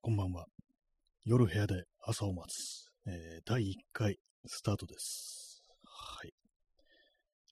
[0.00, 0.46] こんばんは。
[1.24, 5.60] 夜部屋で朝を待つ、えー、第1回スタートです。
[5.84, 6.32] はい。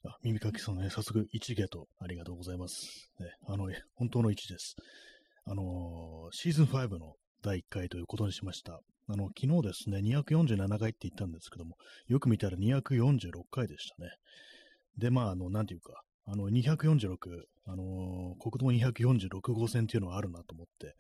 [0.05, 3.11] あ、耳かきさんね、早速1ゲートありがとうございます。
[3.19, 4.77] ね、あの、本当の1です。
[5.45, 8.79] あのー、シーズン5の第1回ということにしました。
[9.09, 11.77] あの、昨日ですね、247回って言ったんですけども、
[12.07, 14.11] よく見たら246回でしたね。
[14.97, 17.17] で、まあ、あの、なんていうか、あの、246、
[17.67, 20.95] あのー、国道246号線っていうのはあるなと思って、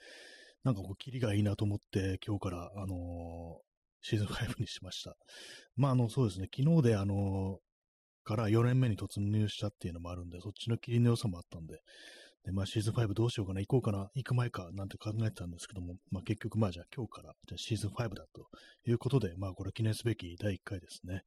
[0.66, 3.58] なんかこう、キリがいいなと思って、今日から、あのー、
[4.02, 5.14] シーズン5にしました。
[5.76, 11.78] まあ、あの、そうですね、昨日で、あのー、から4年目に突入したっていうのもあるんで、そっちの霧の良さもあったんで、
[12.42, 18.48] で、まあ、シーズン5どうしようかな、行こうかな、行く前か、なんて考えてたんですけども、まあ、結局、まあ、じゃあ今日から、じゃシーズン5だと
[18.90, 21.22] いうことで、まあ、これ記念すべき第1回ですね。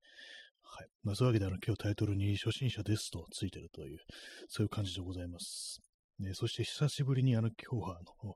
[0.64, 0.88] はい。
[1.04, 4.00] まあ、そういうわけで、あの、今日タイトルに初心者ですとついてるという、
[4.50, 5.80] そういう感じでございます。
[6.20, 8.36] ね、そして久しぶりに、あの、今日は、あの、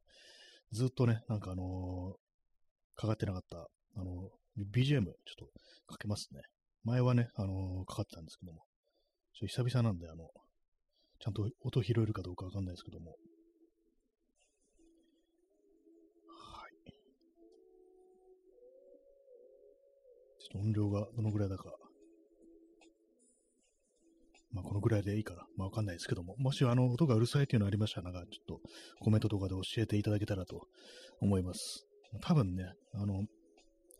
[0.74, 5.46] ずっとね、なんかあのー、かかってなかった、あのー、BGM、ちょっと
[5.86, 6.42] かけますね。
[6.84, 8.64] 前はね、あのー、かかってたんですけども、
[9.36, 10.32] ちょ久々なんで、あの、
[11.20, 13.12] ちゃんと音拾えるかどうかわかんないですけども。
[16.28, 16.72] はい。
[20.40, 21.70] ちょっと音量がどのぐらいだか
[24.54, 28.62] まあ、このぐらいでいいから、まあ、わかんないですけども、もしあの、音がうるさいっていうのありましたら、なんか、ちょっと
[29.00, 30.68] コメントとかで教えていただけたらと
[31.20, 31.86] 思います。
[32.22, 33.26] 多分ね、あの、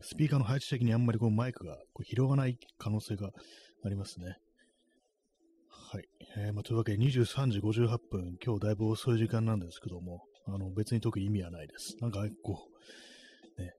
[0.02, 3.32] スピーカーの配置的にあんまりこうマイクがこう拾わない可能性が
[3.84, 4.36] ありますね。
[5.70, 6.04] はい。
[6.38, 11.96] えー、まあ、というわけで23時58分、今日だいぶ遅い時間なんですけども、あの、別に特に意味はないです。
[12.02, 12.68] なんか、こ
[13.58, 13.74] う、ね、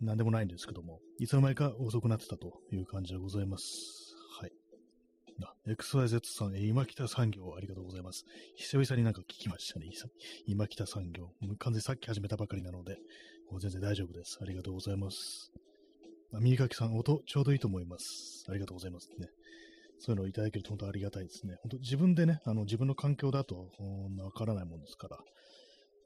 [0.00, 4.01] なんでもないんですけども、いつの間にか遅くなってたという感じでございます。
[5.66, 8.24] XYZ さん、今北産業ありがとうございます。
[8.56, 9.90] 久々になんか聞きましたね。
[10.46, 11.30] 今北産業。
[11.58, 12.96] 完全にさっき始めたばかりなので、
[13.50, 14.38] もう全然大丈夫です。
[14.40, 15.52] ありがとうございます。
[16.34, 18.44] あ右かきさん、音ちょうどいいと思います。
[18.48, 19.28] ありがとうございますね。
[19.98, 21.56] そういうのをいただけると本当ありがたいですね。
[21.62, 23.70] 本当自分でね、あの自分の環境だと
[24.18, 25.18] わからないもんですから。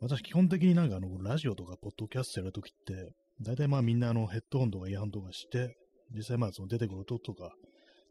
[0.00, 5.76] 私基本的になんかあのラジオとかポッドキャストやるときって、大体まあみんなあのヘッドホンとかイヤホンとかして、
[6.14, 7.54] 実際まあその出てくる音とか、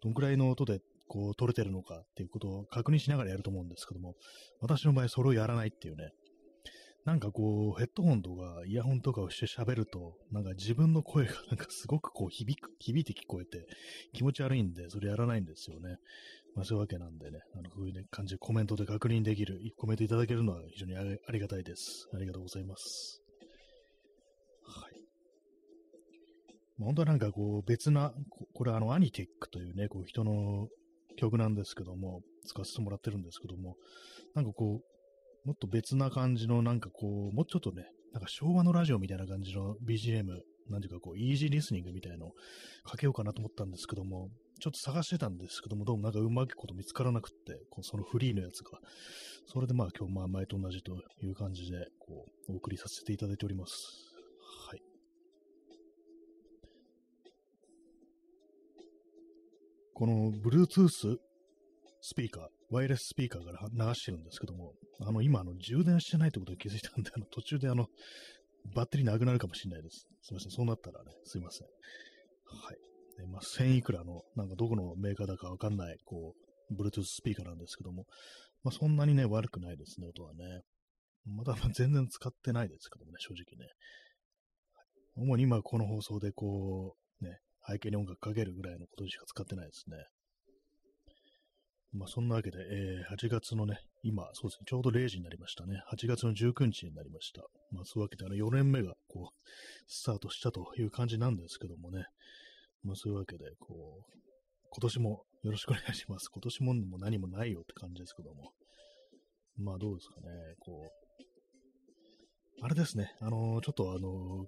[0.01, 4.15] どんくらいの音でこう、取れてるのかっていうことを確認しながらやると思うんですけども、
[4.61, 6.11] 私の場合それをやらないっていうね、
[7.05, 13.67] なんかこう、ヘッドホンとかイヤホンとかをして喋ると、なんか自分の声がなんかすごくこう響く、響いて聞こえて
[14.11, 15.97] 気持ち悪いんで、それやらないんですよね。
[16.55, 22.09] まあそういうわけなんでね、あの、こういうね、感じでコメントで確認できる、コメントいただけるのは非常にありがたいです。
[22.11, 23.21] ありがとうございます。
[24.63, 24.93] はい。
[26.79, 28.13] 本当はなんかこう別な、
[28.55, 30.69] これあのアニテックというね、こう人の
[31.15, 33.75] 曲なんですけども、使わせてもらってるんですけども、
[34.33, 40.23] なんかこう、もっと別な感じの、なんかこう、もうちょっとね、なんか昭和のラジオみたいな感じの BGM、
[40.69, 42.31] なんていうかこう、イージーリスニングみたいのを
[42.83, 48.79] かけようかなと思ったんですけども、ちょっと探してたんですけども、どうもなんかうまくこと見つからなくって、こうそのフリーのやつが。
[49.47, 54.14] それでまあ今日まあ前と同じという感じで、こう、お送りさせていただいております。
[59.95, 60.89] この Bluetooth
[62.01, 67.87] スピーカー、ワイヤレススピーカーから流してるんですけども、あの、今、あの、充電してないってことに気づいたんで、あの、途中であの、
[68.75, 70.05] バッテリーなくなるかもしれないです。
[70.21, 70.51] すいません。
[70.51, 71.67] そうなったらね、すいません。
[71.67, 72.77] はい。
[73.17, 76.35] でまあ、1000いくらの、なんかどこのメーカーだかわかんない、こ
[76.69, 78.05] う、Bluetooth スピーカーなんですけども、
[78.63, 80.43] まあ、そんなにね、悪くないですね、音はね。
[81.25, 83.71] まだ全然使ってないですけどもね、正直ね。
[85.15, 87.04] 主に今この放送でこう、
[87.67, 89.97] 背景に音楽かけるぐらいのことしか使ってないですね。
[91.97, 95.81] まあそんなわけで、えー、8月のね、今、そうですね、ちょうど0時になりましたね。
[95.93, 97.41] 8月の19日になりました。
[97.71, 99.49] まあそういうわけで、あの4年目がこう、
[99.87, 102.05] スタートしたという感じなんですけどもね。
[102.83, 104.19] まあそういうわけで、こう、
[104.71, 106.29] 今年もよろしくお願いします。
[106.29, 108.51] 今年も何もないよって感じですけども。
[109.57, 110.27] まあどうですかね、
[110.59, 111.05] こう、
[112.61, 114.45] あれですね、あのー、ちょっとあの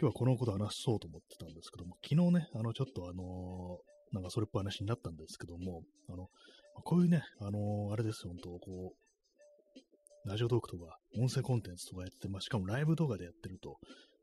[0.00, 6.28] 今日はこのこと話そうと思ってたんですけども、昨日ね、あの、ちょっとあのー、なんかそれっぽい話になったんですけども、あの、
[6.84, 13.78] こういうね、あのー、あれですよ、本当こう、ラジオトークとか、音声コンテンツとかやって、まあ、しかもライブ動画でやってると、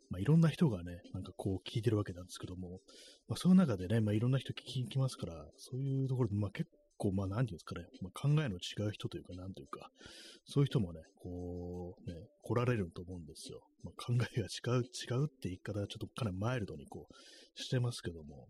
[0.10, 2.80] まあ、いろんな人がね、なんかこう聞いてるわけなんですけども、
[3.28, 6.70] まあ、その中でね、まあ、いろんな人聞きますから、そういうところで、まあ、結
[7.00, 9.90] 構、まあ、なんていうんですかね、まあ、考えの違う人というか、なんというか、
[10.46, 13.62] そういう人もね、こう、ね、来られると思うんですよ。
[13.84, 17.14] まあ、考えが違う、違うって言い方はちょっとかなりマイルドにこう、
[17.56, 18.48] してますけども、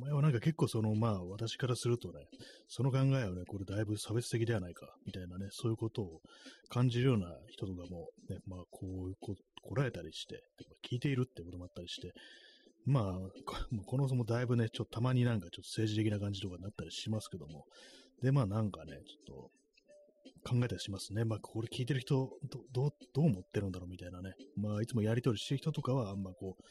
[0.00, 2.26] 前はなんか結構その、まあ私からするとね、
[2.68, 6.20] その考えはね、これだいぶ差別的ではないか、みたいなね、そういうことを
[6.68, 10.42] 感じるような人とかも、ね、まあこういうこ来られたりして、
[10.88, 12.12] 聞いているってこともあったりして、
[12.84, 17.66] まあ、こ のそもだいぶね、ちょっとたまになんかちょっと政治的な感じとかになったりしますけども、
[18.22, 19.50] で、まあなんかね、ちょっ
[20.42, 21.24] と考えたりしますね。
[21.24, 22.30] まあこれ聞いてる人、
[22.72, 24.34] どどう、思ってるんだろうみたいなね。
[24.56, 26.62] まあいつもやりとりしてる人とかは、あんまこう、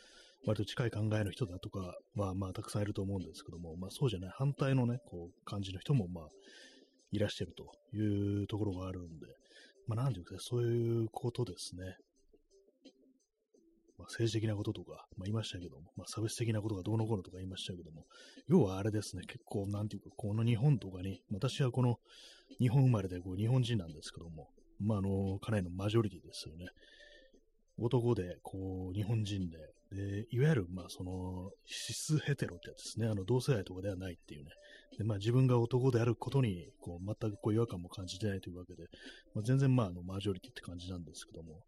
[0.45, 6.29] 割と近い考えの人だとかは、まあたくさんいると思うんですけども、まあそうじゃない、反対のね、こう、感じの人も、まあ、
[7.11, 9.27] いらしゃるというところがあるんで、
[9.87, 11.95] まあなんていうか、そういうことですね。
[13.97, 18.05] まあ、政治的なこととか、まあ、言いましたけども、まあ、差別的なことがどうのこうのとか言いましたけども、
[18.47, 21.99] 要はあれですね、結構、なんていうか、この日本とかに、私はこの
[22.59, 24.49] 日本生まれでこう日本人なんですけども、
[24.79, 26.67] まあ、あの、かなりのマジョリティですよね。
[27.79, 29.57] 男で、こう、日本人で、
[29.91, 33.07] で、いわゆる、まあ、その、シスヘテロってやつですね。
[33.07, 34.51] あの、同性愛とかではないっていうね。
[34.97, 38.83] で、まあ、自分が男であることに、こう、全くこう、違和感も感じてないというわけで、
[39.33, 41.61] まあ、全然、まあ、あの、マジョリティって感じなんですけども、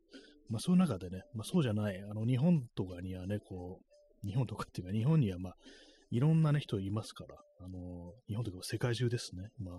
[0.50, 3.80] まあそういう中でね、まあそうじゃない、あの日本とかにはね、こ
[4.24, 5.56] う、日本とかっていうか日本にはまあ
[6.12, 9.76] いろんなね人いますから、あの、日本とか世界中ですね、まあ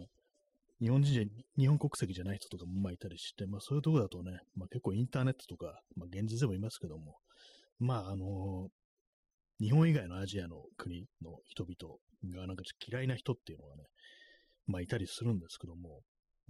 [0.81, 7.17] 日本人じ日本国籍じゃない人とかもまあいたりして、まあそういうとこだとね、まあ結構インターネットとか、まあ現実でもいますけども、
[7.78, 8.69] まああの、
[9.61, 11.96] 日本以外のアジアの国の人々
[12.34, 13.82] がなんか嫌いな人っていうのがね、
[14.67, 16.00] まあいたりするんですけども、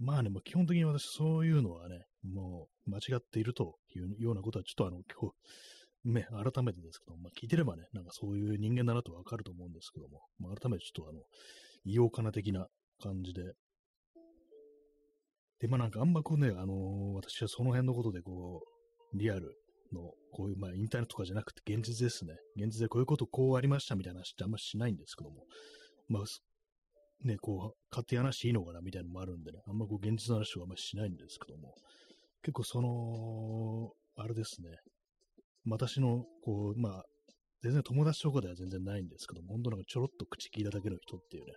[0.01, 5.31] まあね、もう基本的に私そういうのはね、もう間違っているというようなことはちょっとあの、今
[6.03, 11.21] 日、ね、改めてですけども、まあ、聞いてればね、なんかそういう人間だなとわかると思うんですけども、まあ、改めてちょっとあの、
[11.85, 12.65] 異様かな的な
[12.99, 13.53] 感じで、
[15.59, 18.63] で、まあなんかあんまこうね、あのー、私はその辺のことでこ
[19.13, 19.55] う、リアル
[19.93, 20.01] の、
[20.31, 22.33] こういう、まあインターネットとかじゃなくて現実ですね。
[22.55, 25.45] 現実でこういうことこうありましたみたいな話ってあんましないんですけども、
[26.07, 26.23] まあ
[27.23, 31.73] ね、こう、勝手に話していいのかなみたいなのもあるんでね、あんまこう、現実の話はあんまりしないんですけども、
[32.43, 34.69] 結構その、あれですね、
[35.67, 37.03] 私の、こう、まあ、
[37.61, 41.53] 全然友達とかでは全然ないんですけども、本当なんかちょろっと口聞いただけの人っていうね、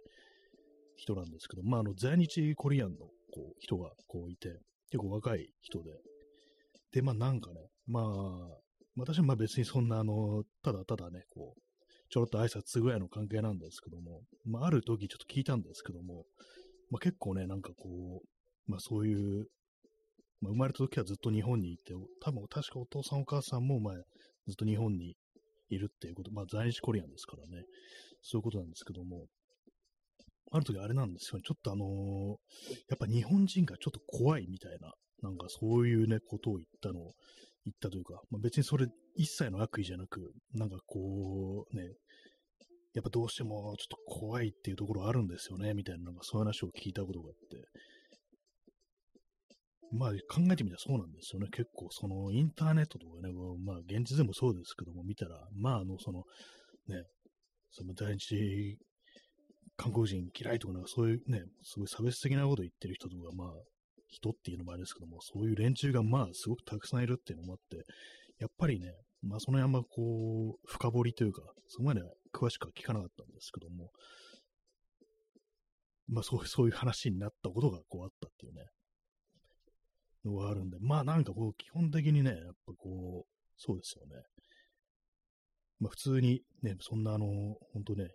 [0.96, 2.96] 人なんですけど、まあ、あの、在日コリアンの、
[3.32, 4.48] こう、人が、こういて、
[4.90, 5.90] 結構若い人で、
[6.92, 7.56] で、まあ、なんかね、
[7.86, 8.04] まあ、
[8.96, 11.60] 私はまあ別にそんな、あの、ただただね、こう、
[12.14, 16.26] ちょろっと挨拶ぐらいの関係なんですけども、まあ、ある時ちょっと聞いたんですけども、
[16.88, 19.48] まあ、結構ね、なんかこう、まあ、そういう、
[20.40, 23.94] まあ、生まれた時はずっと日本にいて、多分確かお父さんお母さんも、まあ、
[24.46, 25.16] ずっと日本に
[25.70, 27.64] いるっていうこと、まあ、在日コリアンですからね、
[28.22, 29.26] そういうことなんですけども、
[30.52, 31.88] ある時あれなんですよね、ちょっとあのー、
[32.90, 37.12] やっぱ日本人がちょっと怖いみたいな、なんかそういうね、ことを言ったのを、
[37.64, 41.82] 言ったというか、まあ、別にそれ一切の悪意じゃなく、なんかこう、ね、
[42.94, 47.66] やっぱどうしてもちょっと怖いっていうところあるんですよね、みたいな、なんかそういう話を聞いたことがあって、
[49.92, 51.48] まあ考えてみたらそうなんですよね。
[51.52, 53.32] 結構そのインターネットとかね、
[53.64, 56.24] まあ現実でもそうですけども見たら、まああのその
[56.88, 57.04] ね、
[57.70, 58.78] その第一
[59.76, 63.48] 韓国人嫌いとかなんかそういうね、すごい差別的なこと言ってる人とか、まあ
[64.08, 67.84] 人っていうのもあれですけども、そういう連中がまあすごくたくさんいるっていうのもあって、
[68.38, 68.92] やっぱりね、
[69.22, 72.02] まあそのあんまこう、深掘りというか、そこまで
[72.34, 73.90] 詳しくは聞かなかったんですけども、
[76.08, 78.66] まあそういう、そういう話になったことがこうあったっていうね、
[80.24, 84.22] のがあるんで、まあなんかこう、基本的にね、やっぱこう、そうですよね。
[85.80, 87.26] まあ普通にね、そんなあの、
[87.72, 88.08] 本当ね、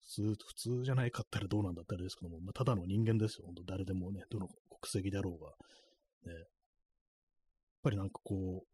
[0.00, 6.32] 普通、普通じゃないかったらどうなんだったらですけども、まあただの人間ですよ、本当誰でもね、どの国籍だろうが。
[6.32, 6.46] ね、やっ
[7.82, 8.66] ぱりなんかこう、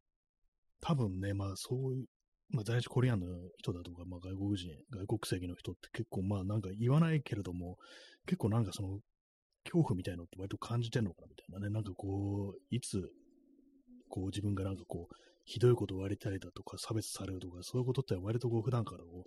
[0.81, 2.07] 多分ね、まあそういう、
[2.53, 3.27] まあ在日コリアンの
[3.59, 7.79] 人だとか、まあ外国人、外国籍の人って結構まあなんか言わないけれども、
[8.27, 8.99] 結構なんかその
[9.65, 13.11] 恐怖みたいのって割と感じてんのかなみたいなね、なんかこう、いつ、
[14.09, 19.25] こう自分がなんかこう、ひどいことを言われたりだとか、差別されるとか、そういうことって割とこう普段からこ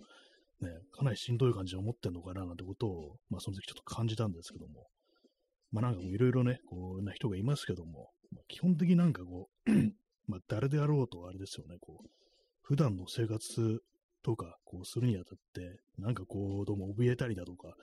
[0.60, 4.86] う、ね、かなりしんどい感じで思ってんのかななんてことを、まあその時ちょっと感じたんですけども、
[5.72, 9.70] まあなんかいろいろね、こうな人がいますけども、まあ、基本的になんかこう
[10.26, 12.08] まあ誰であろうとあれですよね、こう、
[12.68, 13.78] 普段の生活
[14.24, 17.74] とか、こうするにあたって、なんかこう、どうも怯えたりだとか、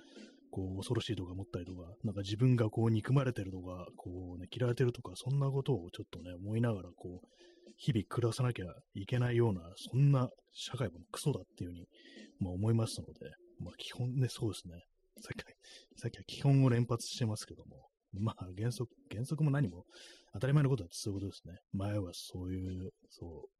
[0.52, 7.28] こう、恐ろしいとか思ったりとか、なんか自分がこう、憎まれてるとか、こうね、嫌われてるとか、そんなことをちょっとね、思いながら、こう、
[7.78, 11.88] 日々暮らさなきゃいけないような、そんな社会もクソだっていうふうに、
[12.42, 14.84] まあ思いますので、まあ基本ね、そうですね。
[15.22, 19.86] さっき、さっきは基本を連発してますけども、まあ原則、原則も何も
[20.34, 21.56] 当たり前のことだってそういうことですね。
[21.72, 23.52] 前はそういう、そう、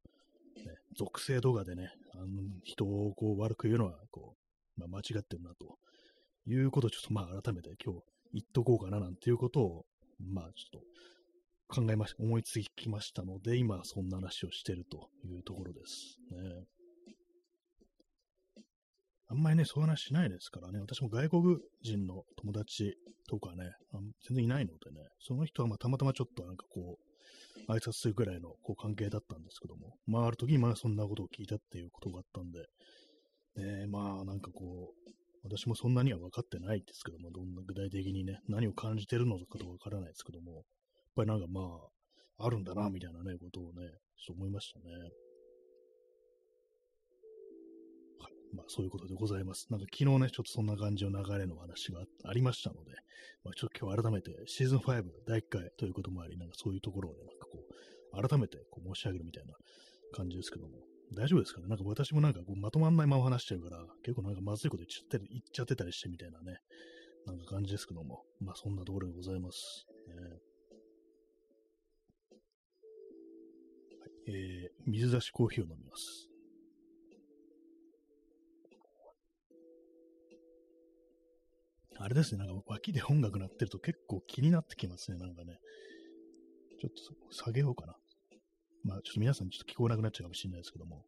[0.56, 2.26] ね、属性とかでね、あの
[2.64, 4.36] 人をこう悪く言うのは、こ
[4.78, 5.78] う、まあ、間違ってるなと
[6.48, 8.02] いうことをちょっとまあ改めて今日
[8.34, 9.86] 言っとこうかななんていうことを、
[10.20, 16.66] まあちょっと考えました思いつきましたので、今そんな話をしてるというところですね。
[19.30, 22.96] あんまりね、そういう話しないですからね、私も外国人の友達
[23.28, 23.72] とかね、
[24.28, 27.03] 全然いないのでね、その人はまあたまたまちょっとなんかこう、
[27.68, 32.60] 挨拶するぐらいのこう関係だったんですけども、まあある時にまあそんなことを聞いたっていうことがあったんで、
[33.56, 35.10] ね、まあなんかこう、
[35.44, 40.64] 私もそんなには分かってないですけども、どんな具体的にね、何を感じてるのかとか分からないですけども、やっ
[41.16, 41.62] ぱりなんかま
[42.40, 44.86] あ、あるんだな、みたいなね、ことをね、ちょっと思いましたね。
[48.54, 49.68] まあそういうことでございます。
[49.70, 52.92] なんか昨日ね、ちょっとそんな感じの流れの話がありましたので、
[53.44, 57.60] まあちょっと今日改めてシーズン5第1回ということもあり、なんかそういうところをね、なんかこ
[58.24, 59.54] う、改めてこう申し上げるみたいな
[60.14, 60.78] 感じですけども、
[61.16, 61.68] 大丈夫ですかね？
[61.68, 66.58] なんか私もなんかこうまとまんないまま話してるから、結構なんかまずいこと言っちゃってっゃってたりしてみたいなね、
[67.26, 69.86] なんか感じですけども、まあそんなところでございます。
[70.08, 70.14] ね、
[74.28, 76.33] えー、水出しコーヒーを飲みます。
[82.04, 85.58] あれですね、なんか脇で音楽鳴ってると結構気になってきますね、なんかね。
[86.82, 87.96] ちょっと下げようかな。
[88.84, 91.06] まあ、ちょっと皆さんちょっと聞こえなくなっちゃうかもしれないですけども。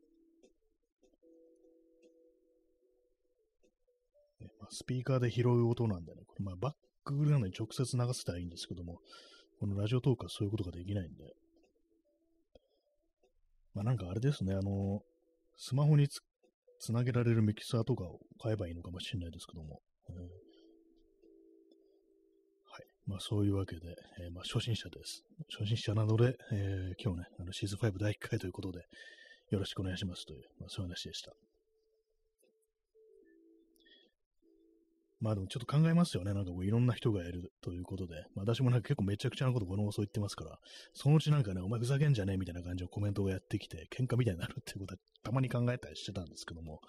[4.40, 6.74] ねまあ、スピーカーで拾う音なんでね、これまあバッ
[7.04, 9.02] クグラウンドに直接流せたらいいんですけども、
[9.60, 11.34] このラジオトークはそういうことができないんで。
[13.74, 15.02] まあなんかあれですね、あの、
[15.58, 16.22] スマホにつ
[16.80, 19.82] つなげられるミキサーとかを買えばいいのかもしれないですけども。
[20.08, 20.45] えー
[23.08, 23.82] まあそういうわけで、
[24.20, 25.24] えー、まあ初心者です。
[25.58, 28.80] 初心者なので、えー、今日ね、あのシーズン5第1回ということで、
[29.52, 31.32] よろしくお願いしますという、まあそういう話でした。
[35.22, 36.34] まあでもちょっと考えますよね。
[36.34, 40.58] なんかこういろんな人がいるということで、まあ、私もなんか結構めちゃくちゃなことこの放送言ってますから、
[40.94, 46.80] そのうちなんかね、お前ふざけんじゃねえみたいな感じのコメントをやってきて、喧嘩みたいになるっていうことはたまに考えたりしてたんですけども、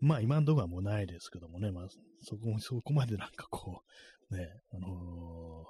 [0.00, 1.86] まあ今んとこはもうないですけどもね、まあ
[2.22, 3.90] そこそこまでなんかこう、
[4.30, 5.66] ね、あの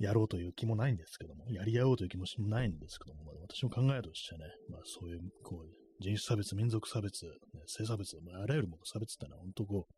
[0.00, 5.68] ー、やろうという気もないんですけども、やり合おうという気もないんですけども、まあ、私の考えとしてね、まあそういう、こう、
[6.00, 7.30] 人種差別、民族差別、ね、
[7.66, 9.94] 性差別、まあ、あらゆるもの差別ってのは本当こう、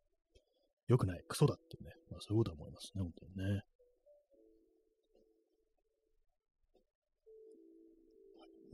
[0.87, 3.61] 良くない、クソだっていうね、まあそういうことは思いますね、本当にね。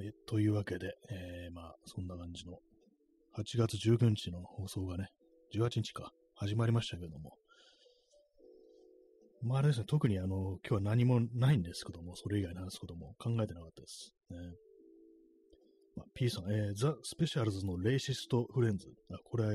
[0.01, 2.57] えというわけで、えー、まあそんな感じの
[3.37, 5.09] 8月19日の放送がね、
[5.55, 7.37] 18日か、始まりましたけども、
[9.43, 14.13] まああれですね、特にあの、今日は何もないんですけども、それ以外の話すことも考えてなかったです。
[14.29, 14.37] ね。
[15.95, 18.87] まあ、P さん、えー、ザ・スペシャルズのレイシスト・フレンズ。
[19.11, 19.45] あこれ、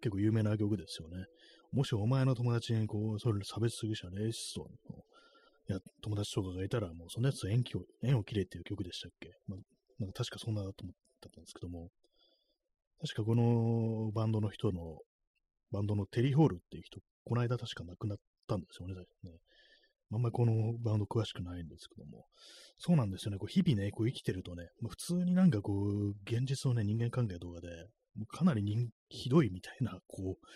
[0.00, 1.24] 結構有名な曲ですよね。
[1.72, 5.02] もしお前の友達にこう、それ差別主義者、レイシストの
[5.68, 9.58] や友達とかがいたら、もうそのやつ縁を縁を切れっていう曲でしたっけ、まあ、
[9.98, 11.88] なんか確かそんなだと思ったんですけども、
[13.00, 14.98] 確かこのバンドの人の、
[15.70, 19.38] バンドのテリー・ホールっていう人、この間確か亡くなったんですよね、ね。
[20.12, 22.26] あんまりこのバンド詳しくないんですけども、
[22.78, 27.68] そうなんですよね、こう日々ね、こう生きてるとね、まあ、普通になんかこう、現実のね、人間関係とかで、
[28.14, 28.62] もうかなり
[29.08, 30.46] ひどいみたいな、こう、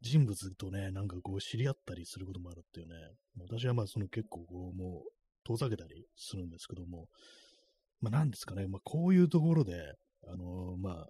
[0.00, 2.94] 人物とね、なんかこう知り合ったりすることもあるっていうね、
[3.40, 5.10] 私はまあその結構こうもう
[5.44, 7.06] 遠ざけたりするんですけども、
[8.00, 9.94] まあなんですかね、まあこういうところで、
[10.26, 11.06] あのー、まあ、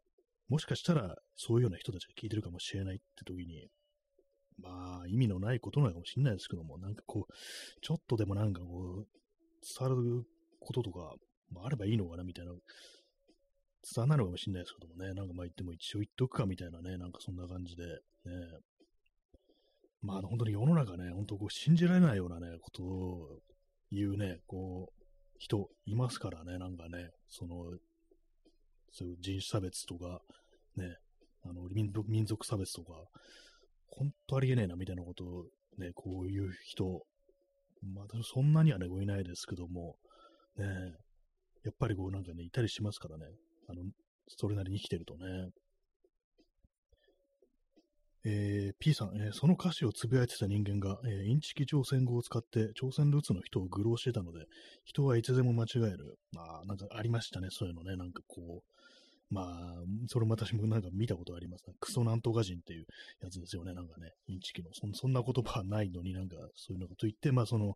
[0.49, 3.69] もしかしたらそういうような人たちが聞いてるかもしれないって時に、
[4.59, 7.33] まあ意味のないことなのかもしれないですけども、なんかこう、
[7.81, 9.07] ちょっとでもなんかこう、
[9.79, 10.25] 伝わる
[10.61, 11.15] こととか、
[11.53, 12.59] まあ、あればいいのかなみたいな伝
[13.97, 17.91] わらないのかもしれないですけどもね、なんかまあ言っても一応言っとくかみたいなね、なんかそんな感じで、ね、
[20.01, 23.39] まあ、本当に世の中ね、本当こう信じられないようなね、ことを
[23.91, 25.05] 言うね、こう、
[25.39, 27.57] 人いますからね、なんかね、その、
[28.93, 30.21] そういう人種差別とか、
[30.77, 30.97] ね、
[31.43, 32.93] あの民族民族差別とか、
[33.89, 35.45] 本当ありえねえな、みたいなことを
[35.79, 37.03] ね、こういう人、
[37.83, 39.97] まあ、そんなにはね、いないですけども、
[40.57, 40.67] ね、
[41.65, 43.27] やっぱりこうなんかね、いたりしますからね、
[43.69, 43.83] あの、
[44.29, 45.51] それなりに生きてるとね。
[48.27, 54.47] えー、P さん、えー、その歌詞をつぶやいてた人間が、えー、インチキ朝鮮語を使って朝鮮ルーツの人を愚弄してたので、
[54.85, 56.17] 人はいつでも間違える。
[56.33, 57.97] まあ、なんかありましたね、そういうのね。
[57.97, 58.84] なんかこう、
[59.35, 59.75] まあ、
[60.07, 62.87] それも私もなんか見たことあります、クソなんとか人っていう
[63.21, 63.75] やつですよね。
[63.75, 64.71] なんかね、インチキの。
[64.73, 67.75] そそんな言葉はないのになんかそういうのと言って、まあその、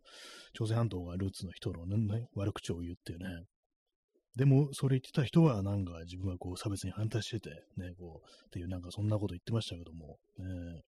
[0.53, 3.43] 朝鮮半島がルーツの人のね、悪口を言ってね、
[4.37, 10.81] でも、それ言ってた人は、なんか自分はこう差別に反対してて、ね、こう、っていうなんかそんなこと言ってましたけども、ね、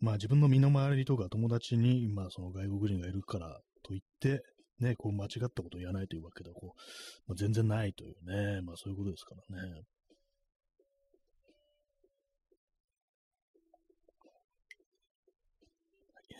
[0.00, 4.42] まあ自分の身の回りとか友達に、まあその外国人がいるからといって、
[4.80, 6.80] ね、こう間違ったことを言わないというわけではこう、
[7.28, 9.82] まあ、全然ないというね、まあそういうことですからね。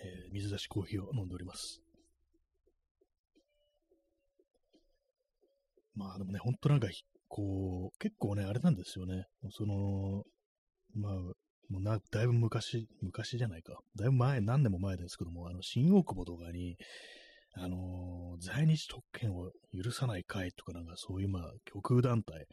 [0.05, 1.81] えー、水出しコーヒーを飲んでおります。
[5.95, 6.89] まあでもね、ほんとなんか、
[7.29, 9.27] こう、結構ね、あれなんですよね。
[9.51, 10.25] その、
[10.95, 11.15] まあ、
[11.69, 13.79] もうな、だいぶ昔、昔じゃないか。
[13.97, 16.77] だいぶ前、何年も前ですけども、あの、新大久保とかに、
[17.55, 22.47] あのー、在日特権を許さない会とかなんかそういうまあ、極右団体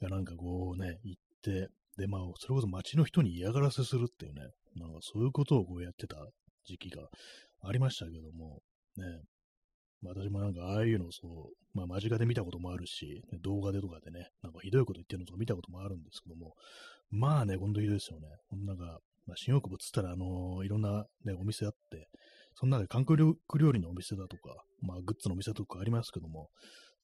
[0.00, 4.42] がなんかこうね、行って、で、まあ、それこそ街の人に嫌がらせするっていうね、
[4.76, 6.16] なんかそういうことをこうやってた
[6.64, 7.02] 時期が
[7.62, 8.60] ありましたけども、
[8.96, 9.04] ね、
[10.04, 16.54] 私もなんかああいうのをそう、まあ間近で見たこともあるし、動画でとかでね、なんかひどいこと言ってるのとか見たこともあるんですけども、
[17.10, 18.26] まあね、ほんとひどいですよね。
[18.50, 22.08] こんなんか、まあ、新大久保っつったら、あのー、いろんなね、お店あって、
[22.54, 26.48] その中で韓国料理のお店だとか、まあグッズのお店とかありますけども、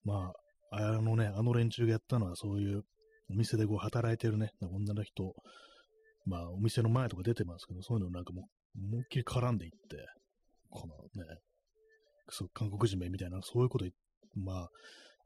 [0.05, 0.33] ま
[0.71, 2.83] あ、あのね、あの連中がやったのはそういう
[3.31, 5.35] お店でこう働いてるね、女の人、
[6.27, 8.45] まあお店の前とか出てますけど、そういうのなんかもう
[8.85, 10.07] 思いっきり絡んでいって、
[10.71, 11.39] このね、
[12.31, 13.87] そう韓国人名みたいな、そういうこと、
[14.37, 14.69] まあ、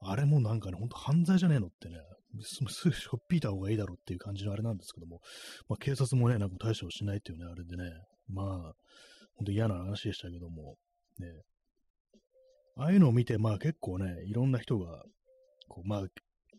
[0.04, 1.96] あれもなんかね、ほんと犯罪じゃねえのってね、
[2.40, 5.20] すぐしょっぴいた方がいいだろうっていう感じのあれなんですけども、
[5.68, 7.90] まあ警察もね、なんか対処をしないっていうね、あれでね、
[8.32, 8.72] まあ、
[9.36, 10.76] ほんと嫌な話でしたけども、
[11.18, 11.28] ね、
[12.76, 15.02] ああいうのを見て、まあ結構ね、いろんな人が、
[15.68, 16.02] こう、まあ、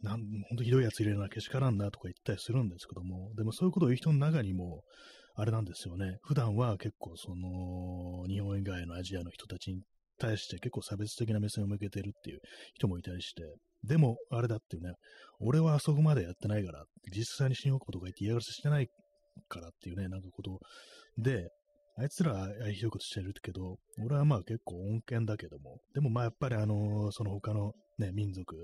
[0.02, 4.84] なん、ほんとひどいやつ入れるな、けしからんなとか言ったりするんですけども、でもそういうことを言う人の中にも、
[5.36, 6.18] あれなんですよね。
[6.22, 9.82] 普段は結構その、日本以外のアジアの人たちに
[10.20, 12.40] 対して結構差別的な目線を向けてるっていう
[12.76, 13.42] 人もいたりして、
[13.84, 14.94] でも、あれだっていうね、
[15.40, 18.88] 俺はあそこまでやってないから、実際に新大久保とか言って嫌がらせしてない
[19.50, 20.60] からっていうね、なんかこと
[21.18, 21.50] で、
[21.96, 28.56] あいつらああいうひどいことしてるけど、俺はまあ結構恩恵だけども、でもまあやっぱりあのー、その他のね、民族、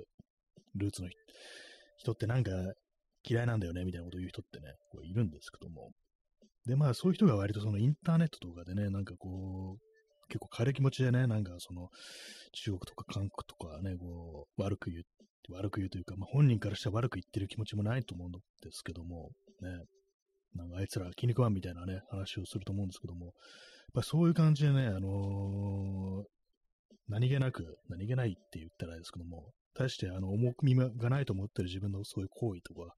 [0.75, 1.09] ルーツの
[1.98, 2.51] 人ってなんか
[3.24, 5.91] 嫌いなんだよね、みたいなこと言う人ってね、こういるんですけども。
[6.65, 11.89] で、まあそういう人が割とそのインターネットとかでね、なんかこう、結構軽い気持ちでね、なんかその、
[12.54, 18.39] 中国とか韓国とかね、こう、悪く言う、悪く言うというか、まあ、本人からしては悪く言ってる気持ちもないと思うんで
[18.71, 19.69] すけども、ね、
[20.55, 23.33] なんかあいつら気に食わんみたいなね、話をすると思うんですけども、やっ
[23.93, 26.23] ぱそういう感じでね、あのー、
[27.07, 32.93] 何気なく、何気ないって言ったらですけども、対してあの重みがないと思ってる自分のそういう行為とか、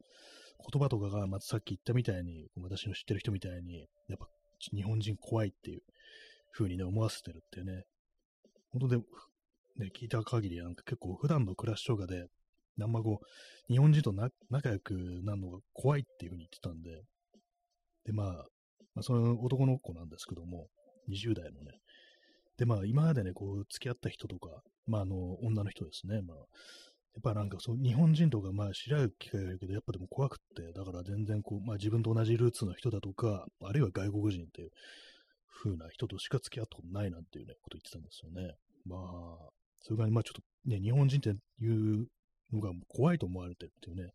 [0.71, 4.27] 言葉とかが、まずさっき言ったみたいに、私の知ってる人みたいに、やっぱ
[4.75, 5.81] 日本人怖いっていう
[6.53, 7.83] 風にね、思わせてるっていうね、
[8.71, 8.97] 本当で、
[9.77, 12.27] ね、聞いた限り、なんか結構普段の暮らしとかで、
[12.79, 14.13] あんまこう、日本人と
[14.49, 17.03] 仲良くなるのが怖いっていう風に言ってたんで、
[18.05, 18.27] で、まあ、
[18.95, 20.67] まあ、その男の子なんですけども、
[21.09, 21.71] 20代のね、
[22.57, 34.71] で、まあ、今までね、こう、付き合った人とか、まあ、あの、女の人ですね、まあ、やっぱなんかそう、日本人とか、まあ知り合う機会があるけど、やっぱでも怖くって、だから全然こう、まあ自分と同じルーツの人だとか、あるいは外国人っていう
[35.61, 38.55] 風な人としか付き合ったことないなんていうね、こと言ってたんですよね。
[38.85, 39.49] まあ、
[39.81, 42.07] それからまあちょっとね、日本人っていう
[42.53, 44.11] のが怖いと思われてるっていうね、やっ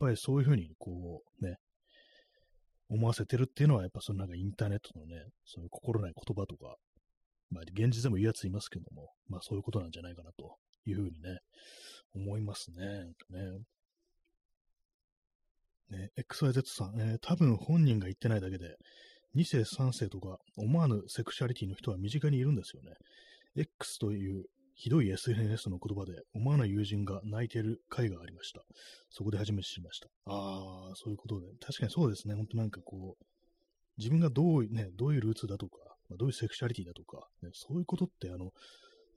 [0.00, 1.56] ぱりそういう風にこうね、
[2.90, 6.76] 思わせてるっていうのは、やっぱそのなんかインターネットのね、そういう心ない言葉とか、
[7.50, 11.38] まあ現実でも言うやついますけども、まあそういうことなんじゃないかなというふうにね、
[12.14, 13.12] 思いますね。
[13.30, 13.58] ね
[15.90, 18.76] ね、XYZ さん、えー、多分本人が言ってないだけで、
[19.36, 22.92] 2世3世とか思わぬセクシャリティの人は身近にいるんですよね。
[23.56, 24.44] X という
[24.80, 28.62] ひどい SNS の言葉で思わない友人が泣いている回がありました。
[29.10, 30.06] そこで初めて知りました。
[30.24, 31.48] ああ、そういうことで。
[31.60, 32.34] 確かにそうですね。
[32.34, 33.24] ほんとなんかこう、
[33.98, 35.76] 自分がどう,、ね、どういうルーツだとか、
[36.08, 38.52] ま、どういうセクシャリティだとか、ね、そういうことってあの、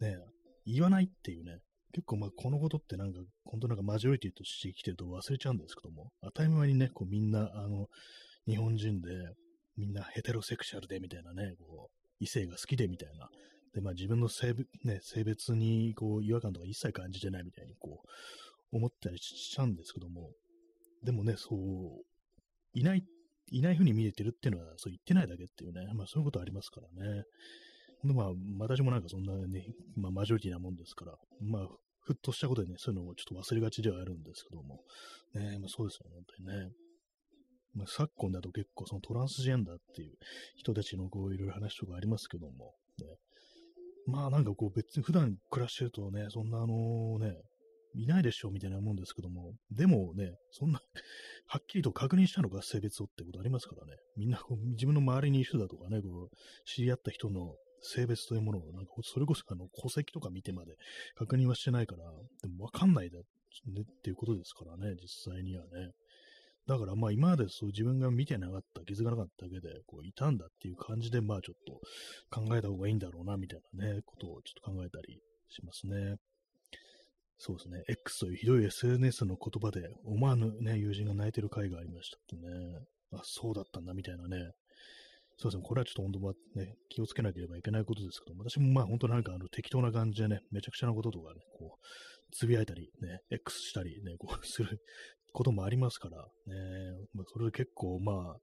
[0.01, 0.17] ね、
[0.65, 1.59] 言わないっていうね、
[1.93, 7.87] 結構まあこのことってなんか、本当なんかマジョリティとして生きてると忘れちゃうんですけども、当たり前にね、こうみんな、あの、
[8.49, 9.11] 日本人で、
[9.77, 13.29] みんなヘテロセクシャルでみたいなね、こう、異性が好きでみたいな。
[13.73, 20.31] で、まあ自分の性,、ね、性別にこう違和感とか一切感じてないみたいにこう、思ったりしちゃうんですけども、
[21.03, 21.59] でもね、そう、
[22.73, 23.03] いない、
[23.51, 27.23] いない風に見えてるっていうのは、そう言ってないだけっていうね、まあそういうことありますからね。
[28.03, 28.27] で、まあ、
[28.59, 31.67] 私もなんかそんなね、まあマジョリティなもんですから、まあ、
[32.01, 34.81] ふっとしたことでね、そういうのをちょっと忘れがちではあるんですけども、
[35.35, 36.71] ね、まあそうですよね、本当にね。
[37.75, 40.13] まあ、昨今だと結構そのトランスジェンダーっていう
[40.57, 43.05] 人たちのこういろいろ話とかありますけども、ね、
[44.05, 47.35] まあなんかこう別に普段暮らしてるとね、そんなあのね、
[47.95, 50.81] いないでしょみたいな思うんですけども、でもね、そんな
[51.47, 53.93] はっきりと確認したのが性別をってことありますからね。
[54.17, 56.35] みんなこう自分の周りにいる人だとかね、こう
[56.65, 60.75] 知り合った人の性別というものを、なんか、それこそあの戸籍とか見てまで
[61.15, 62.03] 確認はしてないから、
[62.41, 63.23] でもわかんないで、ね、
[63.81, 65.91] っていうことですからね、実際にはね。
[66.67, 71.81] だからまあ今までそう自分が見てなかった、気づかなかっただけで、こういたんだっていう感じで、まあちょっと
[72.31, 76.15] 考えた方がいいんだろうな、みたいなね、ことをちょっと考えたりしますね。
[77.37, 77.83] そうですね。
[77.89, 82.85] X というひどい SNS の言葉で思わぬね、友人が泣いてる回がありましたってね。
[83.11, 84.51] あ、そうだったんだ、みたいなね。
[85.37, 85.63] そうですね。
[85.63, 91.85] これはちょっと本当はね、気をつけなければいけないことですけど、私もまあ本当なんかあの適当な感じでね、めちゃくちゃなこととかね、こう、
[92.31, 94.79] つぶやいたり、ね、X したりね、こうする
[95.33, 96.25] こともありますから、ね、
[97.13, 98.39] ま、それで結構まあ、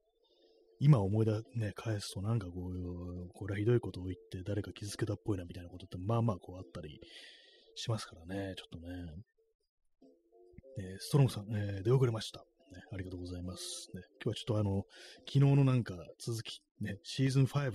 [0.80, 7.00] 今思い出、ね、返すとなんかこう、これはひどいことを言って誰か傷つけたっぽいなみたいなことってまあまあこうあったり
[7.76, 9.14] しますからね、ちょっとね。
[10.78, 12.40] えー、ストロングさん、えー、出遅れました。
[12.72, 13.90] ね、ありがとうございます。
[13.94, 14.84] ね、今日はちょっとあの、
[15.26, 17.72] 昨日のなんか続き、ね、シーズン5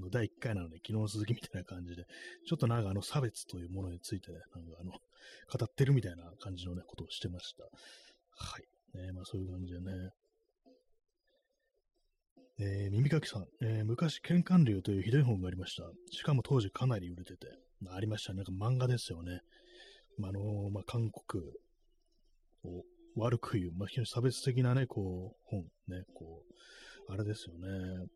[0.00, 2.04] の第1回なので、昨日の続きみたいな感じで、
[2.46, 4.98] ちょっとなんかあの差別というものについてね、なんかあの、語
[5.64, 7.64] ってるみたいな感じのね、ことをしてました。
[8.38, 8.98] はい。
[8.98, 10.10] ね、まあそういう感じでね。
[12.60, 15.84] えー、耳かきさん、えー、昔、喧嘩流というひどい本がありました。
[16.10, 17.46] しかも当時かなり売れてて、
[17.80, 18.38] まあ、ありましたね。
[18.38, 19.42] なんか漫画ですよね。
[20.18, 21.44] まあ、あのー、まあ、韓国
[22.64, 22.82] を
[23.16, 26.42] 悪く言う、まあ、非常に差別的なね、こう、本、ね、こ
[27.08, 28.06] う、あれですよね。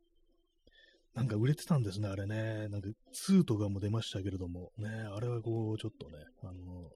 [1.15, 2.69] なんか売れてたんですね、あれね。
[2.69, 2.89] なんか
[3.29, 6.91] 2とかも出ましたけれども、ね、あれはこう、ちょっとね、あの、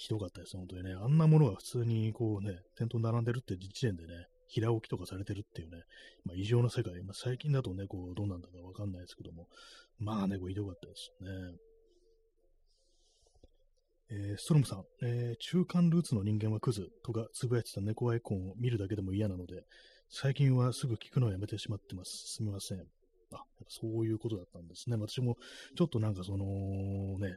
[0.00, 0.94] ひどかったです本当にね。
[0.94, 5.82] あんなものが普通にこうね、店頭に並んでるって時点でね、平置きとかされてるっていうね、
[6.24, 7.02] まあ、異常な世界。
[7.02, 9.46] まあ、最近だとね、こう、どうなんだかわかんないですけども、
[9.98, 11.30] まあね、こう、ひどかったですね。
[14.12, 19.62] えー、ストロムさん、えー、中間ルーツの人間はクズとかつぶやいてた猫アイコンを見るだけでも嫌なので、
[20.08, 22.36] 最近はすぐ聞くのをやめてしまってます。
[22.36, 22.80] すみません。
[23.32, 24.96] あ、そういうことだったんですね。
[24.96, 25.36] 私も
[25.76, 26.46] ちょっとなんかその
[27.18, 27.36] ね、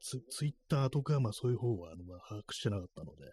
[0.00, 3.26] ツツイッターとか、まあそういう方はあの、まあ、把握してなかったので、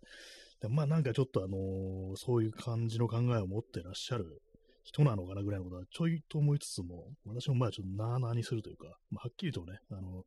[0.62, 4.42] でまあなんかちょっとあのー、そういう感じの考えを持ってらっしゃる
[4.84, 10.24] 人なのかなぐらいのことはちょいと思いつつも、私もまあちょっとなーなーにするというか、まあ、はっきりとね、あの、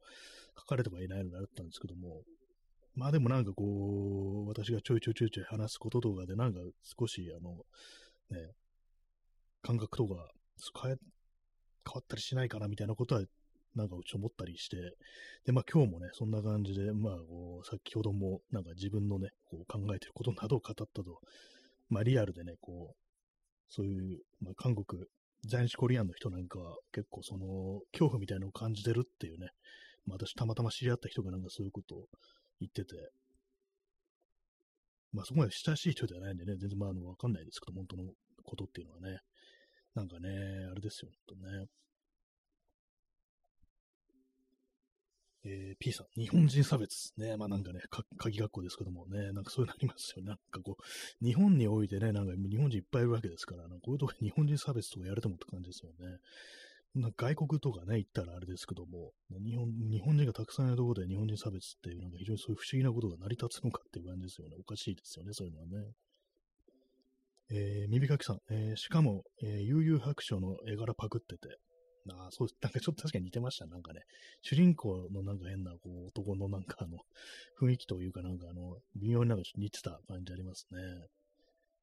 [0.59, 2.23] 書かれてはいないのであったんですけども、
[2.95, 6.61] まあでもなんかこう、私がちょいちょいちょいちょい話すこととかで、なんか
[6.99, 7.55] 少し、あの、
[8.31, 8.53] ね、
[9.63, 10.31] 感覚とか
[10.83, 10.97] 変え、
[11.87, 13.23] 変わったりしないかなみたいなことは、
[13.75, 14.77] なんかうち思ったりして、
[15.45, 21.21] で、まあ今日もね、そんな感じで、まあこう、先ほどもなんか自分のね、こう考えてることなどを語ったと、
[21.89, 22.97] まあリアルでね、こう、
[23.69, 25.05] そういう、まあ韓国、
[25.47, 29.49] 在日コリアンの人なんかは結構その恐怖みたいなのを感じてるっていうね、
[30.07, 32.09] まあ私たまたま知り合った人がなんかそういうことを
[32.61, 33.11] 言ってて、
[35.13, 38.05] まあそこまで親しい人ではないんでね、全然まああのわかんないですけど、本当の
[38.45, 39.19] ことっていうのはね、
[39.95, 40.29] なんかね、
[40.71, 41.67] あれですよ、本当ね。
[45.45, 47.13] えー、P さん、日本人差別。
[47.17, 50.29] ね、まあなんかね、か鍵学校ですけどもね、なんかそういうのありますよね。
[50.29, 56.19] なんかこう、日本においてね、なんか日本人いっぱいいるわけですから、なんかこういうとこ日本人差別とかやれてもって感じですよね。
[56.95, 64.57] な外国とかね、行ったらあれですけども、日本日本人がたくさんいるところで日本人差別っていう、なんか非常にそういう不思議なことが成り立つのかっていう感じですよね。
[64.59, 65.93] おかしいですよね、そういうのはね。
[67.53, 71.59] えー、耳かきさん、えー、しかも、えー、悠々白書の絵柄パクってて、
[72.17, 73.67] あそう、 なんかちょっと確かに似てました。
[73.67, 74.03] なんかね、
[74.43, 76.99] 主人公のなんか変な、こう、男のなんかあの、
[77.61, 80.79] 雰囲気というかなんかあの、微妙になんか似てた感じありますね。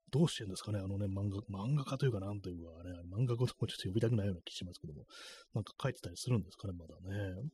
[0.10, 5.06] どうしてんですかね、あのね、漫画、漫画家というかなんというかね、漫画家ともちょっと呼びたくないような気しますけども、
[5.54, 7.50] なんか書いてたりするんですかね、まだね。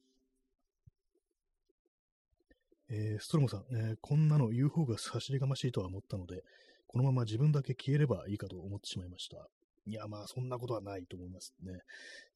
[2.90, 6.44] えー、ストロムさん、えー、こんなの言う方が差しりがましいとは思ったので、
[6.86, 9.48] このまま自分だけ消えればいいかと思ってしまいました。
[9.86, 11.80] いや、まあ、そんなことはないと思いますね。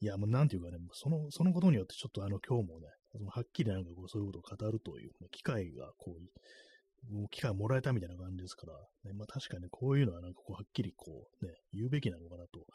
[0.01, 8.73] いや、もうなんていうかね、その、そのことによってちょっとあの、今日もね、そのはっきりなんかこう、そういうことを語るという、ね、機会がこう、機会をもらえたみたいな感じですから、
[9.05, 12.65] ね、まあ確かにねこういうのはなんかこうはっきりこうね、言うべきなのかなと、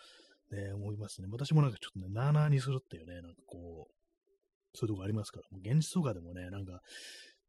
[0.56, 1.28] ね、思いますね。
[1.30, 3.94] 私もなんかちょっとね、なーなーにするっていうね、なんかこう、
[4.74, 6.80] そういうとこありますから、もう現実とかでもね、なんか、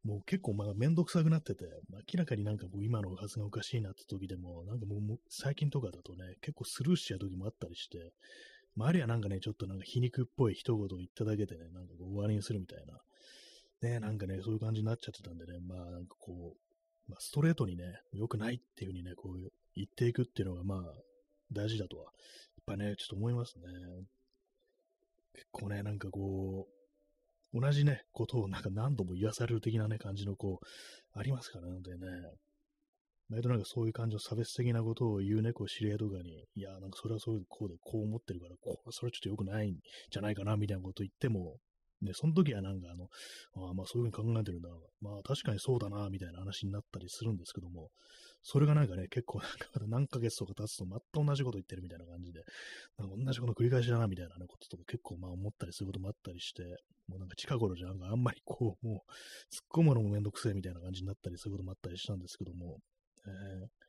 [0.04, 8.12] もう結構まあめんどくさくなってて、明らかになんかこう今のはずがおかしいなって時でも、なんかもう最近とかだとね、結構スルーしちゃう時もあったりして、
[8.76, 13.00] まあ、あるいはなんかね、ちょっとなんか皮肉っぽい一言言っただけでね、なんかこう終わりにするみたいな、
[13.88, 20.94] ね、なんかね、そういう感じになっちゃってたんでね、まあなんかこう、まあ、ストレートにね、良くないっていう風にね、こう言っていくっていうのが、まあ、
[21.52, 22.12] 大事だとは、やっ
[22.66, 23.64] ぱね、ちょっと思いますね。
[25.34, 26.83] 結構ね、なんかこう、
[27.54, 31.98] 同じね、ことをなんか何度も言わされる的なね、感じのこう、ありますからね、でね、
[33.30, 39.74] 割となんかそういう感じの差別的なことを言うね、こう知り合いとかに、いや、なんかそれはそういう、こうで、こう思ってるから、こうそれはちょっと良くないん
[40.10, 41.56] じゃないかな、みたいなこと言っても、
[42.02, 43.06] ね、その時はなんかあの、
[43.70, 44.68] あまあそういうふうに考えてるんだ。
[45.00, 47.88] まあ確かにそうだな、みたいな話になったりするんですけども、
[48.46, 49.56] それがなんかね、結構なんか
[49.88, 52.44] 何ヶ月とか経つと全く同じこと言ってるみたいな感じで、
[52.98, 56.62] なんか同じこと繰り返しだな、みたいな、こととか結構まあ思ったりすることもあったりして、
[57.08, 58.96] もうなんか近頃じゃなんかあんまりこう、もう
[59.50, 62.78] 突っ込むのもめんどくせえみたいな感じになったりすることもあったりしたんですけども、
[63.26, 63.84] えー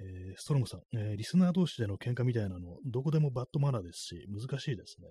[0.00, 5.06] えー、ストロムさん、えー、リスナー同士での喧嘩みたいなの、どこでもバッドマナーですし、難しいですね。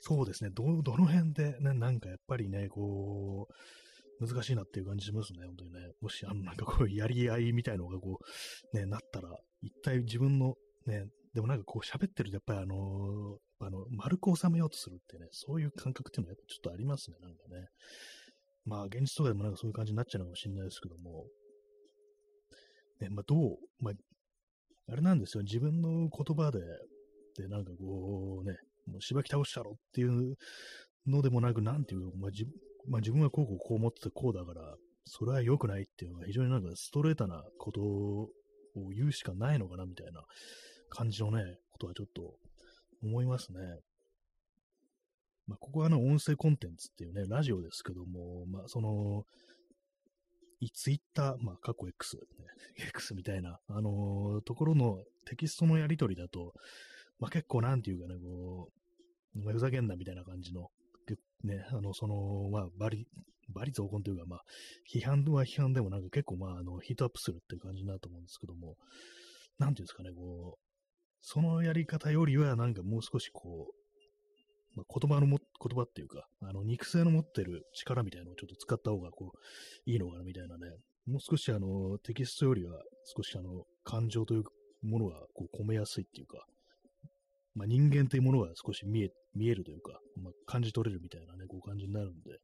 [0.00, 3.54] そうですね、ど、どの辺でね、なんかやっぱりね、こう、
[4.20, 5.80] 難しいなっていう感じしますね、本当にね。
[6.00, 8.18] もし、あの、なんかこう、やり合いみたいのがこ
[8.72, 9.28] う、ね、なったら、
[9.62, 10.54] 一体自分の、
[10.86, 17.68] ね、でもなんかこう喋ってると、やっぱりあのあの、丸く収めようとするってね、そういう感覚っていうのはやっぱちょっとありますね、なんかね。
[18.66, 21.26] まあ、現実とかでもなんかそういう感じになっちゃうのかもしれないですけども、
[23.00, 23.94] ね、まあ、どう、まあ、
[24.92, 26.60] あれなんですよ、自分の言葉で、
[27.36, 30.36] で、なんかこうね、もうしばき倒したろっていう
[31.06, 32.46] のでもなく、なんていうまあ自
[32.88, 34.74] まあ、自分はこうこうこう思っててこうだから、
[35.06, 38.28] それは良くないっていうのが非常になんかストレートなことを
[38.94, 40.22] 言うしかないのかなみたいな
[40.88, 42.34] 感じのね、ことはちょっと
[43.02, 43.58] 思いますね。
[45.46, 49.24] まあ、ここはあの音声コンテンツっていうね、ラジオですけども、まあ、その、
[50.72, 52.22] ツイッター、まあ、過去 X、ね、
[52.88, 56.54] X みたいな、あのー、ところのテキストのやり取りだと、
[57.18, 58.70] まあ、結構なんていうかね、こ
[59.36, 60.70] う、ふざけんなみたいな感じの、
[61.44, 63.06] ね、あの、その、まあ、バリ、
[63.54, 64.44] バリ増言というか、まあ、
[64.90, 68.76] 批判は批判でもなんか結構、まあ、あの、ヒートアップするっていう感じになると思うんですけども、
[69.58, 70.64] なんていうんですかね、こう、
[71.20, 73.84] そのやり方よりは、なんかもう少しこう、
[74.76, 80.66] まあ、言葉のも、言葉っていうか、あの、肉声の持ってる力みたいなのをちょっと使った方が、こう、いいのかなみたいなね、
[81.06, 82.82] もう少しあの、テキストよりは、
[83.16, 84.42] 少しあの、感情という
[84.82, 86.44] ものが、こう、込めやすいっていうか、
[87.54, 92.38] まあ、人間というものが少し見え、見えるというか、まあ、感じ取れるみたいなね、こう感じになるんで、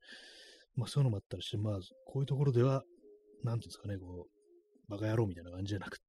[0.76, 2.82] まあ、そういうのもあったりして、まあ、こういうところでは、
[3.44, 6.04] なんていうんですかね、こう、バカ野郎みたいな感じじゃなくて、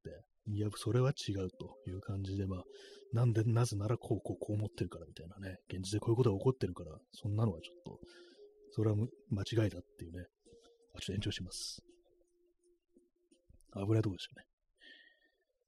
[0.48, 2.64] いや、それは違うという感じで、まあ、
[3.14, 8.00] なんで、なぜならこう、こう、こう思ってるからみたいなね、現実でこういうことが起こってるから、そんなのはちょっと、
[8.72, 10.26] それは間違いだっていうね、
[10.96, 11.84] あ、ちょっと延長します。
[13.74, 14.51] 危ないとでしたね。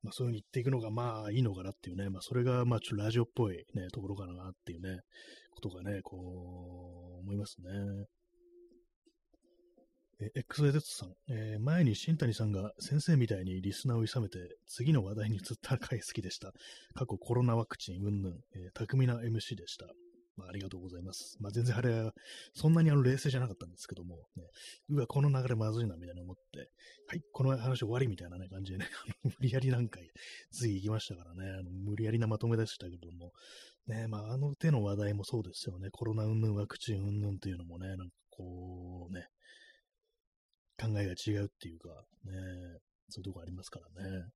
[0.04, 5.00] まあそういう風に言っていくのがまあいいのかなっていうね、まあそれがまあちょっとラジオっぽいね、ところかなっていうね、
[5.52, 7.70] ことがね、こう、思いますね。
[10.20, 16.54] え、XYZ さん、えー、前に新谷さんが先生みたいにリスナーを諌めて、次の話題に移った回好きでした。
[16.94, 19.88] 過去コロナワクチン、うんぬん、えー、巧みな MC でした。
[20.36, 21.38] まあ、ありがとうございます。
[21.40, 22.14] まあ、全然あれは、
[22.54, 24.44] そんなにあの冷静じゃなかったんですけども、ね、
[24.90, 26.70] うわ、この流れまずいな、みたいな思って、
[27.08, 28.88] はい、この話終わりみたいなね、感じでね、
[29.24, 30.10] 無理やり何回、
[30.52, 33.32] つい行きましたからね、あの無理やりなまとめでしたけども、
[33.88, 39.28] ね、まあ、あの手の話題もそうですよね、コロナうんぬん、ワクチンうんぬんっていうのもね、なんかこう、ね、
[40.78, 41.90] 考えが違うっていうか、
[42.24, 42.34] ね、
[43.10, 44.30] そういうとこありますからね。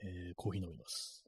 [0.00, 1.27] えー、コーヒー飲みます。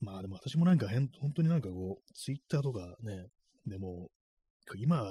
[0.00, 3.26] まあでも私もなんか変、本当になんかこう、ツイッターとかね、
[3.66, 4.08] でも、
[4.76, 5.02] 今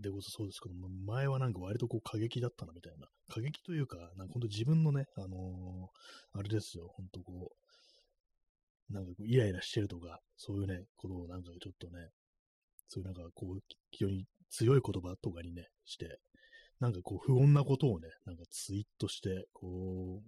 [0.00, 0.74] でこそそうですけど、
[1.06, 3.08] 前はなんか割とこう過激だったなみたいな。
[3.28, 7.50] 過激というか、なんか本当自分のね、あのー、あれですよ、本当こ
[8.90, 12.08] う、なんかこうイライラしてるとか、そういうね、ことをなんかちょっとね、
[12.88, 13.58] そういうなんかこう、
[13.90, 16.18] 非常に強い言葉とかにね、して、
[16.80, 20.22] なんかこう不穏なことをね、なんかツイートして、こ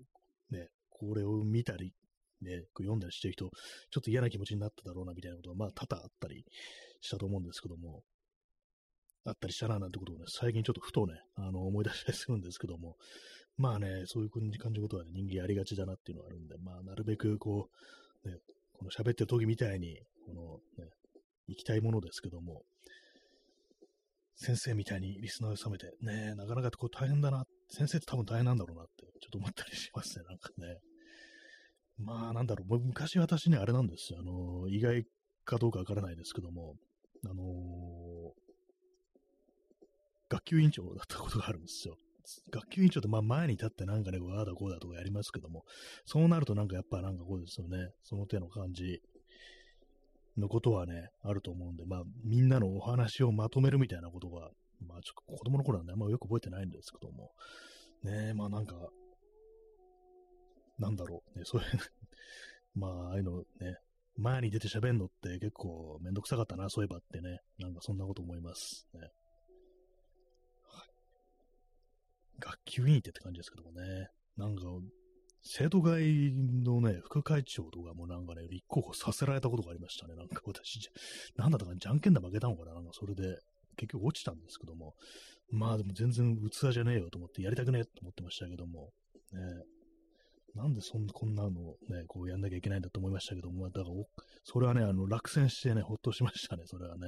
[0.51, 1.95] う、ね、これを見たり、
[2.43, 3.49] ね、読んだりしてる人、
[3.91, 6.45] ちょっと嫌な気持ちになっただろうな、みたいなことが、まあ、多々あったり
[7.01, 8.03] したと思うんですけども、
[9.25, 12.97] あったりしたな、なんてことをね、最近ちょっとふとね、あの、思い出したりするんですけども、
[13.57, 17.69] まあね、そういう感じのことはね、人間やりがちだなっていうのがあるんで、まあ、なるべくこ
[18.25, 18.37] う、ね、
[18.73, 20.91] この喋ってる時みたいに、このね、
[21.49, 22.63] 行きたいものですけども、
[24.37, 30.79] 先生みたいにリスナーを収めて、ねなかなかこう大変だな、先生って多分大変なんだろうなって、ちょっと思ったりしますね、なんかね。
[32.05, 34.21] まあ、なんだろう、昔私ね、あれなんですよ。
[34.21, 35.05] あの、意外
[35.45, 36.75] かどうかわからないですけども、
[37.25, 37.45] あの、
[40.29, 41.97] 学級委員長だったことがあるんですよ。
[42.51, 45.65] 学級委員長って、まあ前に立ってなんかね、ああだこうだとかやりますけども、
[46.07, 49.01] そうなるとなんかやっぱなんかこうですよね、その手の感じ
[50.37, 54.51] のことはね、あると思うんで、まあみんなのお話をまとめるみたいなことが、
[54.87, 57.33] まあちょっと子供の頃なんであんまよく覚えてないんですけども、
[58.05, 58.75] ねまあなんか、
[60.81, 61.69] なんだろう、ね、そういう
[62.75, 63.77] まあ、ああいうのね、
[64.17, 67.41] 前に出て喋るのって結構めんどくさかったな、そういえばってね。
[67.59, 68.89] なんかそんなこと思います。
[68.95, 69.01] ね。
[69.01, 69.11] はい。
[72.39, 74.09] 学級委員ってって感じですけどもね。
[74.37, 74.63] なんか、
[75.43, 80.15] 生徒会のね、副会長とかもなんかね、立候補させられたことがありましたね。
[80.15, 80.91] なんか私、
[81.37, 83.39] なんだったかじゃんけんで負けたのかななんかそれで、
[83.77, 84.95] 結局落ちたんですけども。
[85.51, 88.93] まあでも全然器じゃねえよと思ってやりたくねえと思ってましたけども。
[89.33, 89.41] ね、
[90.55, 93.95] なんでそんな、こんなのね、こうやんなきゃいけないんだと思いましたけども、だから、
[94.45, 97.07] それはね、あの、落選してね、ほっとしましたね、それはね。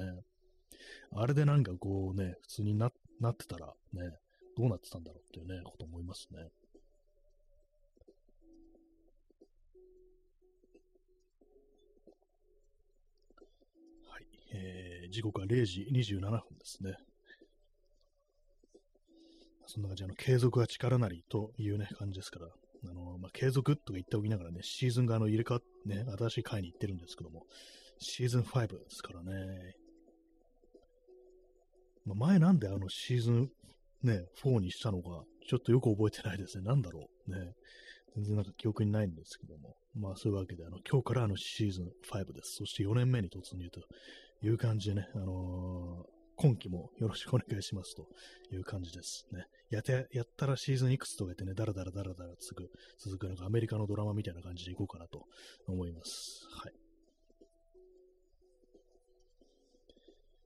[1.15, 4.17] あれでなんかこうね、普通にななってたらね、
[4.57, 6.39] どうなってたんだろうっていうね、こと思いますね。
[14.09, 16.95] はい、えー、時刻は0時27分ですね。
[19.65, 22.47] そんな感じ、あの、継続は力なりというね、感じですから、
[22.85, 27.45] あの、まあ、継続とか言っておきながらね、シーズンがあの入れ替わってね、新しい回に行ってるんですけども、
[27.99, 29.73] シーズン5ですからね。
[32.05, 33.49] まあ、前なんであのシーズン
[34.03, 36.65] ね、4にしたのか、ちょっとよく覚えてないですね。
[36.65, 37.31] なんだろう。
[37.31, 37.53] ね。
[38.15, 39.75] 全然なんか記憶にないんですけども。
[39.95, 42.55] まあそういうわけで、あの、今日からあのシーズン5です。
[42.57, 43.81] そして4年目に突入と
[44.45, 48.07] いう感じでね、あの、今期もよろしくお願いしますと
[48.51, 49.45] いう感じですね。
[49.69, 55.25] やて、やったらシーズンいくつとか言ってね、だらだらだらだら続く、続くなんかアメリカのドラマみたいな感じでいこうかなと
[55.67, 56.45] 思います。
[56.51, 56.73] はい。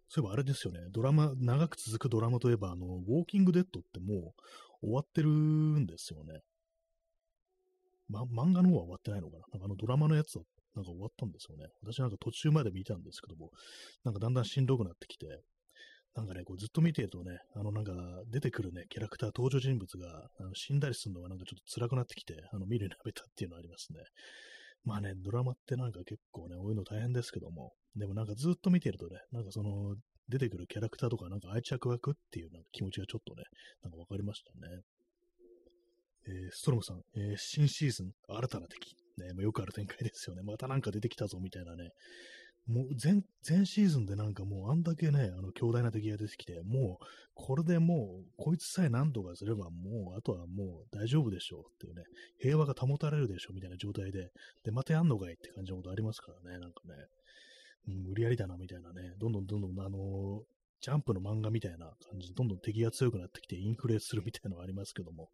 [0.10, 4.34] そういえばあれですよね、ドラマ、長く続くドラマといえば、あの、ウォーキングデッドっても
[4.82, 6.41] う終わってるんですよね。
[8.08, 9.39] ま、漫画の方は終わってないのかな？
[9.52, 10.43] なんかあのドラマのやつは
[10.76, 11.65] なんか終わったんですよね。
[11.82, 13.52] 私なんか途中まで見たんですけども、
[14.06, 15.28] なんかだんだんしんどくなってきて、
[16.17, 17.93] なんかね、こうずっと見てるとね、あのなんか
[18.32, 23.99] 出てくるね、キャラクター、登場人物があの死んだりするのがなんかちょっと辛くなってきて、あの見るようになめたっていうのはありますね。
[24.84, 29.95] まあね、ドラマってなんか結構ね、多いの大変ですけども、でもなんかずっと見てるとね、なんかその
[30.27, 33.43] 出てくるキャラクターとかなんか愛着湧くっていうなんか気持ちがちょっとね、
[33.84, 34.82] なんかわかりましたね。
[36.25, 38.95] えー、ストロムさん、えー、新シーズン、新たな敵。
[39.17, 40.41] ね、もうよくある展開ですよね。
[40.43, 41.91] またなんか出てきたぞみたいなね、
[42.67, 52.03] もう前、前シーズンでなんかもうあんだけね、あの強大な敵が出てきて、もう、これでもう、こいつさえ何とかすれば、もう、あとはもう大丈夫でしょうっていうね、
[52.39, 54.32] 平和が保たれるでしょうみたいな状態で、
[54.63, 56.93] で、またやんのかいって感じのことありますからね、なんかね、
[57.88, 60.41] うん、無理やりだなみたいなね、どんどんどんどん、あのー、
[60.82, 65.30] ジャンプの漫画みたいな感じで、どんどん敵が強くなってきて、インフレするみたいなのがありますけども、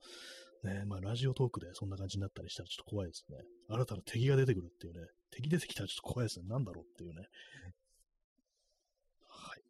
[0.64, 3.38] ね、まあ、ラジオトークでそんな感じになったりしたらちょっと怖いですね。
[3.70, 6.48] 新たな敵が出てくるっていうね、敵出てきたらちょっと怖いですね。
[6.48, 7.28] なんだろうっていうね。
[9.28, 9.64] はい。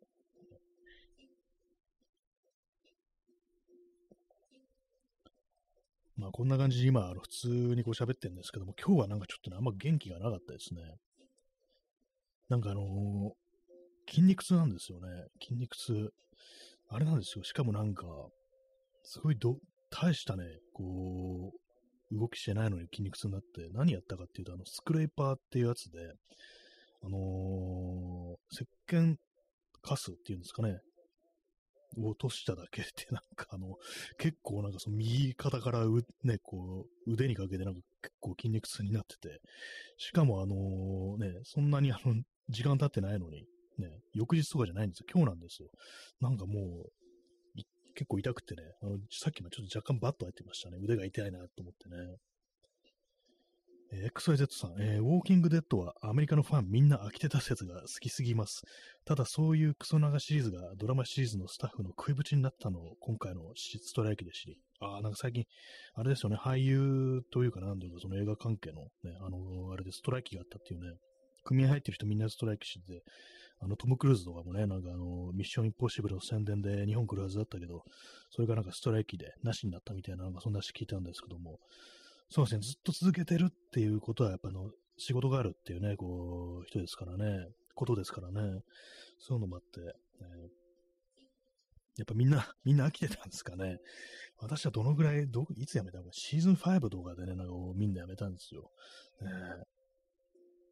[6.15, 10.81] まあ、こんな感じで今、あの普通にこう喋ってるんですけども、今日はなんかちょっとね、あんま元気がなかったですね。
[12.49, 15.07] なんかあのー、筋肉痛なんですよね。
[15.41, 16.13] 筋肉痛。
[16.89, 17.43] あれなんですよ。
[17.43, 18.05] しかもなんか、
[19.03, 19.57] すごいど、
[19.93, 21.53] 大したね、こ
[22.11, 25.99] う、動きしてないのに筋肉痛になって、何やったかっていうと、あの、スクレーパーっていうやつで、
[27.03, 29.15] あのー、石鹸
[29.81, 30.79] カスっていうんですかね、
[31.97, 33.75] 落としただけで、 なんかあの、
[34.17, 35.85] 結構なんかその右肩から
[36.23, 39.41] ね、こう、腕にかけてなんか結構筋肉痛になってて、
[39.97, 42.15] しかもあのね、そんなにあの、
[42.49, 43.45] 時間経ってないのに、
[43.77, 45.05] ね、翌日とかじゃないんですよ。
[45.13, 45.69] 今日なんですよ。
[46.19, 47.02] なんかもう、
[47.95, 50.77] 結構痛くてね、あの、さっきもちょっと若干バッと入ってましたね。
[50.81, 51.95] 腕が痛いなと思ってね。
[53.93, 58.63] えー、XYZ さん、えー、ウォーキングデッドはアメリカのファンみんな飽きてた説が好きすぎます。
[59.05, 65.45] ただそういうクソ長シリーズがドラマシリーズのスタッフの食いぶちになったのを今回のストライキで知り、ああ、なんか最近、
[65.93, 70.97] あれですよね、俳優というかなんというかその映画関係のね、あのー、あれでストライキがあったっていうね、
[71.43, 73.03] 組合入ってる人みんなストライキしてて、
[73.59, 77.83] あの、トム・クルーズとかもね、なんかあの、ミッション・インポッシブルの宣伝で日本来るはずだったけど、
[78.29, 81.59] それがなんかストライキでなしになったみたいな、なんかそんな話聞いたんですけども、
[82.29, 88.61] そうですね、ずっと続けてるっていうことは、やっぱの、仕事があるっていうね、こう、人ですからね、ことですからね、
[89.19, 89.89] そういうのもあって、ね、
[91.97, 93.77] やっぱみんな、みんな飽きてたんですかね。
[94.39, 98.71] 私はどのぐらい、ど、いつ辞めたのか、シーズン5とかでね、なんかみんな辞めたんですよ。
[99.21, 99.29] ね、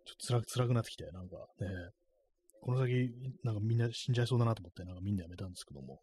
[0.06, 1.68] ちょっと辛く、辛くなってきて、なんかね、
[2.62, 3.12] この先、
[3.44, 6.00] なんかみんな死んじゃいそうだなと思って、なんかみんなやめたんですけども、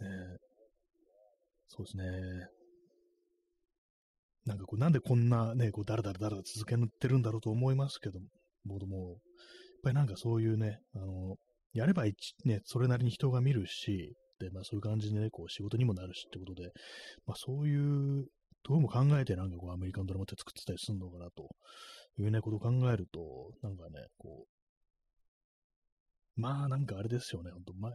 [0.00, 0.38] ね、
[1.68, 2.48] そうですね。
[4.46, 8.26] なんかこう、なんでこんなね、こう、だらだらだら続けてるんだろうと思いますけども、
[8.86, 9.18] もやっ
[9.82, 11.36] ぱりなんかそういうね、あの、
[11.72, 16.70] やれば一、ね、それなりに人が見るし、で、まあそういう感じでね、こう仕事にもなるしってことで、
[17.26, 18.26] まあそういう
[18.68, 21.48] どうも考えてなんかこうアメリカンドラマって作ってたりするのかなと
[22.18, 24.55] いうね、ことを考えると、なんかね、こう、
[26.36, 27.92] まあなんかあれですよね、ほんと、ま、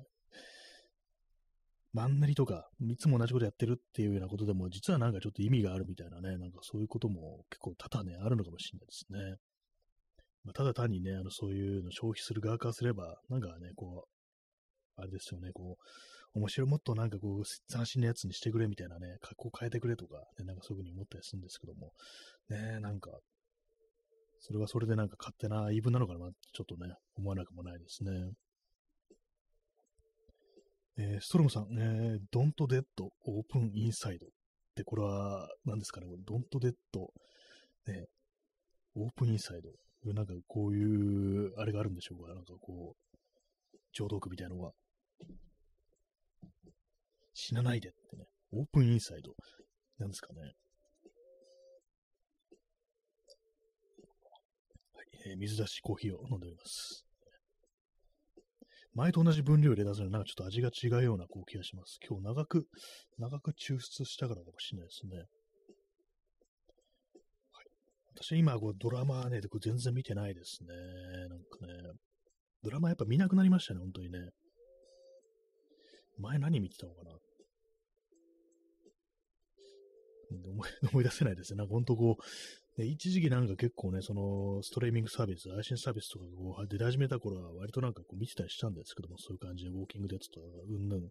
[1.94, 9.36] マンネリとか、いつも同じことやってるっていうようなことでも、実はなんかちょっと意味があるみたいなね、なんかそういうことも結構多々ね、あるのかもしれないですね。
[10.44, 14.08] まあ、ただ単にね、あの、そういうの消費する側からすれば、なんかね、こ
[14.98, 15.78] う、あれですよね、こ
[16.34, 21.92] う、面白い、もっとなんかこう、斬新なやつにしてくれみたいなね、格好変えてくれとか、ね、なんかそういうふうに思ったりするんですけども、
[22.50, 23.12] ね、なんか、
[24.42, 28.12] それはそれでなんか勝手な言い分なのかな、ちょっとね、思わなくもないですね。
[30.98, 32.84] えー、ストロムさん、えー、Don't Dead
[33.26, 34.18] Open Inside っ
[34.76, 36.74] てこれは何ですかね、Don't Dead、
[37.88, 38.08] ね、
[38.96, 39.72] オープンインサイド。
[40.14, 44.74] なんかこういう、あれがあるんでしょうかなんかこう、浄土区みたいなのは。
[47.34, 48.26] 死なないでってね。
[48.52, 49.34] オープンインサイド。
[49.98, 50.42] なんですかね。
[54.94, 57.06] はい、えー、水出しコーヒーを飲んでおります。
[58.94, 61.98] 前と同じ分量入れ出すのになんかちょっと味が違うようなこう気がします。
[62.08, 62.68] 今日長く、
[63.18, 65.18] 長く抽出したからかもしれないですね。
[65.18, 65.28] はい、
[68.16, 70.68] 私今こうドラマね、これ全然見てないですね。
[71.30, 71.74] なんかね、
[72.64, 74.20] ドラマやっぱ見なくなりましたね、本当にね。
[76.20, 77.18] 前何見てたのかな
[80.32, 81.58] 思い 思い出せないですね。
[81.58, 82.24] なんか本当こう、
[82.82, 91.10] で、一時期なんか結構ね、その、ストリーミングサービス、配信サービスとかこう出始めた頃は割となんかこう見てたりしたんですけども、そういう感じでウォーキングデッドとか、うんぬん。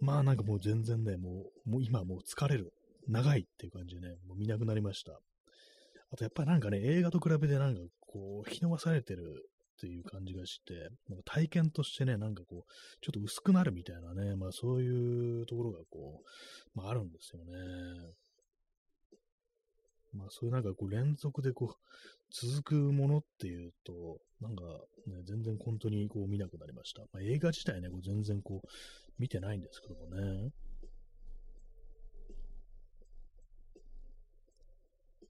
[0.00, 2.72] まあなんかもう全然ね、もう、もう今もう疲れる。
[3.06, 5.12] 長いっていう感じでね、もう見なくなりました。
[6.10, 9.44] あとやっぱりなんかね、映画と比べてなんかこう、引き伸ばされてる
[9.76, 10.74] っていう感じがして、
[11.08, 12.72] なんか体験としてね、なんかこう、
[13.02, 17.52] ちょっと薄くなるみたいなね、まあそういうところがこう、まああるんですよね。
[20.12, 21.76] まあ、そういうなんかこう連続でこう、
[22.30, 24.62] 続くものっていうと、なんか
[25.06, 27.02] ね、全然本当にこう見なくなりました。
[27.12, 28.68] まあ、映画自体ね、こう全然こう、
[29.18, 30.52] 見てないんですけどもね。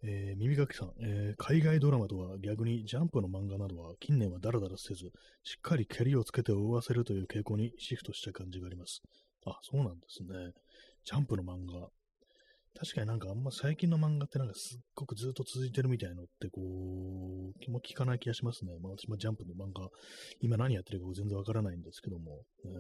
[0.02, 5.10] えー、耳かきさん、えー、海外ドラマとは逆にジャンプの漫画などは近年はダラダラせず、
[5.42, 9.02] しっかり蹴りをつけて追わせるという傾向にシフトした感じがあります。
[9.44, 10.52] あ、そうなんですね。
[11.04, 11.88] ジャンプの漫画。
[12.76, 18.72] 確かになんかあんま最近の漫画ってなんかすっごくずっと続いてるみたいのってこう、気も利かない気がしますね。
[18.80, 19.88] まあ私もジャンプの漫画、
[20.40, 22.72] 今何やってるか全然わからないんですけども、えー、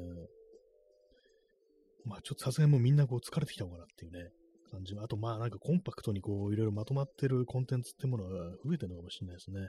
[2.08, 4.30] まあちょっとさすがにもうみんなこう疲れてきたのかなっていうね、
[4.70, 4.94] 感じ。
[5.02, 8.30] あとまあなんかコンパクトにこういろいろまとまってるコンテンツってものが
[8.64, 9.68] 増えてるのかもしれないですね。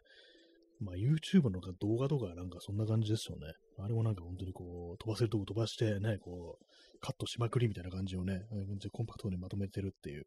[0.79, 3.53] まあ YouTube の動画とかなんかそんな感じですよね。
[3.79, 6.65] あれもなんか本当にこう飛ばせるとこ飛ばしてね、こう
[6.99, 10.25] カットしまくりみたいな感じをね、全然コンパクトにまとめてるっていう。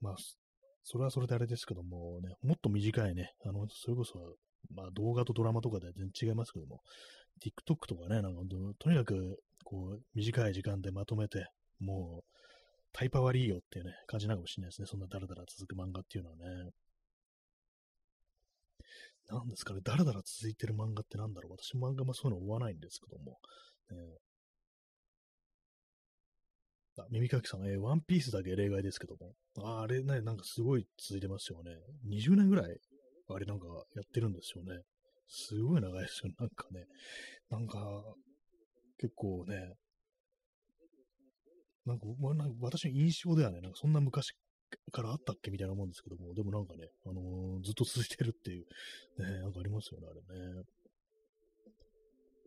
[0.00, 0.16] まあ、
[0.84, 4.36] それはそれであれですけどもね、もっと短いね、あの、それこそ、
[4.74, 6.80] まあ動画とドラマとかで全然違いますけども、
[7.44, 8.42] TikTok とかね、なんか
[8.78, 11.46] とにかく、こう、短い時間でまとめて、
[11.80, 12.38] もう、
[12.92, 14.86] タイパ悪いよっていうね、感じなのかもしれないですね。
[14.86, 16.70] そんなダラダラ続く漫画っていうのはね。
[19.28, 21.56] なんですかね、ダラダラ続いてる漫画ってなんだろう。
[21.58, 23.38] 私漫画もそういうの追わないんですけども。
[23.90, 24.18] ね、
[26.98, 29.32] あ、耳かきさん、えー、ワンピースだけ例外ですけども。
[29.64, 31.72] ああれね、なんかすごい続いてますよね。
[32.08, 32.76] 20年ぐらい、
[33.28, 34.82] あれなんかやってるんですよね。
[35.28, 36.84] すごい長いですよ、なんかね。
[37.50, 37.78] なんか、
[38.98, 39.74] 結構ね、
[41.84, 44.32] なんか、なんか私の印象ではね、なんかそんな昔
[44.92, 48.66] からあったっけみたいなもんですけども、でもなんかね、あのー、ずっと続いてるっていう、
[49.22, 50.62] ね、なんかありますよね、あれね。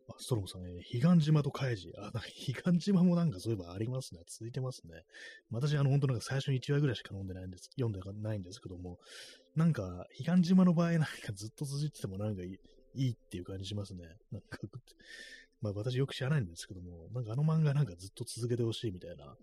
[0.09, 1.91] あ、ストロムさんね、彼岸島とカイジ。
[1.97, 4.21] あ、彼岸島もなんかそういえばありますね。
[4.27, 5.03] 続いてますね。
[5.51, 8.99] 私、あの、本当なんか最初に1話ぐらいしか飲んでないんです、読んでないんですけども、
[9.55, 12.57] なんか、彼岸島の場合なんかずっと続いててもなんかい
[12.95, 14.03] いっていう感じしますね。
[14.31, 14.57] なんか、
[15.61, 19.35] まあ私よく知らないんですけども、なんかあの漫画なんかずっと続けてほしいみたいな、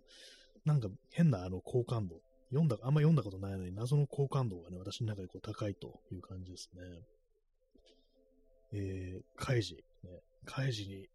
[0.64, 2.20] なんか変なあの好感度、
[2.50, 6.82] 読んだ、あんま読んだことないのに謎の好感度がね、私の中でこう高いという感じですね。
[8.72, 10.10] えー、カイジ、ね、
[10.44, 11.08] カイジに、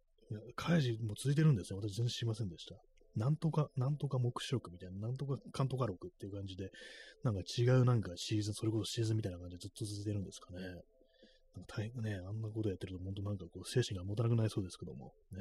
[0.56, 1.78] カイジも続いてるんですよ。
[1.78, 2.74] 私全然知りませんでした。
[3.16, 6.70] なんとか、なんとか目視録みたいな、なんとか、かんとか録っていう感じで、
[7.22, 10.60] なんか違うなんかシーズン、それこそシーズンみたいな感じでずっと続いてるんですかね。
[10.60, 15.12] なんか大変ね、あんなことやってると、本当なんかこう、精神が持たなくなりそうですけども。
[15.32, 15.40] ね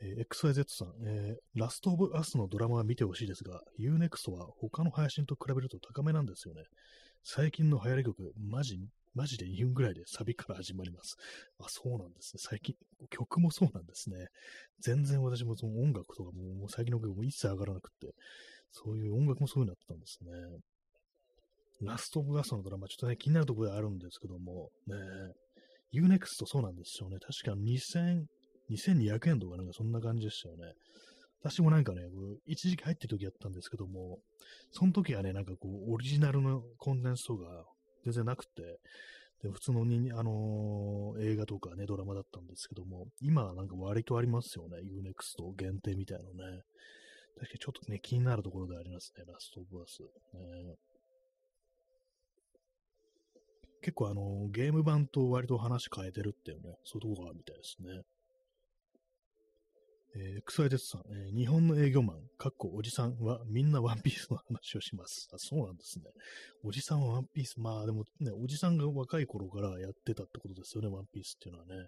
[0.00, 6.62] えー、XYZ さん、えー、ラストオブアスのドラマは見てほしいですが、Unext は他の配信と比べると高めなんですよね。
[7.24, 8.78] 最近の流行り曲、マジ
[9.14, 11.16] マジで2分ぐらいでサビから始まります。
[11.58, 12.40] あ、そうなんですね。
[12.40, 12.76] 最近、
[13.10, 14.26] 曲もそうなんですね。
[14.80, 18.14] 全然私もその音楽とかも、もう最近の曲も一切上がらなくて、
[18.70, 20.30] そういう音楽もそういうになったんですね。
[21.80, 24.96] ラストオブガスのドラマ、ちょっとね、気になるところであるんですけども、ね、
[25.94, 27.18] Unext そうなんですよね。
[27.18, 28.26] 確か2000、
[28.70, 30.72] 2200円とかなんかそんな感じでしたよね。
[31.40, 32.02] 私もなんかね、
[32.46, 34.18] 一時期入ってる時やったんですけども、
[34.72, 37.44] その時はね、なんかこう、オリジナルのコンテンツとか
[38.04, 38.80] 全然なくて、
[39.42, 44.78] で普通のに、あのー、映画とかね、ドラマだったんですけども、今はなんか割とありますよね。
[44.78, 46.62] Unext 限定みたいなのね。
[47.36, 50.02] 確かにちょっとね、気になるところでありますね、ラストオブアス。
[50.02, 50.74] ね、
[53.80, 58.02] 結構あのー、ゲーム版と割と話変えてるっていうね、そういうとこがあるみたいですね。
[60.20, 65.28] えー、クソエテツさん、えー、日本の営業マン、かっこおじさんはみんなワンピースの話をします。
[65.32, 66.06] あ、そうなんですね。
[66.64, 71.86] おじさんはワンピース、まあでもね、おじさんが若い頃からやってたってことですよね、ワンピースっていうのはね。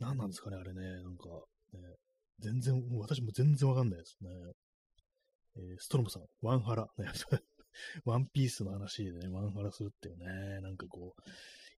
[0.00, 1.28] 何なんですかね、あれね、なんか、
[1.74, 1.80] ね、
[2.40, 4.30] 全然、私も全然わかんないですね。
[5.56, 6.88] えー、ストロムさん、ワンハラ。
[6.96, 7.12] ね、
[8.06, 11.22] ワンピースの話でね、ワンハラするっていうね、なんかこう、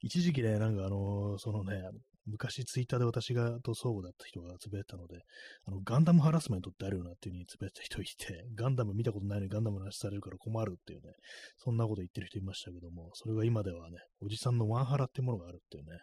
[0.01, 1.82] 一時期ね、なんかあのー、そのね、
[2.27, 5.21] 昔ツイッターで私がと相互だった人がつぶやいたので、
[5.66, 11.12] あの、ガンダムハラスメントってあるよなっていう風につぶやいた人いて、ガンダム見たことないのにガンダムの話されるから困るっていうね、
[11.59, 15.99] そんなこと言ってる人いましたけども、それが今ではね、おじさんのワンハラってものがあるっていうね、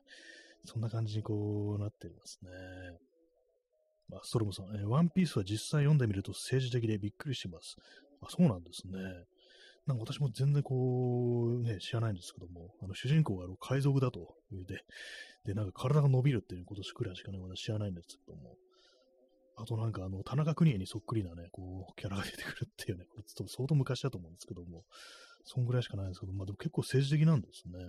[0.66, 2.50] そんな感じにこうなってますね。
[4.10, 7.76] まあ、ストロムさん、えー、ワンピースは実際読んでみると政治的でびっくりします。
[8.22, 9.00] あ、そうなんですね。
[9.88, 14.84] なんか私も全然こう、ね、知らないんですけども、あの主人公があの海賊だと言うて、
[15.46, 18.56] で、なんか体が伸びるっていうことくらいしかね、私知らないんですけども、
[19.56, 24.84] あとなんかあの、田中邦衛にそっくりなね、こう、キャラが出てくるっていうね、これ相当昔だと思うんですけども、
[25.46, 27.80] そんぐらいしかないんですけど、まあでも結構政治的なんですね。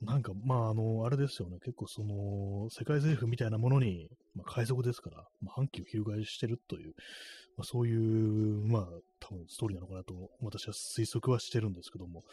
[0.00, 1.58] なんか、まあ、あの、あれですよね。
[1.58, 6.94] 結構その、世界政府みたいなものに、まあ、海賊ですから、まあ、反旗を翻してるという、
[7.58, 8.84] まあ、そういう、まあ、
[9.20, 12.24] 多分ストーリーなのかなと、私は推測はしてるんですけども、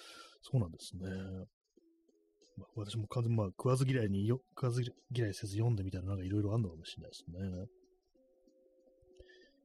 [0.42, 1.10] そうなんですね。
[2.58, 7.68] まあ、私も完全に、まあ、食わず嫌いによ、食わず嫌いせず読んでみたらなんかいろいろあるのかもしれないですね。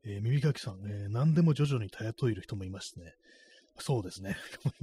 [0.04, 3.14] えー、耳かきさん、えー、何でも徐々に頼といる人もいますね。
[3.78, 4.36] そうですね。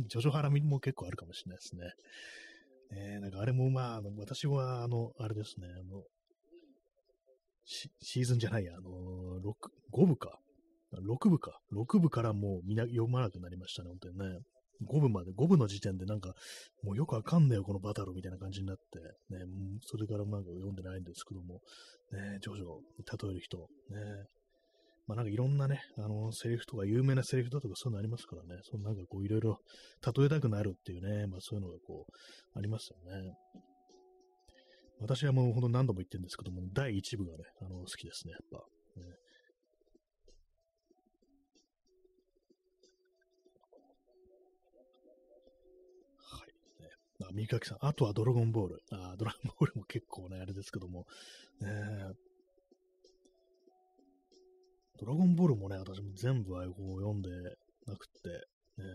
[0.08, 1.92] ジョジョハラミも結構あるかもしれないですね。
[2.92, 6.04] え、なんかあれもまあ、あの私は、あの、あれですね、あの、
[7.66, 8.90] シーズンじゃないや、あの、
[9.42, 10.40] 6、5部か。
[10.94, 11.60] 6部か。
[11.72, 14.40] 6部からもうみな読まなくなりましたね、本当にね。
[14.88, 16.34] 5部まで、5部の時点でなんか、
[16.84, 19.00] もうよくわかんねえよ、このバトルみたいな感じになって、
[19.36, 19.46] ね、
[19.86, 21.62] それからなんか読んでないんですけども、
[22.12, 22.64] ね、徐々
[22.98, 23.66] に例える人、ね、
[25.10, 29.58] まあなんかいろんなね、あの、セリフとか有名なセリフだとかそういうのありますからね、そのなんかこういろいろ
[30.06, 32.14] 例えたくなるっていうね、まあそういうのがこう、
[32.56, 33.34] ありますよね。
[35.00, 38.58] 私はもうほんと何度も言ってるんですけども、第1部がね、あの、好きですね、やっぱ。
[39.02, 39.08] ね、
[46.18, 46.50] はい。
[47.24, 48.84] あ、三垣さん、あとはドラゴンボール。
[48.92, 51.08] あ、ドラゴンボールも結構ね、あれですけども、
[51.62, 51.70] ね、
[55.00, 57.30] ドラゴンボールもね、私も全部あこう読んで
[57.88, 58.30] なくって、
[58.78, 58.86] ね、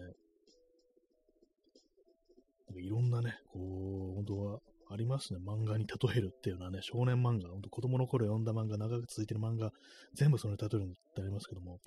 [2.68, 3.58] なんかいろんなね、こ
[4.12, 5.40] う、本当はありますね。
[5.40, 9.70] 漫画に例えるっていうのはね、少年漫画、本当子供の頃読んだ漫画、長く続いてる漫画、
[10.14, 11.80] 全部それに例えるってありますけども、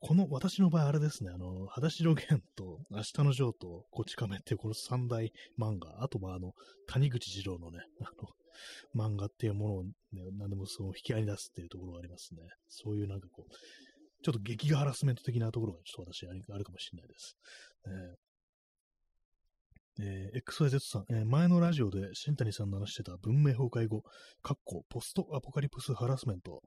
[0.00, 6.52] この、私の場合あれですね、あの、裸足露源と、明日のジョーと、こち亀っていうこの三大漫画、あとはあの、
[6.88, 8.28] 谷口二郎のね、あの、
[8.94, 9.92] 漫画っていうものを、ね、
[10.38, 12.40] 何でもその引き合いに出すっていうところがありますね。
[12.68, 13.52] そういうなんかこう、
[14.22, 17.36] ちょっと劇画ハラスメント的なところがちょっと私あるかもしれないです。
[20.00, 24.02] えー、XYZ さん、えー、前のラジオで新谷さんの話してた文明崩壊後、
[24.42, 26.62] かっこポストアポカリプスハラスメント、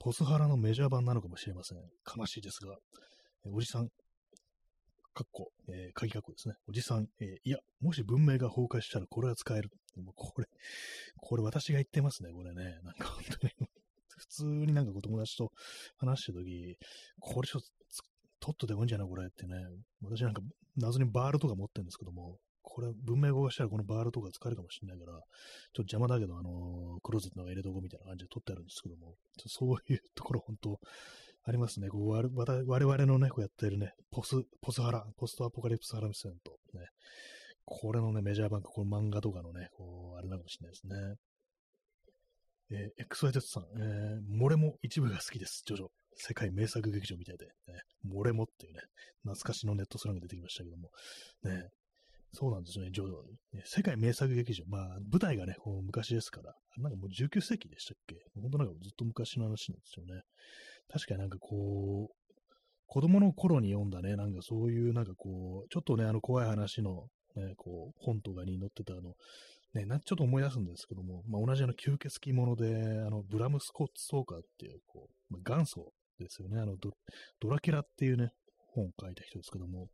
[0.00, 1.78] ポスハラのメジャー版なのかもしれません。
[2.16, 2.76] 悲しいですが、
[3.46, 3.88] えー、おじさん、
[5.14, 6.54] かっこ、えー、鍵かっこですね。
[6.68, 9.70] おじさん、えー、いや、もし文明が崩壊したらこれは使える。
[9.96, 10.46] もうこれ、
[11.18, 12.78] これ私が言ってますね、これね。
[12.82, 13.52] なんか本当に
[14.08, 15.52] 普通になんかお友達と
[15.98, 16.78] 話してるとき、
[17.20, 17.68] これちょっと、
[18.40, 19.08] 取っとでもいいんじゃない？
[19.08, 19.54] これってね。
[20.02, 20.42] 私なんか
[20.76, 25.22] 謎にバールとか持ってるんですけども、これ文明語がしたらこのバールとか使えるかもしれないから、ちょっ
[25.74, 29.14] と邪魔だけど、あのー、クローゼットの入れとこみたいな感じで取ってあるんですけども、
[29.46, 30.80] そういうところ本当、
[31.44, 31.88] ありますね。
[31.88, 36.86] こう我々のね、こうやってるね、ポス、ポスハラ、ポストアポカリプスハラミセント、ね。
[37.64, 41.16] これのね、メジャー版か、この漫画とかのね、こう、あれなのかもしれないですね。
[42.98, 45.62] えー、XYZ さん、えー、モレも一部が好きです。
[45.66, 45.86] ジョジョ。
[46.14, 48.80] 世界名作劇場みたいで、ね、モレモっていうね、
[49.22, 50.90] 懐かしのネットスラング出てきましたけども、
[51.44, 51.70] ね、
[52.32, 53.16] そうなんですよね、ジョジョ。
[53.56, 54.64] ね、世界名作劇場。
[54.66, 58.16] まあ、舞台がね、こう昔ですから、なんかもう19世紀でしたっけ？
[58.40, 60.22] 本当なんかずっと昔の話なんですよね。
[60.88, 62.14] 確かになんかこう、
[62.86, 67.06] 子供の頃に読んだね、なんかそういうなんかこう、ちょっとね、あの怖い話の
[67.36, 69.14] ね、こう、本とかに載ってたあの、
[69.74, 72.66] ね、なちょっと思い出すんですけども、まあ、同じあの吸血鬼もので、
[73.06, 76.60] あの、ブラム・スコッツ・ソーカーっていう、こう、まあ、元祖ですよね。
[76.60, 76.90] あのド、
[77.40, 78.32] ドラキュラっていうね、
[78.74, 79.88] 本を書いた人ですけども、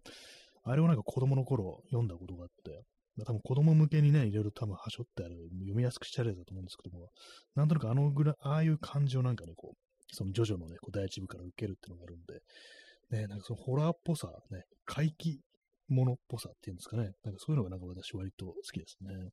[0.64, 2.82] あれをなんか子供の頃読んだことがあって、
[3.16, 7.10] まあ、多分子供向けにね、いろいろ多分はしょってある、読みやすくしてあるやつだと思うんですけども、
[7.54, 15.40] なんとなくあのぐらい、ああいう感じをなんかね、こう、そのジョジョのね、こう第一部から受けるっていうのがあるんで、ね、なんかそのホラーっぽさ、ね、怪奇
[15.88, 19.30] ものっぽさっていうんですかね、なんかそういうのがなんか私割と好きですね。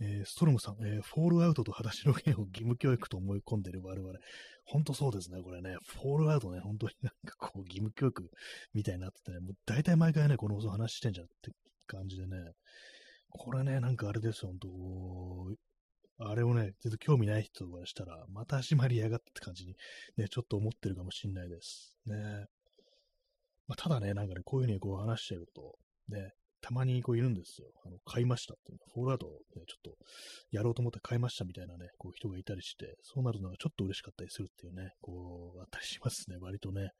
[0.00, 4.14] えー、ストロムさん、えー、フォールアウトと裸足の弦を義務教育と思い込んでる我々。
[4.64, 5.76] 本当そうですね、これね。
[5.84, 8.30] フォールアウトね、本当になんかこう、義務教育
[8.74, 11.50] みたいになっててね、もう大体毎回ね、この放送話してんじゃんって
[11.88, 12.36] 感じでね。
[13.30, 14.68] これね、なんかあれですよ、本当
[16.18, 19.76] あれをね、全然興味ない人がしたら、また始まりやがって感じに、
[20.16, 21.96] ね、ちょっと思ってるかもしんないです。
[22.06, 22.46] ね。
[23.68, 27.68] まあ、ただね、なんかね、こういうふうにこう話してると、ね、たまにこういるんですよ。
[27.84, 28.86] あの、買いましたっていうの。
[28.92, 29.96] フォールアウト、ね、ちょっと
[30.50, 36.36] やろうと思って買いましたみたいなね、こう人がいたりして、そうなるのがちょっと嬉しかったりするっていうね、こう、あったりしますね。
[36.40, 36.90] 割とね、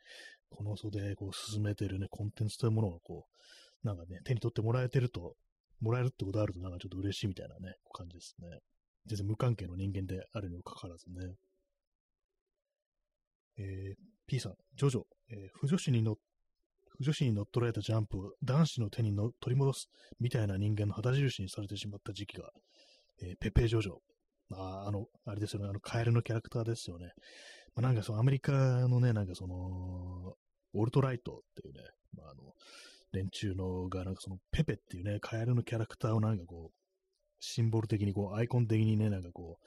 [0.51, 5.35] この袖こう進めてるね、コンテンツというものをこう、なんかね、手に取ってもらえてると、
[5.81, 8.61] もらえるってことあるとなんかちょっと嬉しいみたいなね、感じですね。
[9.09, 11.35] 全然無関係の人間であるにもかかわらずね。
[13.59, 13.95] えー、
[14.27, 16.17] P さん、ジョジョ、えー、不女子に乗っ
[17.01, 19.89] 女子に乗っ取られたジャンプを男子の手にの取り戻す
[20.19, 22.51] みたいな人間の旗印にされてしまった時期が、
[23.23, 23.99] えー、ペペジョジョ。
[24.51, 27.13] ああの、あれですよね、あの、カエルのキャラクターですよね。
[27.75, 28.53] まあ、なんかそのアメリカ
[28.89, 30.35] のね、なんかその、
[30.75, 31.81] オルトライトっていうね、
[32.17, 32.55] まあ、あの、
[33.13, 36.78] 連中のが、なんかそのペペっていうね、カエルのキャラクターをなんかこう、
[37.41, 39.59] シンボル的にこう、アイコン的にね、なんかこ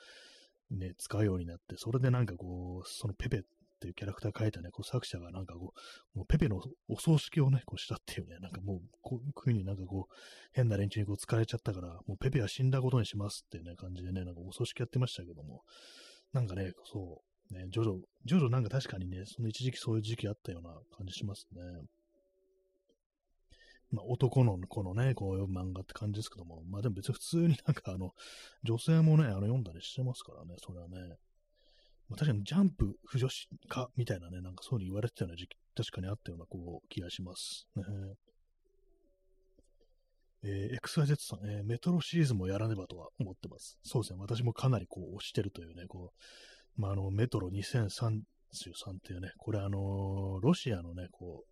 [0.72, 3.42] う、ね、使うようになって、それでなんかこう、そのペペっ
[3.82, 5.74] ていうキャラクター書いたね、こう作者がなんかこ
[6.16, 10.14] う、もうペペのお葬式をね、こうしたっていうね、なんかもう、こういう風になんかこう、
[10.54, 15.64] 変な連中にこう使われちゃったから、もうペペは死んだことにしますっていうね、感じでね、なんかお葬式やってましたけども、
[16.32, 17.94] なんかね、そう、ね、ジョジョ、
[18.26, 21.62] ジョジョなんか確かにね、その一時期そういう時期あったような感じしますね。
[23.92, 28.12] まあ、男の子のね、こういう漫画って感じですけども、まあでも別に普通になんかあの、
[28.64, 31.18] 女性もね、あの読んだりしてますからね、それはね。
[32.10, 37.68] まあ、確かにジャンプ不女子化みたいなね、なんかそうに言われてたような時期、確かにあったようなこう気がします。
[37.76, 37.84] ね
[40.44, 43.78] えー、XYZ さん、えー、メトロシリーズもやらねばとは思ってます。
[43.84, 46.12] そうですね、私もかなりこう推してるというね、こ
[46.78, 48.24] う、まあ、あの、メトロ2033っ
[49.04, 51.51] ていうね、これあのー、ロシアのね、こう、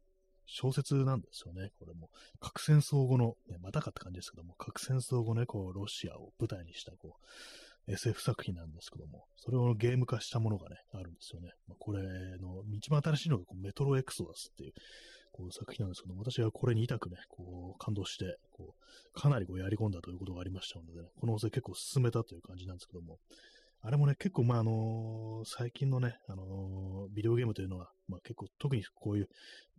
[0.52, 1.72] 小説なんですよね。
[1.80, 7.18] これも、核戦争後の、ね、またかって感じですけども、核戦争後ね、こう、ロシアを舞台にした、こ
[7.88, 11.50] う、SF 作品なんですけども、それをゲーム化したものがね、あるんですよね。
[11.68, 12.02] まあ、これ
[12.38, 14.74] の一番新しいのがこうメトロエクソダスっていう
[15.32, 23.18] こう作品なんですけども、私はこれに痛くね、こう感動して、こうかなりこうやり込んだということがありましたので、ね、この音声結構進めたという感じなんですけども、
[23.82, 29.30] あれもね、結構、まあ、あのー、最近のね、あのー、ビデオゲームというのは、まあ、結構、特にこういう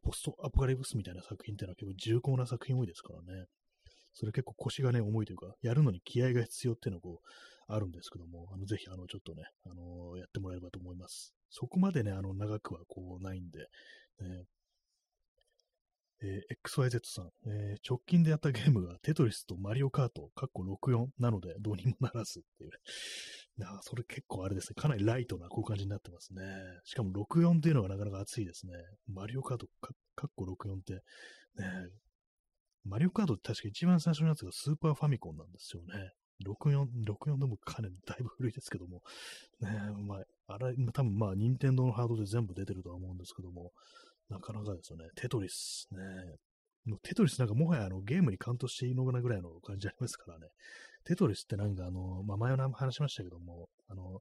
[0.02, 3.44] ポストアポカリプスみたいな作品っていうのは結構重厚な作品多いですからね。
[4.14, 11.34] それ結構腰がね、重いというか、やるのに気合が必要っていうのをこう、あるんですけども、あのぜひ、あの、ちょっとね、あのやってもらえればと思います。
[11.50, 14.44] そこまでね、あの、長くはこう、ないんで、ね、
[16.22, 22.76] えー、XYZ さん、えー、直近でやったゲームがテトリスとマリオカート、カッコ64なのでどうにもならずっていう、ね。
[23.66, 24.74] あ、それ結構あれですね。
[24.80, 26.42] かなりライトなこういう感じになってますね。
[26.84, 28.72] しかも64っていうのがなかなか熱いですね。
[29.12, 31.00] マリオカート、カッコ64って、ね、
[32.84, 36.12] マリオカートって確か一番最初のやつがスーパーファミコンなんですよね。
[36.46, 39.02] 64、64でもかなりだいぶ古いですけども、
[39.60, 39.68] ね
[40.06, 43.72] まあ、あれ、多分まあ、任天堂のハードで全部出てるとは思うんですけども、
[44.30, 45.98] なかなかですよね、テトリスね。
[46.86, 50.46] もうテトリスなんかもはやあのゲームにカウントしていいのかなぐらいの感じありますからね。
[51.04, 54.20] テトリスってなんかあの、まあ、前の話しましたけども、あの、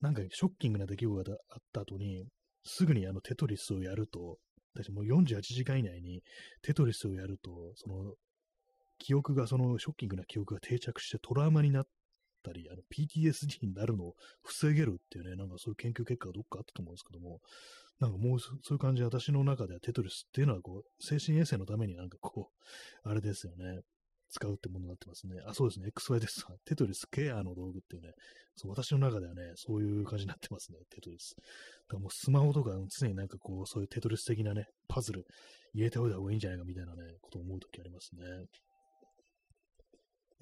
[0.00, 2.26] なんかショッキングな出来事があった後に、
[2.64, 4.38] すぐにあのテトリスをやると、
[4.74, 6.22] 私もう48時間以内に
[6.62, 8.14] テトリスをやると、その
[8.98, 11.86] 記憶が、そのショッキングな記憶が定着してトラウマになっ
[12.44, 17.40] たり、あの PTSD になるのを防げるっていうね、なんかそういう研究結果がどっかあったと思うんですけども、
[17.98, 22.50] なんかもうそういう感じで私の中ではテトリスっていうのはこう、精神衛生のためになんかこ
[23.04, 23.80] う、あれですよね。
[24.30, 25.40] 使うってものになってますね。
[25.46, 25.88] あ、そうですね。
[25.88, 26.44] XY です。
[26.64, 28.12] テトリスケアの道具っていうね、
[28.56, 30.78] そう私の中ではね、そういう感じになってますね。
[30.90, 31.34] テトリス。
[31.36, 31.42] だ
[31.88, 35.26] からもうスマホとか常になんかこう、そういうテトリス的なね、パズル
[35.74, 38.22] 入れておいた方がいいんじゃないかみたいなね、ことを思うときありますね。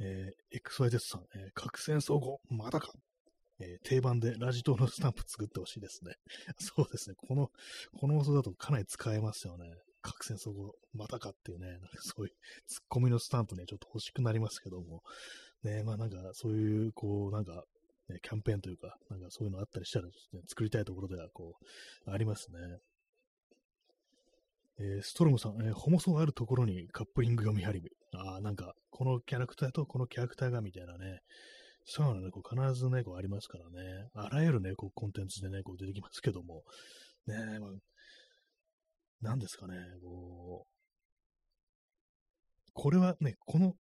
[0.01, 2.93] えー、XYZ さん、えー、核戦争後、まだか
[3.61, 6.14] えー、定番でラジ島のスタンプ作ってほしいですね。
[6.59, 7.16] そうですね。
[7.16, 7.51] この、
[7.99, 9.74] この放送だとかなり使えますよね。
[10.03, 12.32] 核戦争後、またかっていうね、なんかそういう
[12.66, 15.03] ツッコミのスタンプね、ちょっと欲しくなりますけども、
[15.62, 17.64] ね、まあなんかそういう、こう、なんか、
[18.09, 20.12] ね、キャンペーンというか、なんかそういうのあったりしたら、ね、
[20.49, 21.55] 作りたいところでは、こ
[22.07, 22.59] う、ありますね。
[24.80, 27.82] えー、ストロムさん、えー、ホモソあるところにカップリング読み張り。
[28.14, 31.20] ああ、なんか、このキャラクターとこのキャラクターがみたいなね、
[31.84, 36.62] そういうのね、必ずね、こうありますからね、あらゆるね、こうコンテンツでね、こう出てきますけども、
[37.26, 37.70] ね、まあ、
[39.20, 40.78] なんですかね、こう、
[42.72, 43.74] これはね、この、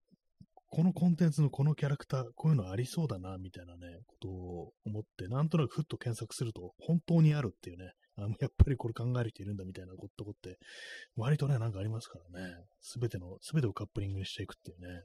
[0.70, 10.58] このコンテンツのこのキャラクター、こういうのありそうだな、みたいなね、ことを思って、なんとなくふっと検索すると、本当にあるっていうね、あのやっぱりこれ考える人いるんだみたいなことって、
[11.16, 15.04] 割とね、なんかありますからね、すべての、すべてをカップリングにしていくっていうね。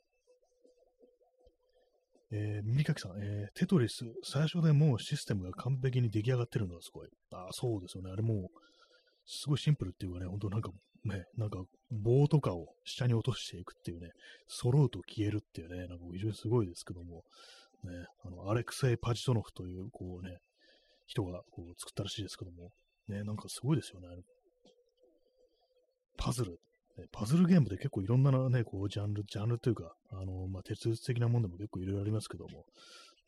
[2.35, 7.09] えー、耳かきさん、えー、テトリス、最初でもうシステムが完璧に出来上がってるのがすごい。
[7.31, 8.11] あそうですよね。
[8.11, 8.47] あれもう、
[9.27, 10.71] すごいシンプルっていうかね、ほんとなんか
[11.05, 14.11] ね、なんか棒とかを下に落としていくっていうね、
[14.47, 17.25] 揃うと消えるっていうね、なんか非常にすごいですけども、
[17.85, 20.39] ね、あの、アレクセイ・パジトノフという、こうね、
[21.07, 22.71] 人がこう作ったらしいですけども、
[23.09, 24.09] ね、なんかすごいですよね。
[26.17, 26.59] パズル。
[27.11, 32.65] パズルゲームで結構いろんなね、こう、ジャンル、ジャンルというか、あの、まあ、哲学的なもんでも結構いろいろありますけども、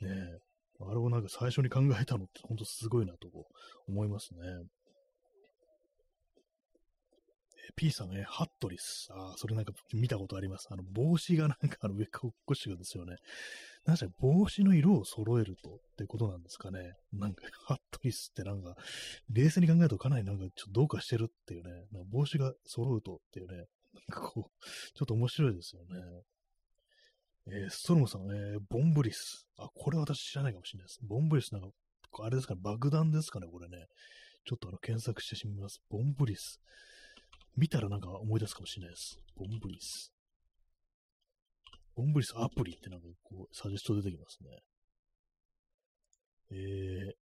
[0.00, 0.38] ね、
[0.80, 3.28] あれをなんか最初に考えたのって本当すごいなと
[3.88, 4.40] 思いますね。
[7.76, 9.08] P さんね、ハットリス。
[9.10, 10.68] ああ、それなんか見たことあります。
[10.70, 13.16] あの、帽子がなんかあの上かっこしがですよね。
[13.84, 16.94] なぜ帽子の色を揃えるとってことなんですかね。
[17.12, 18.76] なんか、ハットリスってなんか、
[19.30, 21.70] 冷静に考えるとかなりなんかちょっとどうかしてるっていうね。
[21.92, 23.56] なんか帽子が揃うとっていうね。
[23.56, 23.66] なん
[24.08, 25.86] かこう、ちょっと面白いですよね。
[27.46, 29.46] えー、ストロムさん、えー、ボンブリス。
[29.58, 31.00] あ、これ私知らないかもしれないです。
[31.02, 31.68] ボンブリスなんか、
[32.22, 33.86] あれですかね、爆弾ですかね、これね。
[34.46, 35.82] ちょっとあの、検索してみます。
[35.90, 36.60] ボンブリス。
[37.56, 39.20] 見たらなんか思い出すかもしれないです。
[39.36, 40.12] ボンブリス。
[41.96, 44.50] ボンブリスアプリってなんかこう、サジェスト出てきますね。
[46.50, 47.12] えー、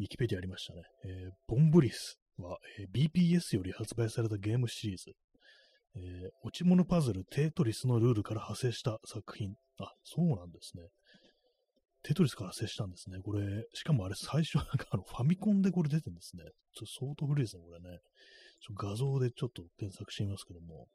[0.00, 0.82] ウィキペディアありましたね。
[1.04, 5.12] えー、ボンブリスは、えー、BPS より発売されたゲームシリーズ。
[5.96, 9.54] えー、落ち物パズルテトリスのルールから派生した作品。
[9.80, 10.84] あ、そうなんですね。
[12.02, 13.18] テトリスから接したんですね。
[13.24, 16.44] これ、しかもあれ最初なんかあのファミコンでこれ出てるんですね。
[16.74, 17.98] ちょっと相当古いですね、これね。
[18.74, 20.88] 画像でちょっと検索してみますけども。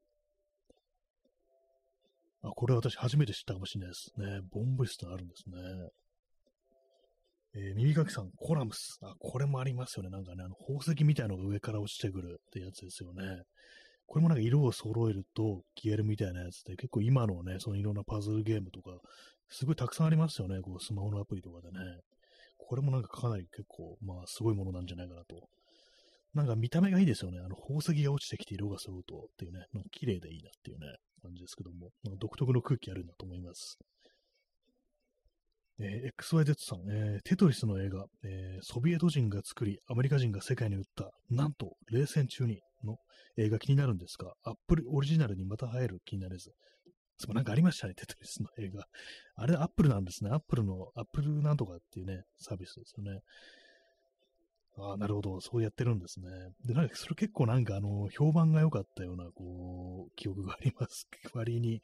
[2.43, 4.41] あ、これ私初めて知ったかもしれないですね。
[4.51, 5.57] ボンブリスってあるんですね。
[7.53, 8.97] えー、耳かきさん、コラムス。
[9.03, 10.09] あ、これもありますよね。
[10.09, 13.43] なんかね、あの、宝石みたいのが上から落ちてくるってやつですよね。
[14.07, 18.91] これもなんか色を揃えると消えるみたいなやつで、結構今のね、そのいろんなパズルゲームとか、
[19.49, 20.61] すごいたくさんありますよね。
[20.61, 21.79] こう、スマホのアプリとかでね。
[22.57, 25.49] これもなんかかなり結構、まあ、すごいものなんじゃないかなと
[26.33, 27.39] なんか見た目がいいですよね。
[27.39, 33.77] あの宝石が落ちてきて色が揃うとっていうね、なんか綺麗でいいなっていうね、感じですけども、なんか独特の空気あるんだと思います。
[35.79, 42.97] えー、XYZ さん、えー、テトリスの映画、えー、ソビエト人が作り、アメリカ人が世界に売った、なんと、冷戦中にの
[43.37, 46.51] 映画気になるんですが、アップルオリジナルにまた入る気になれず。
[47.17, 48.85] つまなんかありましたね、テトリスの映画。
[49.35, 50.29] あれ、アップルなんですね。
[50.31, 53.21] アップルの、アップルなんとかっていうね、サービスですよね。
[54.77, 55.41] ああ、なるほど。
[55.41, 56.29] そうやってるんですね。
[56.65, 61.07] で、なんか、それ結構なんか、あの、評判が良かったような、こう、記憶があります。
[61.33, 61.81] 割に、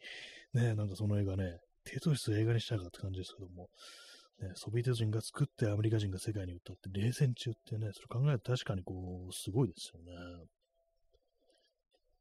[0.54, 3.70] ね、なんかその映画ね、テトリス映画にしたかって感じですけども、
[4.40, 10.46] ね、ソビエト人が作ってアメリカ人が世界に売ったって冷戦中ってね、それ考えると確かにこう、すごいですよね。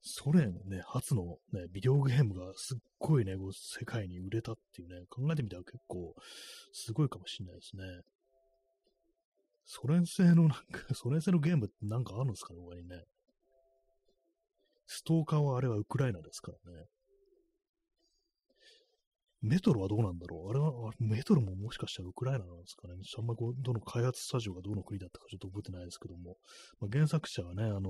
[0.03, 6.15] ソ連ね、初のね、ビデオゲームがすっごいね、こう世界に売れたっていうね、考えてみたら結構
[6.73, 7.83] すごいかもしれないですね。
[9.67, 10.57] ソ連製のなんか、
[10.95, 13.03] ソ連製のゲームってなんかあるんですかね、他にね。
[14.87, 16.85] ストーカーはあれはウクライナですからね。
[19.43, 20.51] メトロはどうなんだろう？
[20.51, 22.95] あれは、メトロももしかしたらウクライナなんですかね？
[22.95, 26.37] あんまこう、どの開発スタジオがどの国だったかちょっと覚えてないですけども、
[26.81, 27.83] まあ、原作者はね、あのー、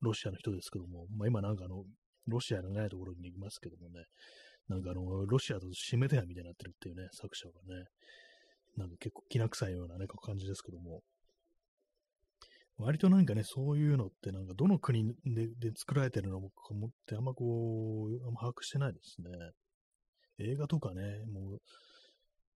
[0.00, 1.84] ロシアの人ですけども、まあ、今なんかあの、
[2.26, 4.04] ロシアのないところに行きますけどもね、
[4.68, 7.84] なんかあの、ロシアと締め手屋みたいになってるっていうね、作者がね、
[8.78, 11.02] なんか結構きな臭いようなね、感じですけども、
[12.78, 19.28] 割となんかね、そういうのってなんかどの国でで作られてるのかもってあんまこう、あんま把握してないですね。
[20.38, 21.58] 映画とかね、もう、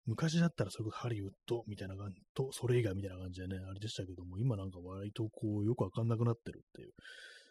[0.06, 6.92] 昔だったらそれこそハリウッドみたいな感じと、それ以外みたいな感じでね、あれでしたけども、今なんか割とこう、よくわかんなくなってるっていう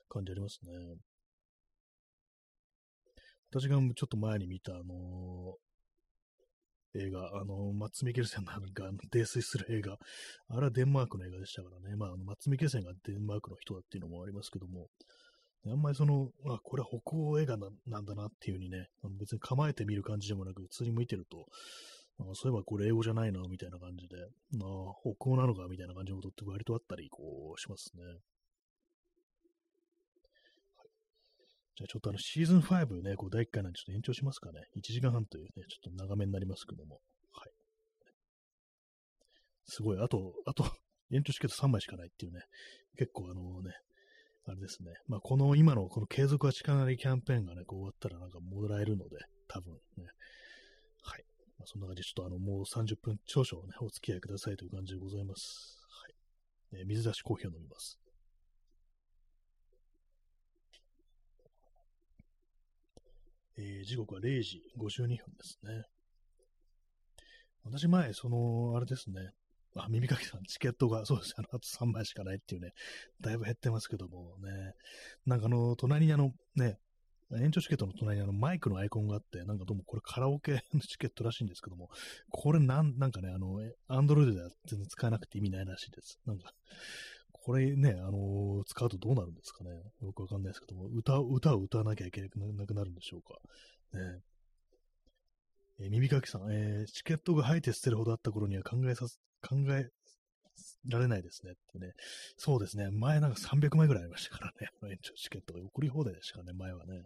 [0.07, 0.71] 感じありますね。
[3.51, 5.55] 私がちょっと前に見た、あの
[6.95, 8.53] 映画、あの、マッツ・ミケルセンが
[9.11, 9.97] 泥酔する映画、
[10.49, 14.87] あれはデンマークの映画でしたからね、まあ、あのマッツ・ミケルセンがデンマークの人だっていうのもありますけども、
[15.65, 18.87] あんまりその、あ、これは北欧映画なんだなっていう風にね、
[19.19, 21.45] 別に構えて見る感じでもなく、普通に見てると、
[22.19, 28.03] あそういえばこれ英語じゃないな、みたいな感じで、あ北欧なのか、みたいな感じのことって割とあったり、こう、しますね。
[31.87, 34.61] ちょっとあのシーズン5ね、こう第1回なんでちょっと延長しますかね。
[34.77, 36.99] 1時間半というね、ちょっと長めになりますけども。
[37.31, 37.51] はい。
[39.65, 40.63] すごい、あと、あと、
[41.11, 42.41] 延長チケット3枚しかないっていうね、
[42.97, 43.73] 結構あのね、
[44.45, 44.93] あれですね。
[45.07, 49.17] まあ、この今のこの継続は力なりキャンペーンがね、こう終わったらなんかもらえるので、
[49.47, 50.07] 多分ね。
[51.03, 51.25] はい。
[51.57, 55.77] まあ、そんな感じで、ちょっとあの、もう30分少々ね、お付き合いくださいという感じでございます。
[56.71, 56.79] はい。
[56.79, 58.00] えー、水出しコーヒーを飲みます。
[63.63, 65.83] えー、時刻は0時52分ですね。
[67.63, 69.29] 私前、その、あれですね、
[69.75, 72.71] あ、耳かきさん、チケットが、そうです、あの、あと3枚しかないっていうね、
[73.21, 74.73] だいぶ減ってますけどもね、
[75.27, 76.79] なんかあの、隣にあの、ね、
[77.39, 81.89] 延長チケットの隣にあのマイクのアイコンがあって、なんかどうもこれカラオケの チケットらしいんですけども、
[82.31, 86.19] これなん、なんかね、あの、アンドロイドでは全然使えなくて意味ないらしいです。
[86.25, 86.51] なんか、
[87.43, 89.71] これね、あのー、使うとどうなるんですかね。
[90.01, 93.39] よくわかんないですけども、歌、歌を歌わなきゃいけなくなるんでしょうか。
[93.97, 94.21] ね。
[95.79, 99.07] え、耳かきさん、えー、チケットが入って捨てるほどあった頃には考えさ
[99.41, 99.89] 考え
[100.87, 101.93] られないですねってね。
[102.37, 102.89] そうですね。
[102.91, 104.69] 前なんか300枚ぐらいありましたからね。
[104.91, 107.03] 延長チケットが送り放題でしたからね、前はね。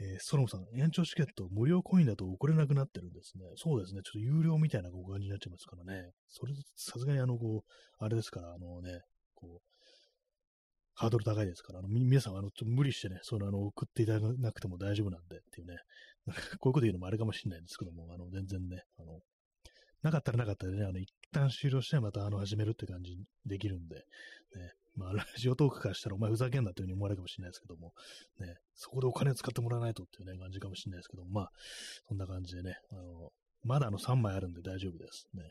[0.00, 3.44] えー、ストロムさん、延長チケット無料コインだと送れなくなってるんですね。
[3.56, 4.00] そうですね。
[4.02, 6.10] ちょっと有料みたいな感じになっちゃいますからね。
[6.30, 9.02] それ、さすがにあの、こう、あれですから、あのね、
[9.34, 9.70] こう、
[10.94, 15.76] ハードル高いですから、あの、皆さん、あの、ちょっと無理してね、その、あの、送っていただかなくても大丈夫なんでっていうね、
[16.26, 19.20] なんかこういうこと言うのもあれかもしれないんですけども、あの、全然ね、あの、
[20.02, 24.02] なかったらなかったでね、あの、一旦終了してまたあの、始めるって感じにできるんで、ね、
[25.00, 27.92] まあ、ラジオトークからしたらお前ふざけんなっていう風に思われるかもしれないですけども、
[28.38, 31.50] ね、そこでお金を使ってもらわないとっていうね、感じかもしれないですけども、まあ、
[32.06, 33.30] そんな感じでね、あの、
[33.64, 35.26] まだあの3枚あるんで大丈夫です。
[35.32, 35.42] ね。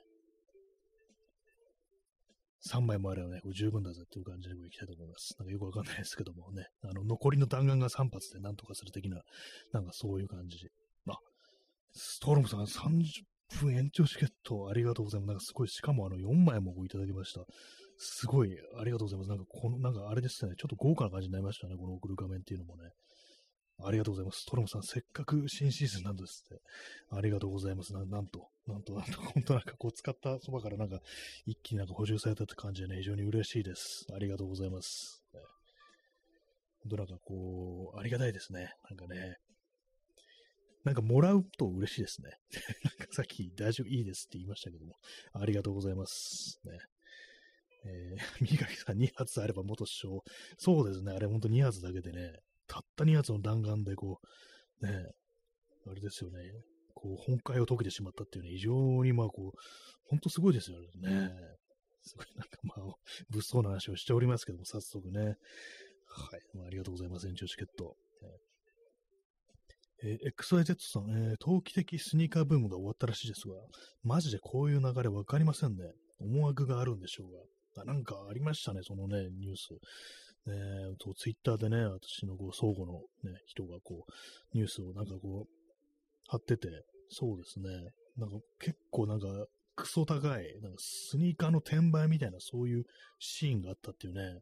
[2.67, 5.33] 3枚もあればね、これ十分だぜっていう感じでいきたいと思います。
[5.39, 9.21] なんかよくわかんないですけどもね、あの、残りの弾丸が3発でなんとかする的な、
[9.71, 10.57] なんかそういう感じ。
[11.07, 11.17] あ、
[11.93, 13.23] ストールムさん30
[13.61, 15.27] 分延長チケットありがとうございます。
[15.27, 17.41] なんかすごい、しかもあの4枚もいただきました。
[18.01, 19.29] すごい、ありがとうございます。
[19.29, 22.91] なんかこの、なんかあれですね、ちょっと豪華な感じになりましたね、この送る画面っていうのもね。
[23.81, 24.45] ありがとうございます。
[24.45, 26.61] トロムさん、せっかく新シーズンなんですって。
[27.11, 28.05] ありがとうございますな。
[28.05, 31.01] なんと、なんと、なんと、 本当なんかこう使ったそばからなんか
[31.45, 34.05] 一気になんか補充されたって感じでね、非常に嬉しいです。
[34.13, 35.23] ありがとうございます。
[35.33, 35.41] ね、
[36.83, 38.73] 本当なんかこう、ありがたいですね。
[38.89, 39.37] なんかね、
[40.83, 42.31] なんかもらうと嬉しいですね。
[42.99, 44.95] なんかさっき大丈夫、いいですって言いましたけども、
[45.33, 46.59] ありがとうございます。
[46.63, 46.79] ね。
[47.85, 50.21] えー、 三垣さん2発あれば元首相。
[50.57, 52.33] そうですね、あれほんと2発だけでね、
[52.67, 54.19] たった2発の弾丸でこ
[54.81, 55.11] う、ね、
[55.87, 56.39] あれですよね、
[56.93, 59.59] こう、本会を解けてしまったっていうね、非常にまあこう、
[60.05, 61.31] ほんとすごいですよね。
[62.01, 62.95] すごいなんかまあ、
[63.29, 65.35] 物騒な話をしておりますけども、早速ね。
[66.05, 66.41] はい。
[66.53, 67.95] まあ、ありがとうございます、延長チケット。
[70.01, 73.55] えー、XYZ さん、えー、投機的スニーカーブームが終わったらしいですが、
[74.03, 75.91] マジでこういう流れわかりませんね。
[76.19, 77.39] 思惑があるんでしょうが。
[77.77, 79.73] あなんかありましたね、そのね、ニュース。
[80.45, 80.55] ね、
[80.99, 82.93] とツイッターでね、私のこう相互の、
[83.23, 85.59] ね、人がこう、ニュースをなんかこう、
[86.27, 86.69] 貼ってて、
[87.09, 87.69] そうですね、
[88.17, 89.27] なんか結構なんか、
[89.75, 92.83] クソ高い、なんかスニーカーの転売みたいなそういう
[93.19, 94.39] シーンがあったっていうね、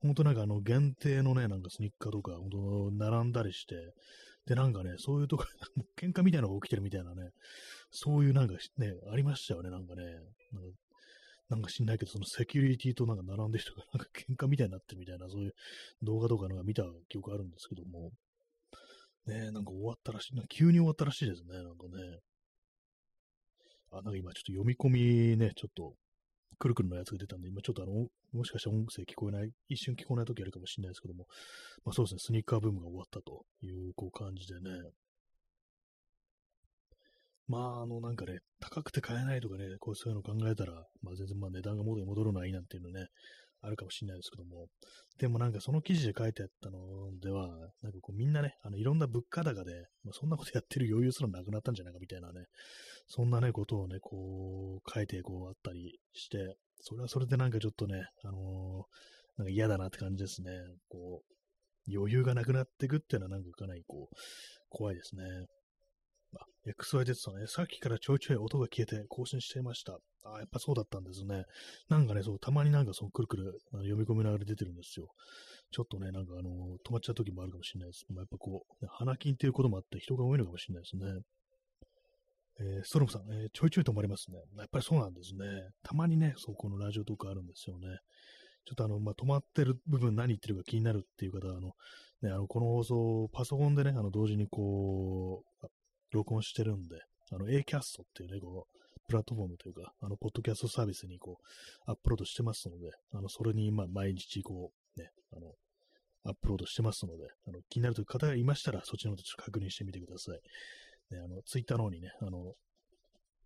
[0.00, 3.74] ほんとなんかあの限定のね、なんかスニーカーとか、ほんと並んだりして、
[4.46, 5.44] で、なんかね、そういうとこ、
[5.98, 7.30] 喧嘩みたいなのが起きてるみたいなね、
[7.90, 10.04] そういうなんかね、ありましたよね、なんかね。
[10.52, 10.78] なんか
[11.48, 15.54] なんか知んないけど、そのセキュリティとなんか並んでる人がなんか喧嘩みたいになってるみたいな、そういう
[16.02, 18.10] 動画とかのが見た記憶あるんですけども、
[19.26, 22.18] ねなんか終わったらしい、なんか急に終わったらしいですね、なんかね。
[23.90, 25.94] あ、なんか今ちょっと読み込みね、ちょっと
[26.58, 31.26] くるくるのやつが出たんで、今ちょっとあの、もしかしたら音声聞こえない、一瞬聞こえない時あるかもしれないですけども、
[31.84, 34.70] まあそうですね、スニーカーブームが終わったというこう感じでね、
[37.48, 43.06] まあ、あの、なんかね、高くて買えないとかね、こうそういうの考えたら、まあ全然まあ値段が元に戻るのはいいなんていうのね、
[43.62, 44.66] あるかもしれないですけども、
[45.18, 46.78] でもなんかその記事で書いてあったの
[47.20, 47.48] では、
[47.82, 49.72] なんかこうみんなね、あのいろんな物価高で、
[50.04, 52.44] まあ、そんなことやってる余裕すらなくなったんじゃないかみたいなね、
[53.06, 60.50] そんなね、ことをね、こう書いてこうあったりして、それはそれでなんかちょっとね、あのー、なんか嫌だなって感じですね。
[60.88, 64.14] こう、余裕がなくなっていくっていうのはなんかかなりこう、
[64.68, 65.22] 怖いですね。
[66.36, 69.98] あ、XY ですとね、さっきからちょいちょい音が消えて更新していました。
[70.24, 71.44] あ、やっぱそうだったんですね。
[71.88, 75.08] なんかね、そう、たまになんかそのくるくる読み込みながら出てるんですよ。
[75.70, 78.04] ちょっとね、なんかあの、止まっちゃう時もあるかもしれないです。
[78.10, 81.22] まあ、やっぱこう、ね、花金っていうこともあって人が多いのかもしれないですね。
[82.60, 84.38] えー、ストロムさん、えー、ちょいちょい止まりますね。
[84.56, 85.46] やっぱりそうなんですね。
[85.82, 87.86] たまにね、そう、このラジオとかあるんですよね。
[88.64, 91.72] ちょっとあの、まあ、止まってる部分何言ってるか気になるっていう方は、あの、
[92.22, 95.47] ね、あの、この放送、パソコンでね、あの、同時にこう、
[96.10, 97.00] 録音してるんで、
[97.30, 105.54] あの、Acast っていうね、こう、プラットフォームというか、あの、ポッドキャストサービスにこう、アップロードしてますので、あの、それに、まあ、毎日こう、ね、あの、
[106.24, 110.40] アップロードしてますので、あの、気になるという方がいましたら、そちらの方でちょっと確認してみてください。
[111.14, 112.54] ね、あの、Twitter の方にね、あの、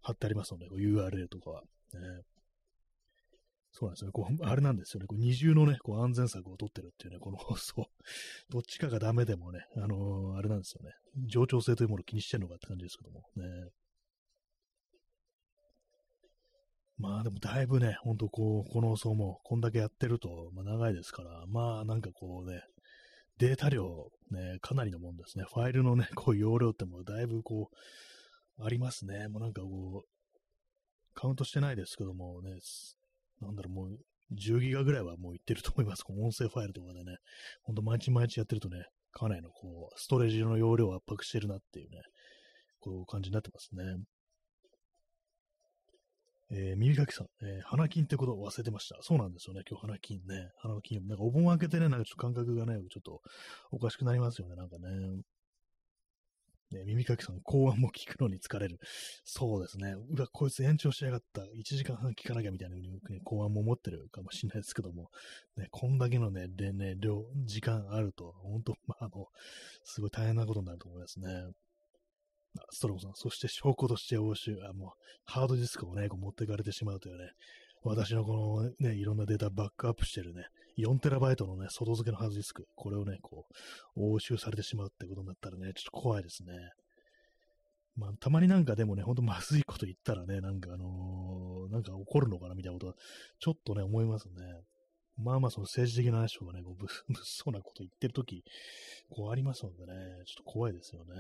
[0.02, 1.62] 貼ってありますので、URL とかは。
[1.94, 2.22] ね、
[3.72, 4.12] そうなんですよね。
[4.12, 5.06] こう、あれなんですよね。
[5.06, 7.88] こう二重のね、こう安全策を取ってるっていうね、この 放送。
[8.50, 10.92] どっちかがダメでもね、あのー、あれなんですよね。
[11.26, 13.70] 冗長性というものを気にしてるのかって感じですけどもね。
[16.98, 22.62] まあでもだいぶね、ほんとこう、この放送もこんだけやってると、まあ長いですから、まあなんかこうね、
[23.38, 25.44] データ量ね、かなりのもんですね。
[25.52, 29.28] ファイルのね、 こう容量ってもだいぶこう、ありますね。
[29.28, 30.08] もうなんかこう、
[31.14, 32.58] カウントしてないですけどもね、
[33.42, 33.98] なんだろう、もう
[34.34, 36.02] 10ギガぐらいはもういってると思います。
[36.02, 37.16] この音声ファイルとかでね、
[37.62, 42.02] ほんと毎日毎日やってるとね、かなりのこう、ストレージの容量を圧迫してるなっていうね、
[42.80, 43.84] こう感じになってますね。
[46.54, 48.98] えー、耳かきさん、えー、花金ってことを忘れてました。
[49.00, 50.50] そうなんですよね、今日花金ね。
[50.58, 53.22] 花金、なんかお盆明けてね、なんかちょっと感覚がね、ちょっと
[53.70, 55.22] おかしくなりますよね、なんかね。
[56.74, 58.78] ね、耳かきさん、公安も聞くのに疲れる。
[59.24, 59.94] そうですね。
[60.10, 61.42] うわ、こいつ延長しやがった。
[61.42, 65.10] 1時間半聞かなきゃみたいな風に、ね、公安も思ってるかもしれないですけども、
[65.56, 69.26] ね、こんだけのね、でね、量、時間あると、本当まあ、あの、
[69.84, 71.28] すごい大変なことになると思いますね。
[72.70, 74.90] ストロムさん、そして証拠として押収、あ、もう、
[75.24, 77.30] ハードディスクをね、こう持っていかれてしまうというね、
[77.82, 80.44] 私のこのね、いろんなデータバックアップしてるね、
[80.78, 83.46] 4TB のね、外付けのハードディスク、これをね、こ
[83.96, 86.52] う、押収されてしまうってことになったらね、ちょっと怖いですね。
[87.96, 92.94] まあ、たまになんかでもね、ほんとまずいこと言ったらね、なんかあのー、なんか怒るのかなみたいなことは、
[93.38, 94.34] ちょっとね、思いますね。
[95.18, 98.42] まあまあ、その政治的な話とかね、こう 物騒なこと言ってるとき、
[99.10, 99.92] こうありますのでね、
[100.26, 101.14] ちょっと怖いですよね。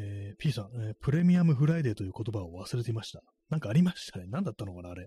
[0.00, 3.22] えー、P さん、えー、プレミアムフライデーという言葉を忘れていました。
[3.48, 4.26] なんかありましたね。
[4.28, 5.06] 何だったのかな、あれ。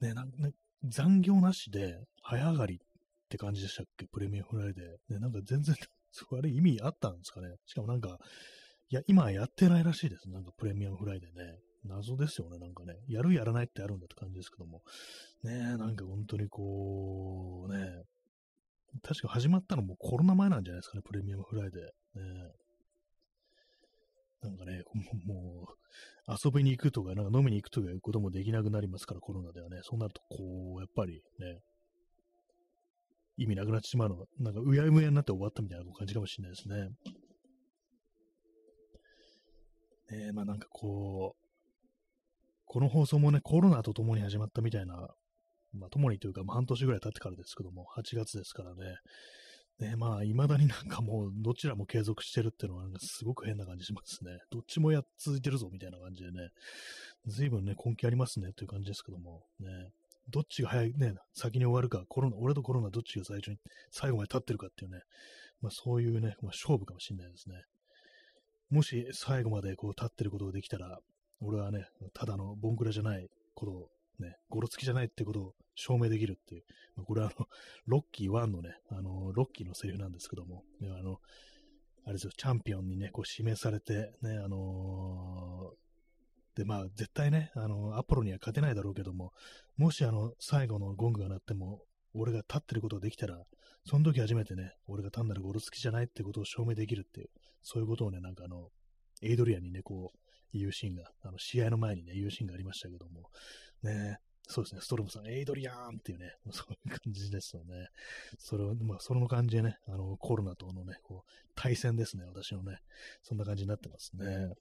[0.00, 0.52] ね、なんね
[0.84, 2.78] 残業なしで早上がりっ
[3.28, 4.06] て感じでしたっけ？
[4.06, 5.14] プレミアムフライデー。
[5.14, 5.74] ね、なんか全然
[6.32, 7.56] あれ意味あったんですかね？
[7.66, 8.18] しかもなんか、
[8.88, 10.30] いや、今やってないらしいです。
[10.30, 11.58] なんかプレミアムフライデーね。
[11.84, 12.94] 謎ですよね、なんかね。
[13.08, 14.82] やるやらないってあるんだって感じですけども。
[15.44, 18.02] ねえ、なんか本当にこう、ね
[19.02, 21.82] 確か始まったのもコロナ前なんじゃないですかね、プレミアムフライデー。
[21.84, 22.52] ね
[24.46, 24.82] なんかね、
[25.26, 25.68] も
[26.28, 29.80] う、遊びに行くとか、なんか飲みに行くとかいうこともできなくなりますから、コロナではね。
[29.82, 31.60] そうなると、こう、やっぱりね、
[33.36, 36.88] 意味なくなってしまうのが、なんかうやむやになって終わったみたいな感じかもしれないですね。
[40.10, 41.46] ねまあなんかこう、
[42.64, 44.94] この放送もね、コロナと共に始まったみたいな、
[45.72, 48.96] まあ共にというか、ま、半年ぐらい経ってからですけども、8月ですからね。
[49.78, 54.38] ねまあ、未だになんかもう、どちらも継続してるっていうのは、なんかすごく変な感じしますね。
[54.50, 56.48] どっちもやっ続いてるぞ、みたいな感じでね。
[57.26, 59.68] 随分ね、根気ありますね、という感じですけども、ね。
[60.28, 63.58] どっちが早い、ね、先に終わるか、コロナ、俺とコロナどっちが最初に、
[63.90, 65.00] 最後まで立ってるかっていうね、
[65.60, 67.56] まあそういうね、まあ、勝負かもしれないですね。
[68.70, 70.98] もし最後までこう立ってることができたら、
[71.40, 73.88] 俺はね、ただのボンクラじゃないことを、
[74.20, 76.64] ね、ゴロつきじゃないってことを証明できるっていう、
[76.96, 77.46] まあ、これはあの、
[77.86, 81.20] ロッキー1のね、あの、ロッキーのセリフなんですけども、ね、あの、
[82.04, 85.86] あれですよ、チャンピオンにね、こう指名されて、ね、あのー
[86.56, 89.32] で、まあ、絶対ね、あの、アポロには勝てないだろうけども、
[89.76, 91.82] もしあの、最後のゴングが鳴っても、
[92.14, 93.44] 俺が立ってることができたら、
[93.84, 97.28] その時初めてね、俺が単なるゴロつきじゃないってことを証明できるっていう、
[97.62, 98.70] そういうことをね、なんかあの、
[99.22, 100.18] エイドリアンにね、こう、
[100.54, 103.28] 言うシーンが、あの、試合の前にね、言うシーンがありましたけども、
[103.86, 104.18] ね、
[104.48, 107.88] そうですね、ストロムさん、エイドリアンっていうね、そういう感じですよね。
[108.38, 112.78] それを、まあ、その感じでね、あの、コロナとのね、こう、対戦ですね、私のね、
[113.22, 114.54] そんな感じになってますね。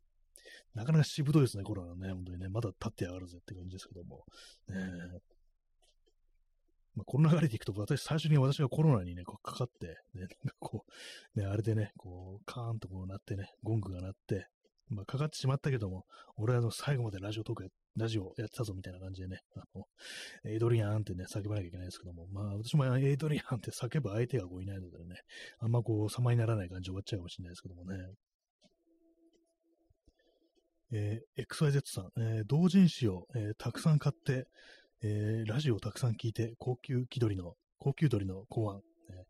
[0.74, 2.14] なかなかしぶといですね、コロナね。
[2.14, 4.26] 本当にね、まだ立ってやがるぜって感じですけども。
[4.68, 4.76] ね
[6.96, 10.86] まあ、この流れでいくと、私、最初に私がコロナにね、こうかかって、ね、なんかこ
[11.36, 14.48] う、ね、あれでね、こう、カーンとこうなってね、ゴングが鳴って、
[14.90, 16.06] まあ、かかってしまったけども、
[16.38, 19.86] 俺はあの、最後までラジオトークや、ラジオやってたぞみたいな感じでね、あの、
[20.46, 25.22] エイドリアンってね、叫ばなきゃいけないですけども、まあ、私もエイドリアンって叫ぶ相手がこういないのでね、
[25.60, 27.98] あんまこう、様にならない感じで終わっちゃうかもしれないですけどもね。
[30.92, 34.48] えー、XYZ さん、えー、同人誌を、えー、たくさん買って、
[35.02, 39.26] えー、ラジオをたくさん聞いて、高級気取りの、高級鳥の考案、えー、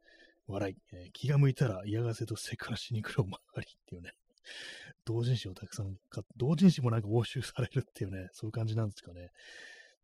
[0.48, 4.12] 笑い、えー、気が向いたら嫌がらせとセクハラしに来るおまわりっていうね、
[5.06, 9.30] 同人誌をたくさん買って、同人誌もなんか押収されるっていうね、 そういう感じなんですかね。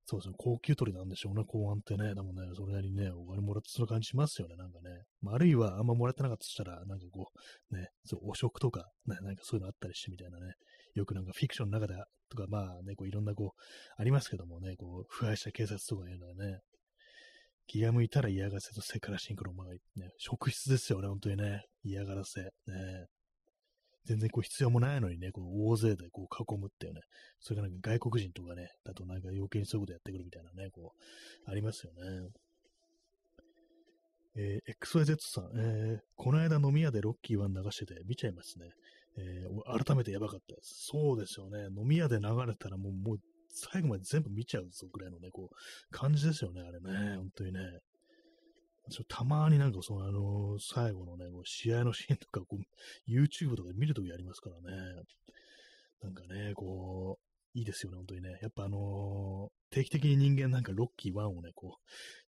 [0.05, 2.15] そうですね、高級鳥なんでしょうね、公安ってね。
[2.15, 5.03] でもね、それなりにね、お金もらってその感じしますよね、なんかね。
[5.21, 7.31] まあ、あるいはあんまもらってなかったとしたら、なんかこ
[7.69, 10.53] う、ね、そう、汚職とか、ね、なんかそういうのあったりしてみたいなね。
[10.95, 11.97] よくなんかフィクションの中で
[12.29, 13.61] とか、まあね、こういろんなこう、
[13.97, 16.59] ありますけどもね、こう、腐敗した警察とかいうのはね、
[17.67, 21.65] 気が向いたら嫌がらせとセクラシンクロまあね、職質ですよね、本当にね。
[21.83, 22.41] 嫌がらせ。
[22.41, 22.49] ね。
[24.05, 27.01] 全然こう必要もないのにね、こう大勢でこう囲むっていうね、
[27.39, 32.29] それがなんか外国人とかね、だとなんか余計にそういうことやってくるみたいなね、こう、ありますよね。
[34.35, 38.69] えー、XYZ さん、えー、この間飲み屋でロッキー1流してて見ちゃいますね。
[39.17, 40.87] えー、改めてやばかったです。
[40.87, 41.67] そうですよね。
[41.77, 43.17] 飲み屋で流れたらもう、もう
[43.49, 45.55] 最後まで全部見ちゃうぞぐらいのね、こう、
[45.91, 47.17] 感じですよね、あれね。
[47.17, 47.59] 本当にね。
[49.07, 54.77] たまになんかその、あの、最後のね、試合のシーンとか、こう、YouTube とかで見るときありますからね。
[56.01, 58.39] なんかね、こう、いいですよね、本当にね。
[58.41, 61.77] やっぱあのー、定期的に人間なんかロッキー1をね、こ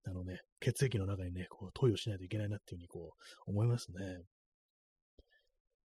[0.06, 3.14] う、あのね、血液の中にね、こう、投与しないといけないなっていうふうにこ
[3.47, 4.22] う、思いますね。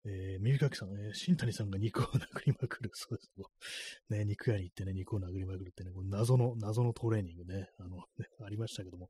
[0.05, 2.91] えー、耳かきさん、えー、新谷さんが肉を殴りまくる。
[2.93, 3.29] そうです。
[4.09, 8.03] ね、肉屋に行ってね、肉を殴りまくるってね、こ謎の、謎のトレーニングね、あの、ね、
[8.45, 9.09] ありましたけども、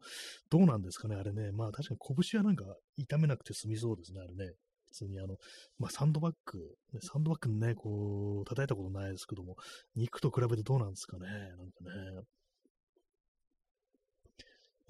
[0.49, 1.51] どうなんですかね、あれね。
[1.51, 2.65] まあ確かに拳はなんか
[2.97, 4.53] 痛めなくて済みそうですね、あれね。
[4.87, 5.37] 普通にあの、
[5.77, 6.59] まあサンドバッグ、
[7.01, 9.55] サンドバッグね、こう、叩いたことないですけども、
[9.95, 12.23] 肉と比べてどうなんですかね、なんかね。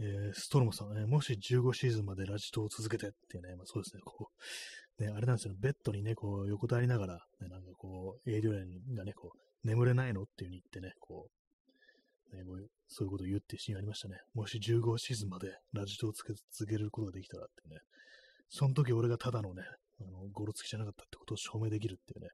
[0.01, 4.33] えー、ストロムさん、えー、もし15シーズンまでラジトを続けてってね、まあそうですね、こう、
[4.99, 10.23] ね、あれなんですよ、ベッドにね、こう、横たわりながら、ね、なんかこう、エイリアンがね、こう、眠れないの？
[10.23, 11.29] っていう風に言ってね、こ
[12.31, 14.17] う、ね、こうそういうことを言うってうシーンありましたね。
[14.33, 17.81] もし15シーズンまでラジトをつけ続けることができたらってね、
[18.49, 19.63] その時俺がただのね、
[20.01, 22.29] あの、ゴロつきじゃなかったってことを証明できるっていうね、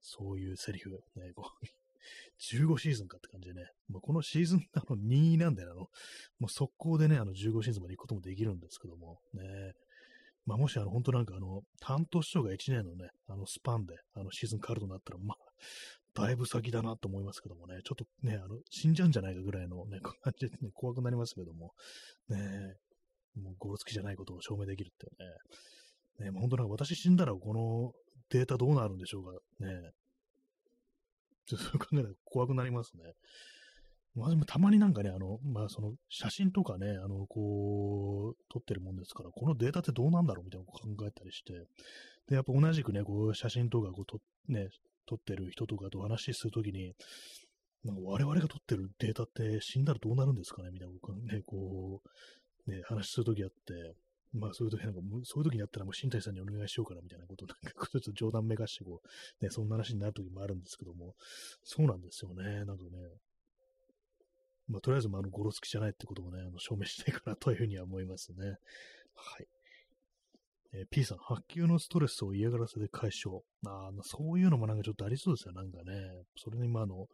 [0.00, 1.66] そういうセリフ、ね、こう、
[2.40, 9.74] 15シーズンかって感じでね、まあ、このシーズンあの2位なんで、あの、もう速攻でね、あの15シーズンまで行くこともできるんですけども、ね、
[10.50, 15.36] まあ、もしあの、本当なんかあの、担当師匠が1年のね、あの、スパンで、あの、シーズン変わるとなったら、まあ、
[16.12, 21.72] だいぶ先だなと思いますけどもね、ちょっとね、あの、死んじゃうんじゃないかぐらいのね、 感じで、ね、怖くなりますけども、
[22.30, 22.74] ね、
[23.36, 25.06] もう、ゴロつきじゃないことを証明できるって
[26.18, 27.92] ね、ね、もう本当なんか私死んだらこの
[28.30, 29.30] データどうなるんでしょうか。
[29.64, 29.92] ね、
[31.46, 33.04] ちょっと考えたら怖くなりますね。
[34.14, 41.52] まあでもたまになんかね、あの、まあその写真とかね、あの、こう、撮ってるもんですから、このデータってどうなんだろうみたいなこと考えたりして、
[42.28, 44.68] で、やっぱ同じくね、こう、写真とかこう、と、ね、
[45.06, 46.94] 撮ってる人とかと話するときに、
[47.84, 52.02] なんか我々が撮ってるデータって死んだらどうなるんですかねみたいなことね、こ
[52.66, 53.94] う、ね、話するときあって、
[54.32, 61.14] まあそういう時なんか、そういう時になったらもう新谷さんにお願いしようかなみたいなことなんかちょっと冗談めかしてこう、ね、そんな話になる時もあるんですけども、
[61.64, 62.64] そうなんですよね。
[62.64, 62.90] なんかね、
[64.70, 68.56] まあ、とりあえず、まあ、あの、ゴロつきじゃないってことをね、あの証明したいかなというふうには思いますね。
[69.14, 69.46] はい。
[70.72, 73.42] えー、P さん、発球のストレスを嫌がらせで解消。
[73.66, 76.22] ああそういうのもなんかちょっとありそうですよ、なんかね。
[76.36, 77.08] それに、まあ、あの、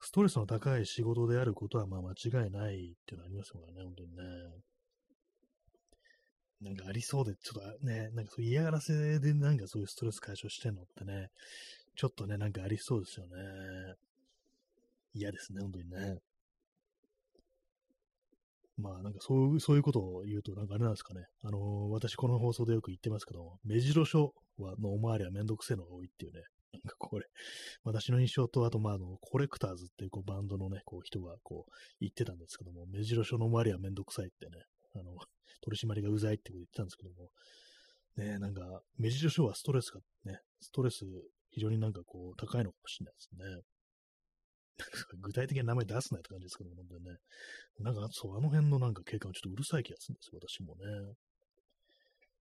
[0.00, 2.12] ストレスの高い仕事であることは、まあ、間
[2.44, 4.22] 違いないっていうのありますからね、本当にね。
[6.60, 11.28] なんかありそうで、ちょっとね、なんかそう嫌がらせでなんかそういうストレス解消してんのってね、
[11.94, 13.94] ちょっとね、なんかありそうですよね。
[15.14, 16.18] 嫌ですね、本当にね。
[18.78, 21.26] まあなんかそう、そういうことを言うと、なんかあれなんですかね。
[21.42, 26.42] あのー、私この放送でよく言ってますけど、目白書はのおまわりはめんどくせえのが多いっていうね。
[26.72, 27.26] なんかこれ、
[27.82, 34.62] 私の印象と、あとまああの、コレクターズっていうこうバンドのね、こう人がこう言ってたんですけども、目白書のおまわりはめんどくさいってね、
[34.94, 35.16] あの、
[35.60, 37.30] 取り締まりがうざいってこと言ってたんですけども、
[38.16, 41.04] ね、なんか、目白書はストレスがね、ストレス
[41.50, 43.62] 非常になんかこう高いのかもしれないですね。
[45.20, 47.16] 具体的な名前出すなって感じですけど、本当にね。
[47.80, 51.14] なんか、そう、あの辺のなんか警官はちょっとうるさい気がするんですよ、私もね。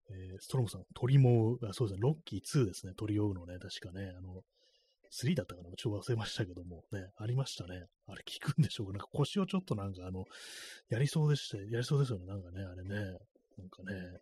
[0.10, 4.44] えー、ストロムさん、鳥もあ、そうですね、ロッキー2ですね、鳥を追うのね、確かね、あの、
[5.12, 7.86] 3だったかなちょっと忘れましたけども、ね、ありましたね。
[8.08, 8.94] あれ聞くんでしょうか？
[8.94, 10.26] なんか腰をちょっとなんかあの、
[10.90, 13.18] やりそうでして、やりそうですよね、なんかね、あれね。
[13.58, 14.20] なんかね、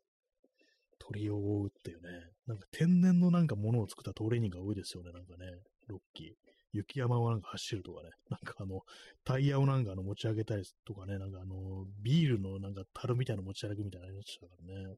[0.99, 2.09] 鳥を追うっていうね、
[2.47, 5.45] なんか天然のなんかものを作ったトレーニングが多いですよね、なんかね。
[5.87, 6.33] ロッキー。
[6.77, 8.81] 雪山をなんか走るとかね、なんかあの、
[9.23, 14.95] タイヤをなんかあの持ち上げたりとかね、なんかあの、ビールのなんか樽みたいなの持ち歩くみたいなのありましたからね。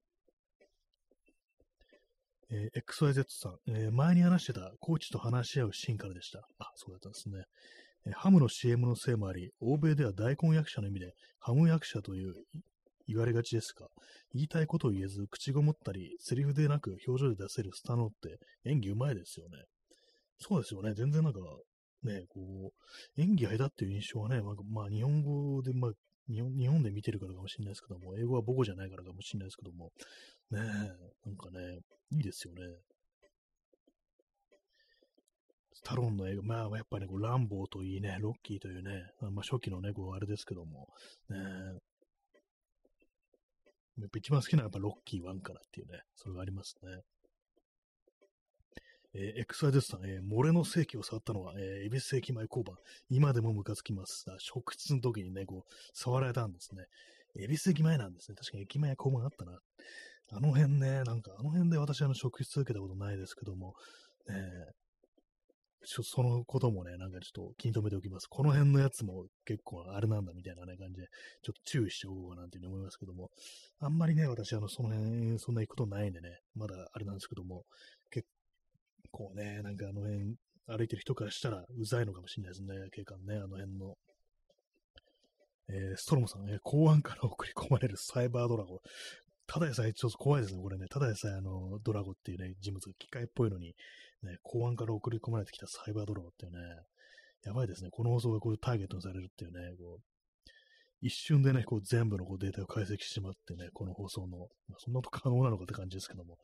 [2.49, 6.39] えー、XYZ さん、えー、前に話してたコーチと話し合うシーンからでした。
[6.59, 7.43] あ、そうだったんですね。
[8.05, 12.33] えー、ハムの CM のせいもあり、欧米では大根役者の意味で、ハム役者という
[13.07, 13.87] 言われがちですが、
[14.33, 19.57] 言いたいことを言えず、口ごもったり、セリフでなく表情で出せるスタノって演技うまいですよね。
[20.39, 20.93] そうですよね。
[20.93, 21.39] 全然なんか、
[22.03, 22.71] ね、こ
[23.17, 25.91] う、演技下手っていう印象はね、まあ、まあ、日本語で、まあ、
[26.29, 29.91] 日本日本で見てるからかもしれないですけども、英語は母語じゃないからかもしれないですけども、
[30.51, 30.59] ね
[31.25, 31.79] なんかね、
[32.11, 32.61] いいですよね。
[35.83, 40.87] タローンの映画、まあやっぱりね、こうランボーといいね、ロッキーというね、まあ初期のね、こうあれですけども、
[41.29, 41.37] ね
[43.99, 47.01] やっぱ一番好きなのはやっぱロッキー1からっていうね、それがありますね。
[49.19, 52.75] えー、XYZ さん、えー、漏れの世紀を触ったのは、えー、恵比寿世紀前交番。
[53.09, 54.25] 今でもムカつきます。
[54.37, 56.83] 食室の時にね、こう、触られたんですね。
[57.35, 58.35] 恵比寿駅前なんですね。
[58.35, 59.57] 確かに駅前交番あったな。
[60.33, 63.73] あの辺ね、なんかあの辺で私あの職質受けたことないですけども、
[64.27, 64.35] ね、
[65.85, 68.27] ちょそのこともね、なんかちょっと気に留めておきます。
[68.27, 71.07] この辺のやつも結構あれなんだみたいなね、感じで、
[71.43, 73.29] ちょっと注意しておこうかなっていうふうに思いますけども、
[73.79, 77.63] あんまりね、私あの、その辺、そんな行くことないんでね、まだあれなんですけども、
[79.07, 80.35] 結構ね、なんかあの辺、
[80.67, 83.95] 歩いてる人からしたらうざいのかもしれないですね、警官ね、あの辺の。
[85.69, 88.77] えー、ストロムさん、えー、公安から送り込まれるサイバードラゴン。
[89.47, 90.87] ただでさえちょっと怖いですね、これね。
[90.89, 93.75] ただでさえあの、ドラゴっていうね、人物が機械っぽいのに、
[94.23, 96.59] ね、公安から送り込まれてきたサイバードラゴっていうね、
[97.43, 97.89] やばいですね。
[97.91, 100.16] この放送がこういうターゲットにされるっていうね、こう、
[101.01, 106.37] 一瞬でね、こう全部のこうデータを解析してしまってね、この放送の、まあ、そんなこと可能なのかって感じですけども、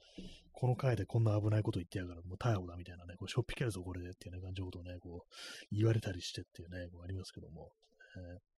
[0.51, 7.71] この回でこんな危ないこと言ってやがる、もう逮捕だみたいなね、こうしょっぴけるぞこれでっていうね、感じのことをね、こう言われたりしてっていうね、こうありますけども、
[8.17, 8.53] えー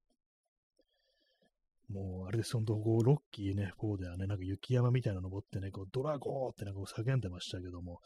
[1.89, 7.99] もう、あれです、本当こう、ロッキーね、4ではね、なんか雪山みたいなの登ってね、こう、ドラゴーってなんか叫んでましたけども、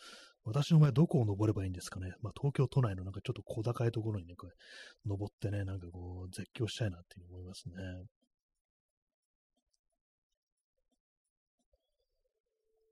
[0.45, 2.13] 私の場合どこを登ればいいんですかね？
[2.21, 4.53] まあ、東京都内のなんかちょっと小高いところにね、これ、
[5.05, 7.75] 登ってね、なんかこう、絶叫したいなっていうふうに思いますね。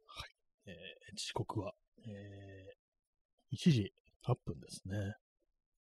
[0.06, 0.36] はい。
[0.68, 1.74] えー、時刻は、
[2.06, 3.94] えー、1時
[4.26, 5.15] 8分ですね。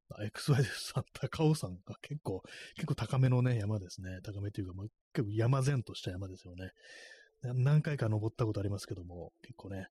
[0.09, 2.43] XY ですさん、高尾山が結構、
[2.75, 4.19] 結構高めのね、山ですね。
[4.23, 6.71] 高めというか、まあ、結構山前とした山ですよね。
[7.41, 9.87] 何回か登ったことありますけども、結構ね、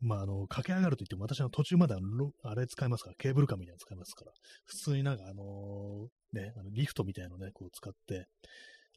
[0.00, 4.32] まあ、あの、駆け上がると言っても、私の途中まであのあれ使いますから、ケーブルカーみたいなの使いますから、
[4.64, 8.26] 普通になんかあのー、ね、あのリフトみたいなのね、こう使って、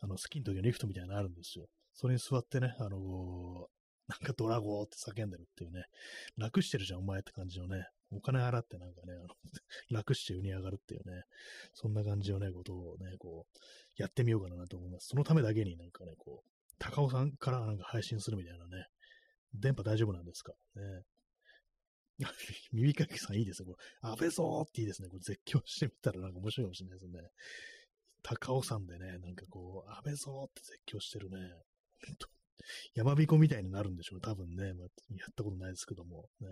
[0.02, 1.66] あの、スキーの時のリフトみたいなのあるんですよ。
[1.94, 3.66] それに座ってね、あのー、
[4.08, 5.86] なんかドラゴーって叫んでるっていうね、
[6.38, 9.28] 楽してるじゃん、お前って感じのね、お金払ってなんかね、あの
[9.90, 11.24] 楽して売り上がるっていうね、
[11.74, 15.08] そんな感じのね、ことをね、こう、やってみようかなと思います。
[15.08, 18.88] そのためだけになんかね、こう、高尾さんからなんか配信するみたいなね、
[19.54, 20.54] 電波大丈夫なんですか？
[20.76, 21.04] ね。
[22.72, 23.72] 耳かきさんいいですね。
[23.74, 25.10] これ、安倍ぞーっていいですね。
[25.10, 27.30] これ絶叫してみたらなんか面白いかもしれないですね。
[28.24, 31.38] 高尾山でね、なんかこう、安倍ぞーって絶叫してるね。
[32.94, 34.22] 山彦みたいになるんでしょう。
[34.22, 34.74] 多分ね。
[34.74, 36.30] まあ、やったことないですけども。
[36.40, 36.48] ね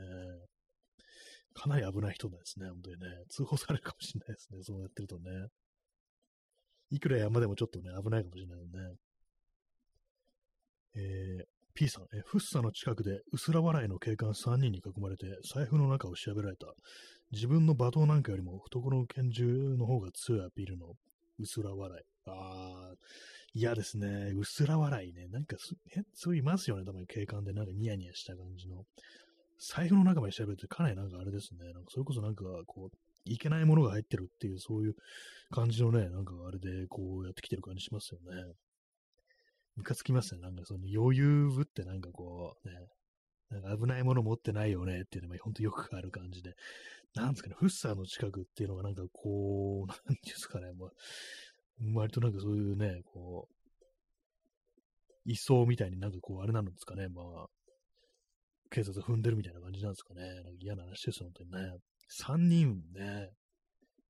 [1.54, 3.08] かなり危ない人ですね、本当にね。
[3.30, 5.48] 通報されるかもしれないですね、そうやってるとね。
[6.92, 8.98] いくら山でもちょっとね、危ないかもしれないよね。
[10.96, 16.68] えー、P さん、えフッサの近くで薄ら笑いの警官3人に囲まれて財布の中を調べられた。
[17.32, 20.94] 自分の罵倒なんかよりも懐の拳銃の方が強いアピールの
[21.40, 22.04] 薄ら笑い。
[22.26, 22.94] ああ、
[23.54, 24.32] 嫌ですね。
[24.36, 25.28] 薄ら笑いね。
[25.28, 25.56] なんか
[25.96, 26.86] え、そういますよね。
[26.86, 28.84] たまに警官でなんかニヤニヤした感じの。
[29.60, 31.72] 財布の中まで調べるとかなりなんかあれですね。
[31.74, 34.96] なんかそれこそなんかこう、いけないものが入ってるっていう、そういう
[35.52, 38.54] 感じのね、なんかあれでこうやってきてる感じしますよね。
[39.76, 40.42] ムカつきますね。
[40.42, 42.76] なんかその余裕ぶってなんかこう、ね、
[43.50, 46.54] なんか危ないもの持ってないよねっていうのが本当よくある感じで、
[47.16, 50.92] なんですかね、フッサーの近くっていうのがなんかこう、なんですかね、もう、
[51.96, 53.54] 割となんかそういうね、こう、
[55.26, 57.48] 位相みたいになんかこう、あれなんですかね、まあ、
[58.70, 60.22] 警察踏んでるみたいな感じなんですかね。
[60.22, 61.78] なんか嫌な話ですよ、本当にね。
[62.10, 63.32] 3人ね、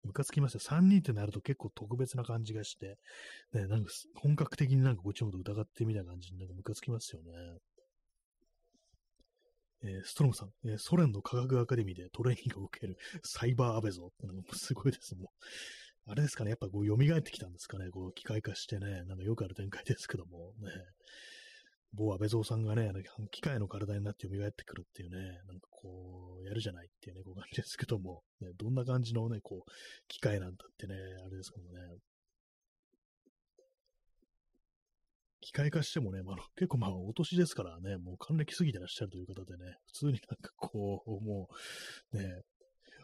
[0.03, 0.59] ムカつきました。
[0.59, 2.97] 3人ってなると結構特別な感じがして、
[3.53, 7.31] ね、なんか本格的になんかこっちのこと疑ってみた感じになんかムカつきますよね。
[9.81, 14.11] えー、ストロムさん、えー、ソ連の科学アカデミーでトレーニングを受けるサイバーアベゾ。
[14.23, 15.15] なんかすごいです。
[15.15, 15.31] も
[16.07, 20.71] う、あれですかね、やっぱこう蘇ってきたんですかね、こう機械化してね、なんかよくある展開ですけども、ね。
[21.93, 25.17] 某安倍蔵さんがね、あの機械の体になって蘇ってくるっていうね、
[25.47, 29.71] なんかこう、やるじゃないっていうね、こう感じですけども、ね、どんな感じのね、こう、
[30.07, 31.79] 機械なんだってね、あれですけどもね。
[35.41, 41.47] 機械化してもね、まあ、結構まあ、お年ですからね、もう還暦過ぎてらっしゃるという方でね、普通になんかこう、も
[42.13, 42.41] う、ね、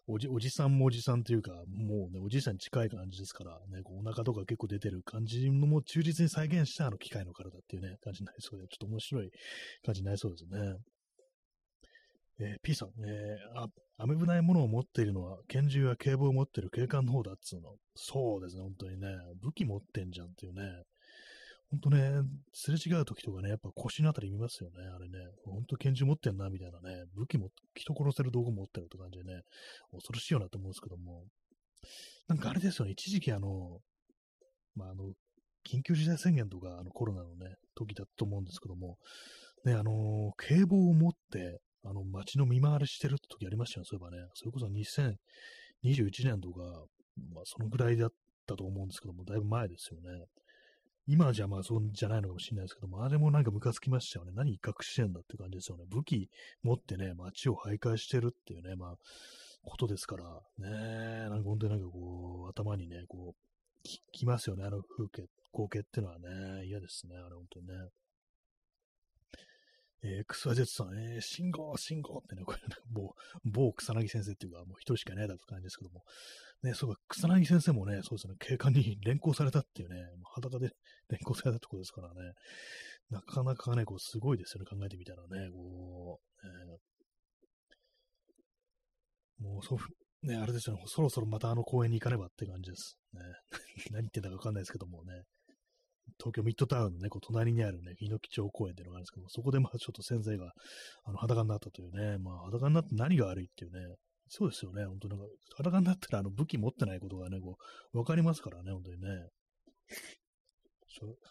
[0.08, 9.32] おじ、おじさんもおじさんというか、もうね、おじいさんに近い感じですから、ね、こうお腹とか結構出てる感じのも忠実に再現したあの機械の体っていうね、感じになりそうで、ちょっと面白い
[9.84, 10.78] 感じになりそうですね。
[12.38, 13.68] えー、P さん、えー、あ、
[13.98, 17.76] 雨危ないものを持っているのは、拳銃や警棒を持っている警官の方だっつうの。
[17.96, 19.08] そうですね、本当にね。
[19.42, 20.84] 武器持ってんじゃんっていうね。
[21.72, 22.22] ほんとね、
[22.54, 25.18] すれ違う時とかね、やっぱ腰のあたり見ますよね、あれね。
[25.46, 27.06] ほんと拳銃持ってんな、みたいなね。
[27.16, 29.42] 武器も、人殺せる道具持ってるって感じでね、
[29.92, 31.26] 恐ろしいよなと思うんですけども。
[32.28, 33.80] なんかあれですよね、一時期あの、
[34.76, 35.14] まあ、あの、
[35.66, 38.98] 緊急事態宣言とか、あのコロナのね、時だと思うんですけども、
[39.66, 44.28] ね、あの、警棒を持って、あの、街の見回りしてるって時ありましたよ、そういえばね。
[44.34, 46.86] それこそ2021年とか、
[47.34, 48.10] まあ、そのぐらいだっ
[48.48, 50.26] たと思うんですけども、だいぶ前ですよね。
[51.08, 54.32] 今じゃまあそうじゃないのかもしれないですけども、あれもなんかムカつきましたよね。
[54.34, 55.86] 何威嚇してんだって感じですよね。
[55.88, 56.30] 武器
[56.64, 58.96] 持ってね、街を徘徊してるっていうね、まあ、
[59.64, 67.74] ことですから、ね、なんか本当になんかこう、頭にね、こう、きますよね、あの風景、光景っていうのはね、嫌ですね、あれ本当にね。
[70.06, 76.04] えー、XYZ さん、えー、信号、信号ってね、これ、ね、某、某草薙先生っていうか、もう一人しかいないだと感じですけども、
[76.64, 80.06] ね、そうか、草薙先生もね、そうですね、警官に連行されたっていうね、もう
[80.36, 80.70] 裸で
[81.10, 82.34] 連行されたってことですからね、
[83.10, 86.48] なかなかね、こう、すごいですよね、考えてみたらね、こう、
[89.42, 92.98] えー、もう、そう、ね、あれですよね、そろそろまたあの公園に行かねばって感じです。
[93.14, 93.22] ね、
[93.92, 95.24] 何言ってんだかわかんないですけどもね、
[96.18, 100.54] 東京ミッドタウンのね、こう隣にあるね、猪木町公園っていうのがあるんですけどそこでまあちょっと先生が
[101.04, 103.96] あの裸になったというね、まあ裸になって何が悪いっていうね、
[104.28, 104.86] そうですよね。
[104.86, 105.26] 本当なんか、
[105.56, 107.58] 裸になったらあの武器持ってないことがね、こ
[107.94, 109.08] う、わかりますからね、本当にね。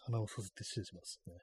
[0.05, 1.33] 鼻をさせて失礼しますね。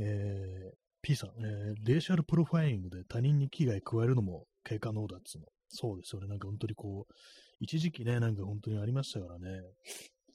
[0.00, 5.46] えー、P さん、えー、レーシャルプロファイリングで他人に危害加えるのも経過能だっつうの。
[5.68, 6.28] そうですよね。
[6.28, 7.12] なんか本当にこう、
[7.60, 9.60] 一時期ね、なんか本当にありましたからね。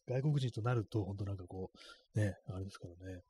[0.07, 1.71] 外国人となると、本当なんかこ
[2.15, 3.21] う、ね、あれですからね。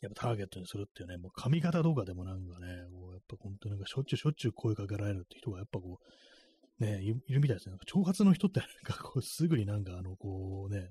[0.00, 6.00] やっぱターゲットにするっていうね、もう髪型とかでもなんかね、こうやっぱ本当になんかしょっちゅうしょっちゅう声かけられるって人がやっぱこ
[6.80, 7.70] う、ね、いるみたいですね。
[7.70, 10.90] なんか長髪の人ってなんかこうすぐになんかあの、こうね、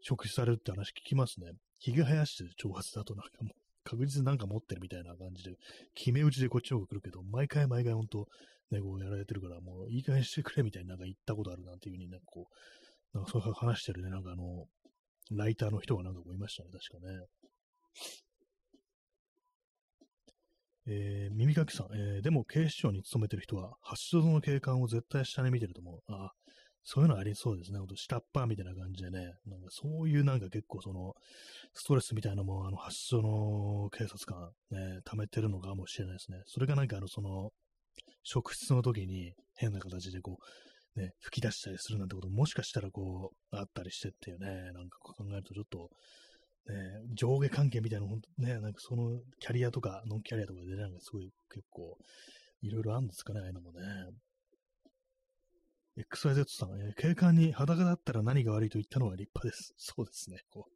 [0.00, 1.50] 食事されるって話聞きますね。
[1.80, 5.56] 髭生やしてる長髪だとなんかもう確実になんか持ってるみたいな感じで、
[5.96, 8.28] 決め打ちでこっちの方が来るけど、毎回毎回本当、
[8.70, 12.48] ね、こうやられてるから、もういい加減してくれみたいななんか言ったことあるなんていうふうになんかこ
[13.14, 14.66] う、なんかそういう話してるね、なんかあの、
[15.30, 17.26] ライターの人がなんかこういましたね、確かね。
[20.90, 26.00] えー、耳かきさん、えー、でも警視庁に勤めてる人は、発祥の警官を絶対下に見てると思う。
[26.08, 26.32] あ
[26.90, 27.78] そういうのありそうですね。
[27.78, 29.34] ほんと、下っ端みたいな感じでね。
[29.44, 31.12] なんかそういうなんか結構その、
[31.74, 36.40] ストレスみたいなのも、あの、発祥の警察官、ね、溜めてるのかもしれないですね。
[36.46, 37.50] それがなんかあの、その、
[38.30, 40.38] 食室の時に変な形でこ
[40.96, 45.90] う、ね、吹き出したりするなんてこともしかしたらこう、あったりしてっていうね、なんか考えるとちょっと、
[46.70, 46.74] ね、
[47.14, 51.96] 上下関係みたいなの、ね、なんかそのキャリアとか、ノンキャリアとかで、ねなんかすごい結構、
[52.60, 53.80] いろいろあるんですかね、ああいうのもね。
[55.98, 59.74] XYZ さん、えー、警官に裸だったら何が悪いと言ったのは立派です。
[59.76, 60.38] そうですね。
[60.50, 60.72] こう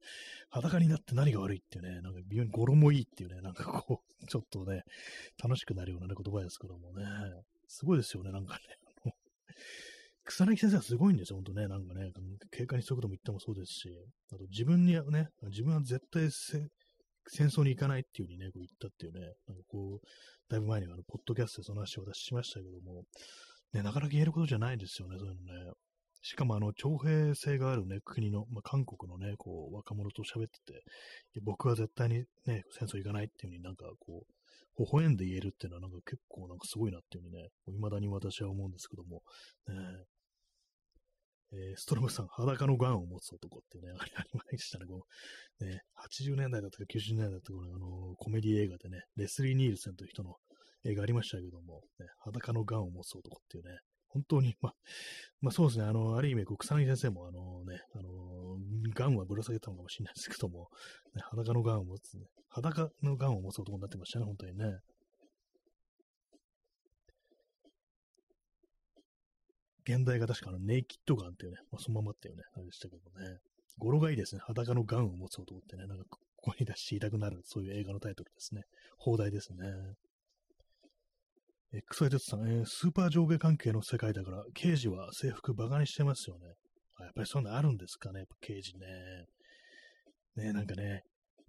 [0.49, 4.83] 裸になって何が悪いっていうね、なんか微妙に語呂もいいっていうね、なんかこう、 ちょっとね、
[5.43, 7.05] 楽しくなるような、ね、言葉ですけどもね、
[7.69, 9.15] すごいですよね、なんかね。
[10.25, 11.67] 草薙先生はすごいんですよ、ほんとね。
[11.67, 12.13] なんかね、
[12.53, 13.89] 警官にそういうことも言ってもそうですし、
[14.33, 20.07] あと自分にね、自分は絶対戦争に行かないっていう風にね、こう言ったっていうね、なんかこう、
[20.49, 23.05] だいぶ前にあの、ポッドキャストでその話を私しましたけども、
[23.73, 25.73] ね、なかなか言えることじゃないですよね、そういうのね。
[26.23, 30.85] しかもあの、徴兵制があるね、国の、まあ、韓国のね、こう、若者と喋ってて、
[31.43, 34.33] 僕は絶対にね、戦争行かないっていう風になんかこう、
[34.79, 39.23] 微笑んで言えるっていうのはなんか結構なんかすごいなっていうふうにね、未だに私は思うんですけども、
[39.69, 39.75] ね
[41.55, 44.87] えー、ストロムさん、裸のガンを持つ男っていうね、あれありましたね。
[44.87, 45.05] こ
[45.61, 50.37] うね80年代だったか90年代だったか、あのコメディ映画でね、レスリー・ニールセンという人の
[50.85, 53.79] 映画ありましたけども、ね、裸のガンを持つ男っていうね、
[54.09, 54.75] 本当に、まあ、
[55.41, 58.59] まあそうですね、あの、ある意味、草薙先生も、あのね、あの、
[58.95, 60.69] ガンはぶら下げたのかもしれないですけども、
[61.15, 64.79] ね、裸のガンを持つ、ね、裸のガンを持つ男になってましたね、本当にね。
[69.85, 73.39] 現代が確かのネイキッドガンっていうね、まあ、そのままっていうね、あれでしたけどね。
[73.79, 74.43] 語呂がいいですね。
[74.45, 76.05] 裸のガンを持つ男ってね、なんか
[76.37, 78.63] 声に出していたくなる、そういう映画のタイトルですね。
[78.99, 79.67] 放題ですね。
[81.73, 86.47] XYZ さん、えー、スーパー上下関係の世界だから、刑事は制服バカにしてますよね。
[87.01, 88.87] やっぱりそういうのあるんですかね、やっぱ刑事ね。
[90.37, 91.03] ねなんかね、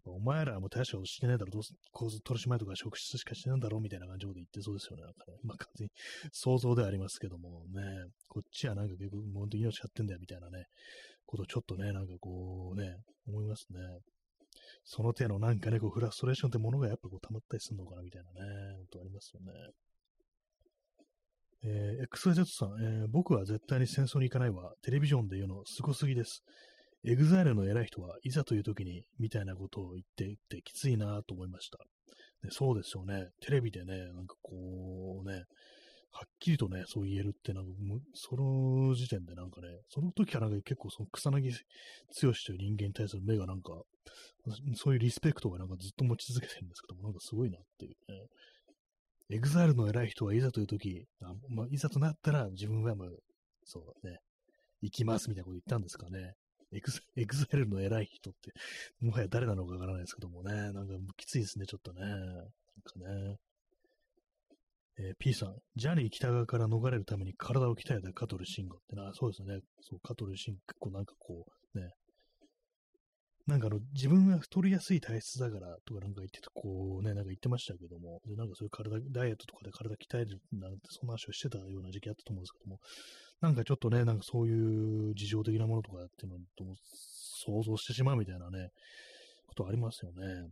[0.05, 5.03] お前らはもう大したことしてねえだろ、どうす、構図取り締まりとか職質しかしてないんだろうみたいな感じで言ってそうですよね。
[5.03, 5.37] なんかね。
[5.43, 5.91] まあ完全に
[6.31, 7.83] 想像ではありますけどもね、
[8.29, 10.65] こっちはなんか結局、本当に命やってんだよみたいなね、
[11.25, 12.95] ことちょっとね、なんかこうね、
[13.27, 13.79] 思いますね。
[14.85, 19.51] その手のなんかね、こうフラストレーションってものがやっぱこう溜まったりするのかなみたいなね、本当ありますよね。
[21.65, 24.73] えー、XYZ さん、えー、僕は絶対に戦争に行かないわ。
[24.81, 26.43] テレビジョンで言うのすごすぎです。
[27.05, 31.77] エグザイルの偉い人はいざという時にみたいなことを言っていてきついなと思いました。
[32.41, 33.29] でそうですよね。
[33.41, 35.43] テレビでね、なんかこうね、
[36.11, 37.71] はっきりとね、そう言えるって、なんか、
[38.13, 41.51] その時点でなんかね、その時から結構その草薙
[42.21, 43.81] 剛という人間に対する目がなんか、
[44.75, 48.27] そういうリスペクトがなんかずっと持ち続けてるんですけども、なんかすごいなっていうね。
[49.33, 53.17] エグザイルの偉い人はいざという時、あまあ、いざとなったら自分はもう、
[53.65, 54.19] そうね、
[54.81, 56.35] 行きますみたいなこと言ったんですかね。
[56.71, 58.51] エグエグザイルの偉い人って、
[59.01, 62.01] もはや誰なのかわからないですけどもね、なんかきついですね、ちょっとね。
[62.01, 63.37] なんかね。
[64.99, 69.61] えー、P さん、ジャニー喜多川から逃れるために体を鍛えたカトルシンゴってな、そうですね。
[69.81, 71.89] そう、香取慎吾、結構なんかこう、ね。
[73.45, 82.79] なんかあの、自分が太りやすい体質だからとかなんか言ってて、こうね、なんか言ってましたけども、で、なんかそういう体、ダイエットとかで体鍛えるなんて、そんな話をしてたような時期あったと思うんですけども、
[83.41, 88.69] なんかちょっとね、なんかそういう事情的なものとかっていうのとも想像してしまうみたいなね、
[89.47, 90.47] ことありますよね。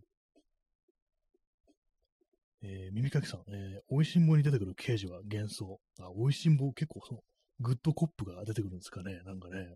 [2.63, 5.79] えー、耳かきさん、えー、おいしんぼに出てくる刑事は幻想。
[5.99, 7.21] あ、おいしんぼ結構その、
[7.59, 9.67] グッドコップが出てくるんですかね、なんかね。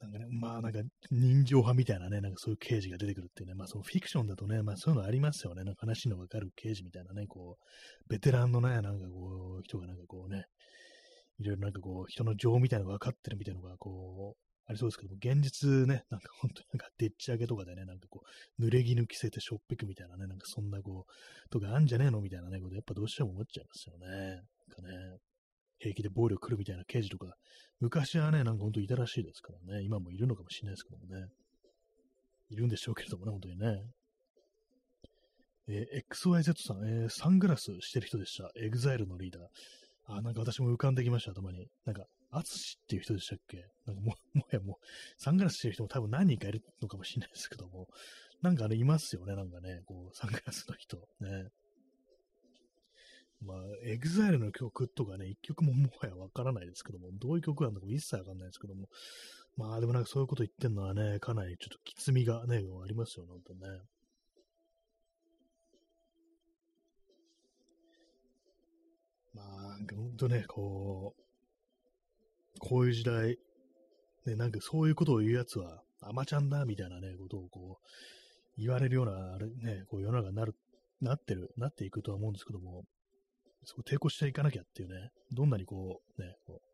[0.00, 0.80] なんかね、まあなんか
[1.10, 5.64] 人情派みたいなね、なんかそういう刑事が出てくるっていうね、まあそのフィクションだとね、まあそういうのありますよね。
[5.64, 7.64] なんか話のわかる刑事みたいなね、こう、
[8.08, 10.44] ベテランのね、なんかこう、人がなんかこうね、
[11.40, 18.20] いろいろなんかこう、人の情みたいなのが分かってるみたいなのが、こう、ありそうですけども、現実ね、なんか本当になんかでっち上げとかでね、なんかこ
[18.58, 24.06] う、濡れ衣着せてしょっぺくみたいなね、なんかそんなこう、とかあんじゃねえのみたいなね、ことやっぱどうしても思っちゃいますよね。
[24.06, 24.40] なん
[24.76, 25.18] かね、
[25.78, 27.34] 平気で暴力来るみたいな刑事とか、
[27.80, 31.28] 昔はね、なんか本当いたらしいですからね、今もいるのかもしれないですけどもね。
[32.50, 33.82] いるんでしょうけれどもね、本当にね。
[35.68, 38.50] えー、XYZ さん、えー、サングラスしてる人でした。
[38.56, 39.42] EXILE のリーダー。
[40.06, 41.68] あ、なんか私も浮かんできました、頭に。
[41.84, 43.64] なんか、アツシっていう人でしたっけ？
[43.86, 44.86] なんかもう、 もはやもう、
[45.18, 47.86] サングラスしてる人も多分何人かいるのかもしれないですけども、
[48.40, 50.96] なんかね、いますよね、なんかね、こう、サングラスの人。
[51.20, 51.48] ね。
[53.40, 58.88] まあ、エグザイルの曲とかね、一曲ももはやわからないですけども、どういう曲なのか一切わかんないですけども、
[59.56, 63.80] まあでもなんかそういうこと言ってんのはね、かなりちょっときつみがね、ありますよね、本当ね。
[69.34, 73.36] まあ、なんか本当ね、こう、こういう時代、
[74.26, 80.54] ね、なんかそういうことを言うやつは、アマちゃんだ、みたいなね、ことをこう、言われるような、あれね、こう世の中になる、
[81.00, 82.84] なってる、なっていくとは思うんですけども、
[83.64, 86.68] そこ抵抗していかなきゃっていうね、どんなにこう、ね、こう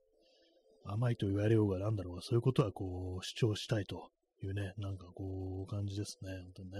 [0.85, 4.11] 甘いと言われようがなんだろうが、そういうことはこう、主張したいと
[4.43, 6.77] いうね、なんかこう、感じですね、本当にね。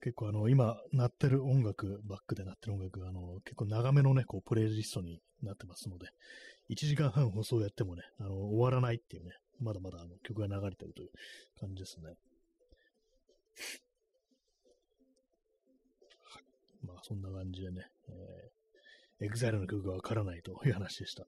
[0.00, 6.06] 結構あの、今、鳴ってる音楽、バックで鳴ってる音楽、あの、結構長めのね、こう、プレイリストになってますので、
[6.70, 9.30] 1時間半放送やってもね、あの、終わらないっていうね、
[9.60, 11.10] まだまだあの曲が流れてるという
[11.58, 12.14] 感じですね。
[17.06, 17.86] そんな感じでね、
[19.20, 21.26] えー、EXILE の曲がわからないという話でした。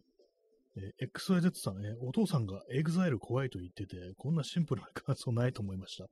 [0.78, 6.06] えー、XYZ さん、えー、お父さんが EXILE 怖いと言ってて、こんなシンプルな感想ないと思いました。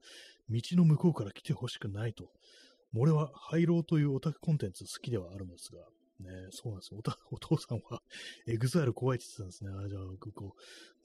[0.49, 2.29] 道の向こうから来てほしくないと。
[2.95, 5.79] 俺はハイローというオタクコンテンツ好きではあるんですが、
[6.19, 7.01] ね、そうなんですよ。
[7.31, 8.01] おお父さんは
[8.47, 9.85] EXILE 怖いって言ってたんですね。
[9.85, 10.55] あじゃあ、こ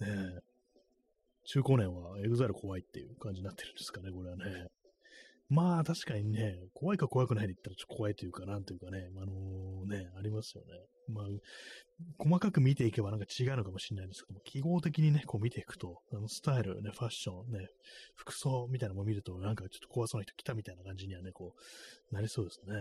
[0.00, 0.40] う、ね
[1.44, 4.66] 中高年は EXILE 怖いっていう感じになってるんですかね、これはね。
[5.50, 10.68] まあ確かにね、怖いか怖くないで言ったらちょっと怖いというか、なんというかね、あのー、ね、ありますよね。
[11.08, 11.24] まあ、
[12.18, 17.66] 細かく見ていけばなんか違うのかもしれないんですけども、記号的にね、こう見ていくと、あのスタイル、ね、ファッション、ね、
[18.14, 21.54] 服装みたいなのも見ると、なんかちょっと怖そうな人来たみたいな感じにはね、こ
[22.12, 22.76] う、なりそうですね。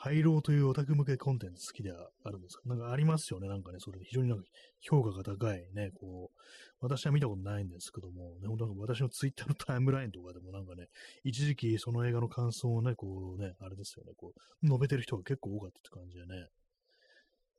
[0.00, 2.62] ハイローというオタク向けコンテンツ好きではあるんですか？
[2.66, 3.48] なんかありますよね。
[3.48, 4.44] なんかね、それで非常になんか
[4.80, 6.38] 評価が高いね、こう、
[6.80, 10.86] 私は見たことないんですけども、ね、本当なんか私のツイッターのタイムラインとかでもなんかね、
[11.24, 16.46] 一時期その映画の感想をね、こうね、あれですよね、こう、述べてる人が結構多かったって感じでね、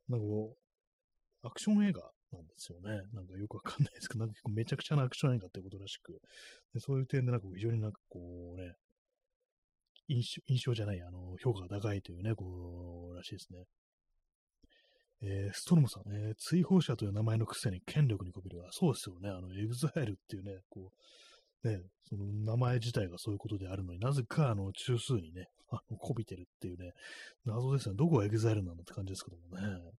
[0.08, 0.56] なんかこ
[1.44, 2.00] う、アクション映画
[2.32, 3.02] なんですよね。
[3.14, 6.14] なんかよくわかんないですけど、なんか結構めちゃくちゃなアクション映画ってことらしく、
[6.74, 8.24] でそういう点でなんか非常になんかこう、
[10.10, 13.66] 印象じゃない、あの、評価が高いというね、こう、らしいですね。
[15.22, 18.62] えー、ストロムさん、えー、追放者という名前のくせに権力にこびる。
[18.66, 19.30] あそうですよね。
[19.30, 20.92] あの、エグザイルっていうね、こ
[21.64, 26.94] う、ね、その名前自体がそういうことであるのになぜか、あの、中枢にね、あの、こびてるっていうね、
[27.46, 27.96] 謎ですね。
[27.96, 29.92] どこがエグザイルなんだって感じですけどもね。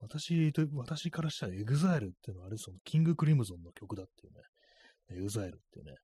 [0.00, 4.42] 私と、私からしたらエグザイルっていうのはあれそのキングクリムゾンの曲だっていうね。
[5.10, 5.96] エグザイルっていうね。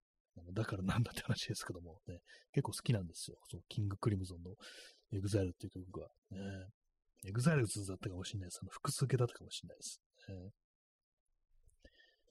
[0.53, 2.19] だからなんだって話ですけども、ね、
[2.53, 3.37] 結構好きなんですよ。
[3.51, 4.51] そのキングクリムゾンの
[5.13, 6.09] エグザイルっていう曲が。
[6.31, 6.39] ね、
[7.27, 8.59] エグザイルズだったかもしれないです。
[8.63, 10.01] あの複数形だったかもしれないです。
[10.29, 10.51] ね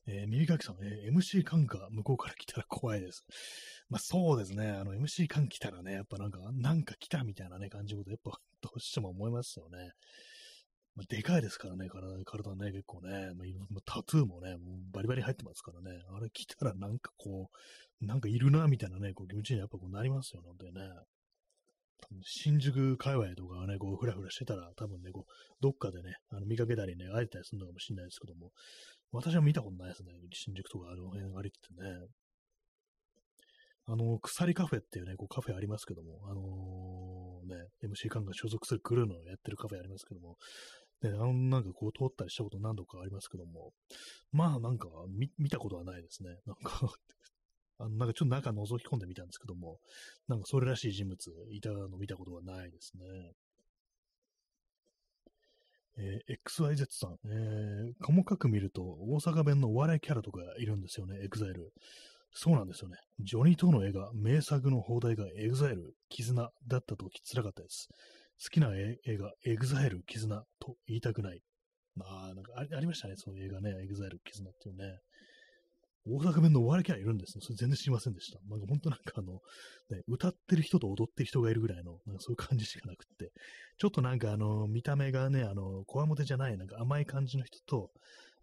[0.05, 3.23] えー、耳かきさん、えー、MC 感が向こうから来たら怖いです。
[3.89, 8.31] まあそうですね、あの MC 感来たらね、やっぱなんか、なんか来たみたいなね、感じのこと、やっぱ
[8.61, 9.91] どうしても思いますよね。
[10.95, 13.31] まあ、でかいですからね、体、体ね、結構ね、
[13.69, 17.49] まあ、タトゥーもね、もうバリバリ入ってますからね、あれ来たらなんかこ
[18.01, 20.81] う、なんかいるな、みたいなね、こう気持ちにやっぱこうなりますよね、本当にね。
[22.21, 28.51] 新宿界隈とかがね、こう、ふらふらしてたら、多分ね、こう、どっかでね、あの見かけたりね、会えたりするのかもしれないですけども、
[29.11, 32.07] 私は見たことないですね、新宿とかあの辺歩いててね。
[33.85, 40.37] あの、鎖カフェっていうね、こうカフェありますけども、あのー、ね、MC カンが所属するクルーのやってるカフェありますけども、
[41.01, 43.73] ね、あの、なんかこう通ったりしたこと何度かありますけども、
[44.31, 46.29] まあなんか見見たことはないですね。
[46.45, 46.93] なんか
[47.79, 49.79] あの、なんかちょっと中覗き込んでみたんですけども、
[50.27, 51.17] なんかそれらしい人物
[51.49, 53.33] いたの見たことはないですね。
[55.95, 61.71] えー、XYZ さん、えー、細かく見ると大阪弁のお笑いキャラとかいるんですよね、EXILE。
[62.35, 62.97] そうなんですよね。
[63.19, 67.89] ジョニー・トーの映画、名作の邦題が EXILE、絆だったときつらかったです。
[68.41, 71.41] 好きな映画、エグザイル、絆と言いたくない。
[71.95, 74.99] まあ、なんかありましたね、その映画ね、エグザイル、絆っていうね。
[76.05, 77.41] 大阪弁のお笑いキャラいるんですね。
[77.41, 78.39] それ全然知りませんでした。
[78.49, 79.39] なんか本当なんかあの、
[79.89, 83.31] ね、歌ってる人と踊ってる人がいるぐらいの、なんかそういう感じしかなくって、
[83.77, 87.91] ちょっとなんかあの、見た目がね、あの、こわもてじゃない、なんか甘い感じの人と、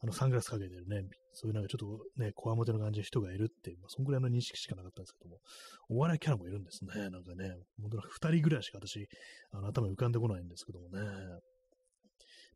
[0.03, 5.41] あの、サングラスかけてるね、そういうなんかちょっとね、こわもての感じの人がいるっていう、まあ、そんぐらいの認識しかなかったんですけども、
[5.89, 7.11] お笑いキャラもいるんですね。
[7.11, 9.09] なんかね、本当に二人ぐらいしか私、
[9.53, 11.01] あの、頭浮かんでこないんですけどもね。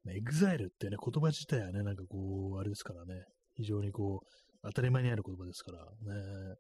[0.06, 4.26] エグザイルってね、言葉自体はね、なんかこう、あれですからね、非常にこう、
[4.62, 6.56] 当たり前にある言葉ですからね。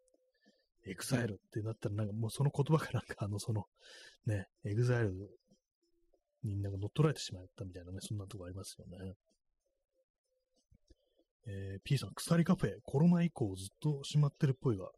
[0.86, 3.64] エグザイルってなったら、なんかもうその言葉がなんかあの、その、
[4.26, 5.12] ね、エグザイル
[6.42, 9.14] になんか乗っ取られてしまったみたいなね、そんなとこありますよね。
[11.46, 14.88] えー、P さん、鎖カフェ、コロナ以降ずっと閉まってるっぽいが、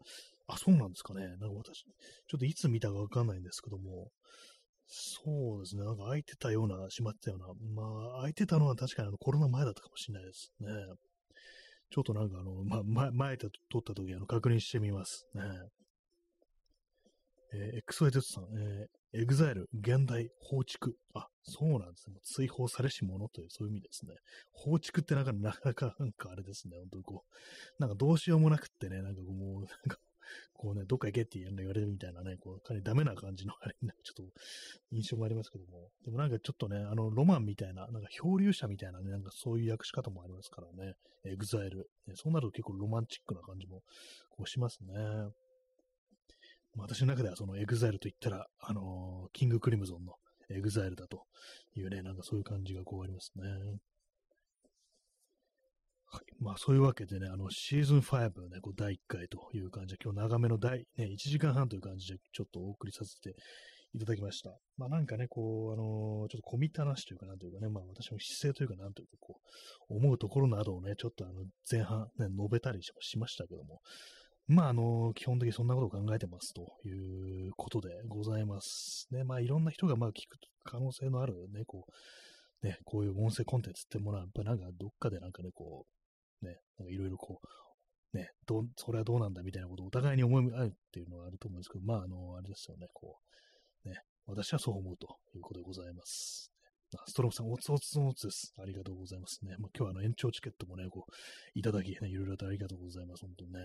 [0.48, 1.26] あ、そうなんですかね。
[1.26, 4.10] なんか私、ちょっといつ見たかわかんないんですけども、
[4.86, 5.84] そうですね。
[5.84, 7.46] なんか開いてたような、閉まってたような。
[7.74, 10.68] まあ、開いてたのは確かにあのコロナ前だったかもしれないですね。
[11.90, 15.42] ちょっとなんかあの、ま、前、前通った時あの確認してみますね。
[17.54, 18.86] えー、XYZ さん、えー、
[19.18, 20.92] エグザイル、原題、放逐。
[21.14, 22.16] あ、そうなんですね。
[22.22, 24.14] 追放されし者という、そういう意味ですね。
[24.52, 26.76] 放逐ってなんか、なかなか、なんかあれですね。
[26.76, 29.98] 本当にこう、なんかどうしようもなくってね、なんかもう、なんか、
[30.52, 34.24] こうね、どっか行けって言われるみたいなね、こう、かなりダメな感じのあれ、ちょっと
[34.90, 35.88] 印象もありますけども。
[36.04, 40.94] でもなんかちょっとね、あの、ロマンみたいな、なんか漂流者みたいなね、なんかそういう訳し方もありますからね。
[41.24, 41.88] エグザイル。
[42.06, 43.82] ね、そうなると結構ロマンチックな感じも、
[44.28, 44.94] こうしますね。
[46.78, 50.14] 私の中ではそのエグザイルと言ったら、あのー、キングクリムゾンの
[50.50, 51.24] エグザイルだと
[51.74, 53.44] いうね、なんかそういう感じがこうありますね。
[56.08, 56.24] はい。
[56.38, 63.36] まあそういうわけでね、あのシーズン5のね、こう第1回という感じで、今日長めの第、ね、1時間半という感じでちょっとお送りさせて
[63.94, 64.50] いただきました。
[64.76, 69.40] まあなんかね、こう、あのー、ちょっと込みたなしというかなんというかね、まあ私の姿勢というかなんというかこ
[69.90, 73.80] う、思うところなどをね、ちょっとあの前半ね、述べたりしましたけども、
[74.48, 79.08] まあ、あの、基本的にそんなことを考えてますということでございます。
[79.10, 81.84] ね、まあ、いろんな人がまあ聞く可能性のあるね、こ
[82.62, 85.86] う、ね、こういう音声コンテンツってものは、やっぱなんかどっかでなんかね、こ
[86.42, 93.18] う、ね、なんかいろいろこう、ね、どそれはどうなんだみたいなことをお互いに思い合うっていうのはあると思うんですけど、まあ、あの、あれですよね、こ
[93.84, 93.96] う、ね、
[94.26, 96.52] 私はそう思うということでございます。
[97.06, 98.54] ストローさん、おつおつおつです。
[98.58, 99.56] ありがとうございますね。
[99.58, 101.12] まあ、今日はあの延長チケットもね、こう、
[101.58, 103.22] いただき、ね、いろいろとありがとうございます。
[103.22, 103.58] 本当にね。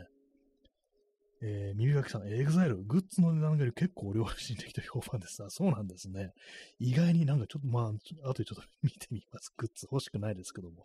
[1.43, 5.43] えー、耳かきさん、エグザイル、グッズの値段が結構良心的と評判です。
[5.43, 6.33] あ、そうなんですね。
[6.79, 9.51] 意外になんかちょっと、まあ、あとでちょっと見てみます。
[9.57, 10.83] グッズ欲しくないですけども。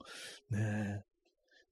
[0.50, 1.04] ねえ。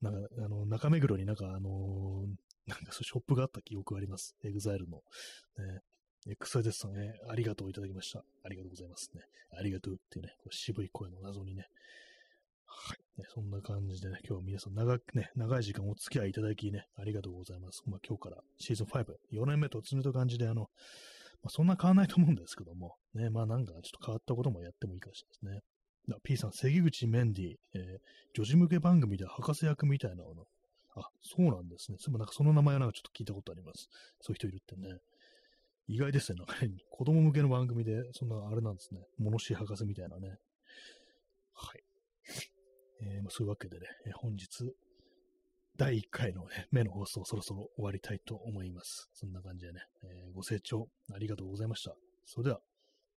[0.01, 4.35] なんか、あの、中目黒になんか、あのー、なんかそショップがあった記憶があります。
[4.43, 4.97] エグザイルの。
[5.57, 5.81] ね
[6.27, 8.23] エクサイテスさん、ね、ありがとういただきました。
[8.43, 9.21] ありがとうございますね。
[9.51, 11.67] ありがとうっていうね、こう渋い声の謎にね。
[12.75, 13.21] はい。
[13.21, 17.81] ね、そんな感じでね、今日は皆さん長くね、長い時間お付き合いいただきね、ありがとうございます。
[17.87, 20.61] まあ今日からシーズン5、4年目突入という感じで、あの、
[21.41, 26.17] まあ、そんな変わらないと思うんですけども、ね、まあなんかちょっと変わったこともやってもいいかもしれないですね。
[26.23, 27.99] P さん、関口メンディ、えー、
[28.33, 30.45] 女児向け番組で博士役みたいなの。
[30.95, 31.97] あ、そうなんですね。
[31.99, 33.89] そういえばなんかその名前はなんかちょっと聞いたことあります。
[34.21, 34.97] そういう人いるってね。
[35.87, 36.37] 意外ですね。
[36.37, 39.01] なんかね、子供向けの番組で、そんなあれなんですね。
[39.17, 40.37] 物知り博士みたいなね。
[41.53, 41.83] はい。
[43.05, 44.47] えー、ま、そういうわけでね、本日、
[45.77, 49.09] 第1回の、ね、目の放送そろそろ終わりたいと思います。
[49.13, 51.93] そんな感じでね、えー、ご清聴ありがとうございました。
[52.25, 52.59] それでは、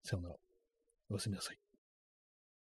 [0.03, 0.35] さようなら。
[1.09, 1.66] おやすみなさい。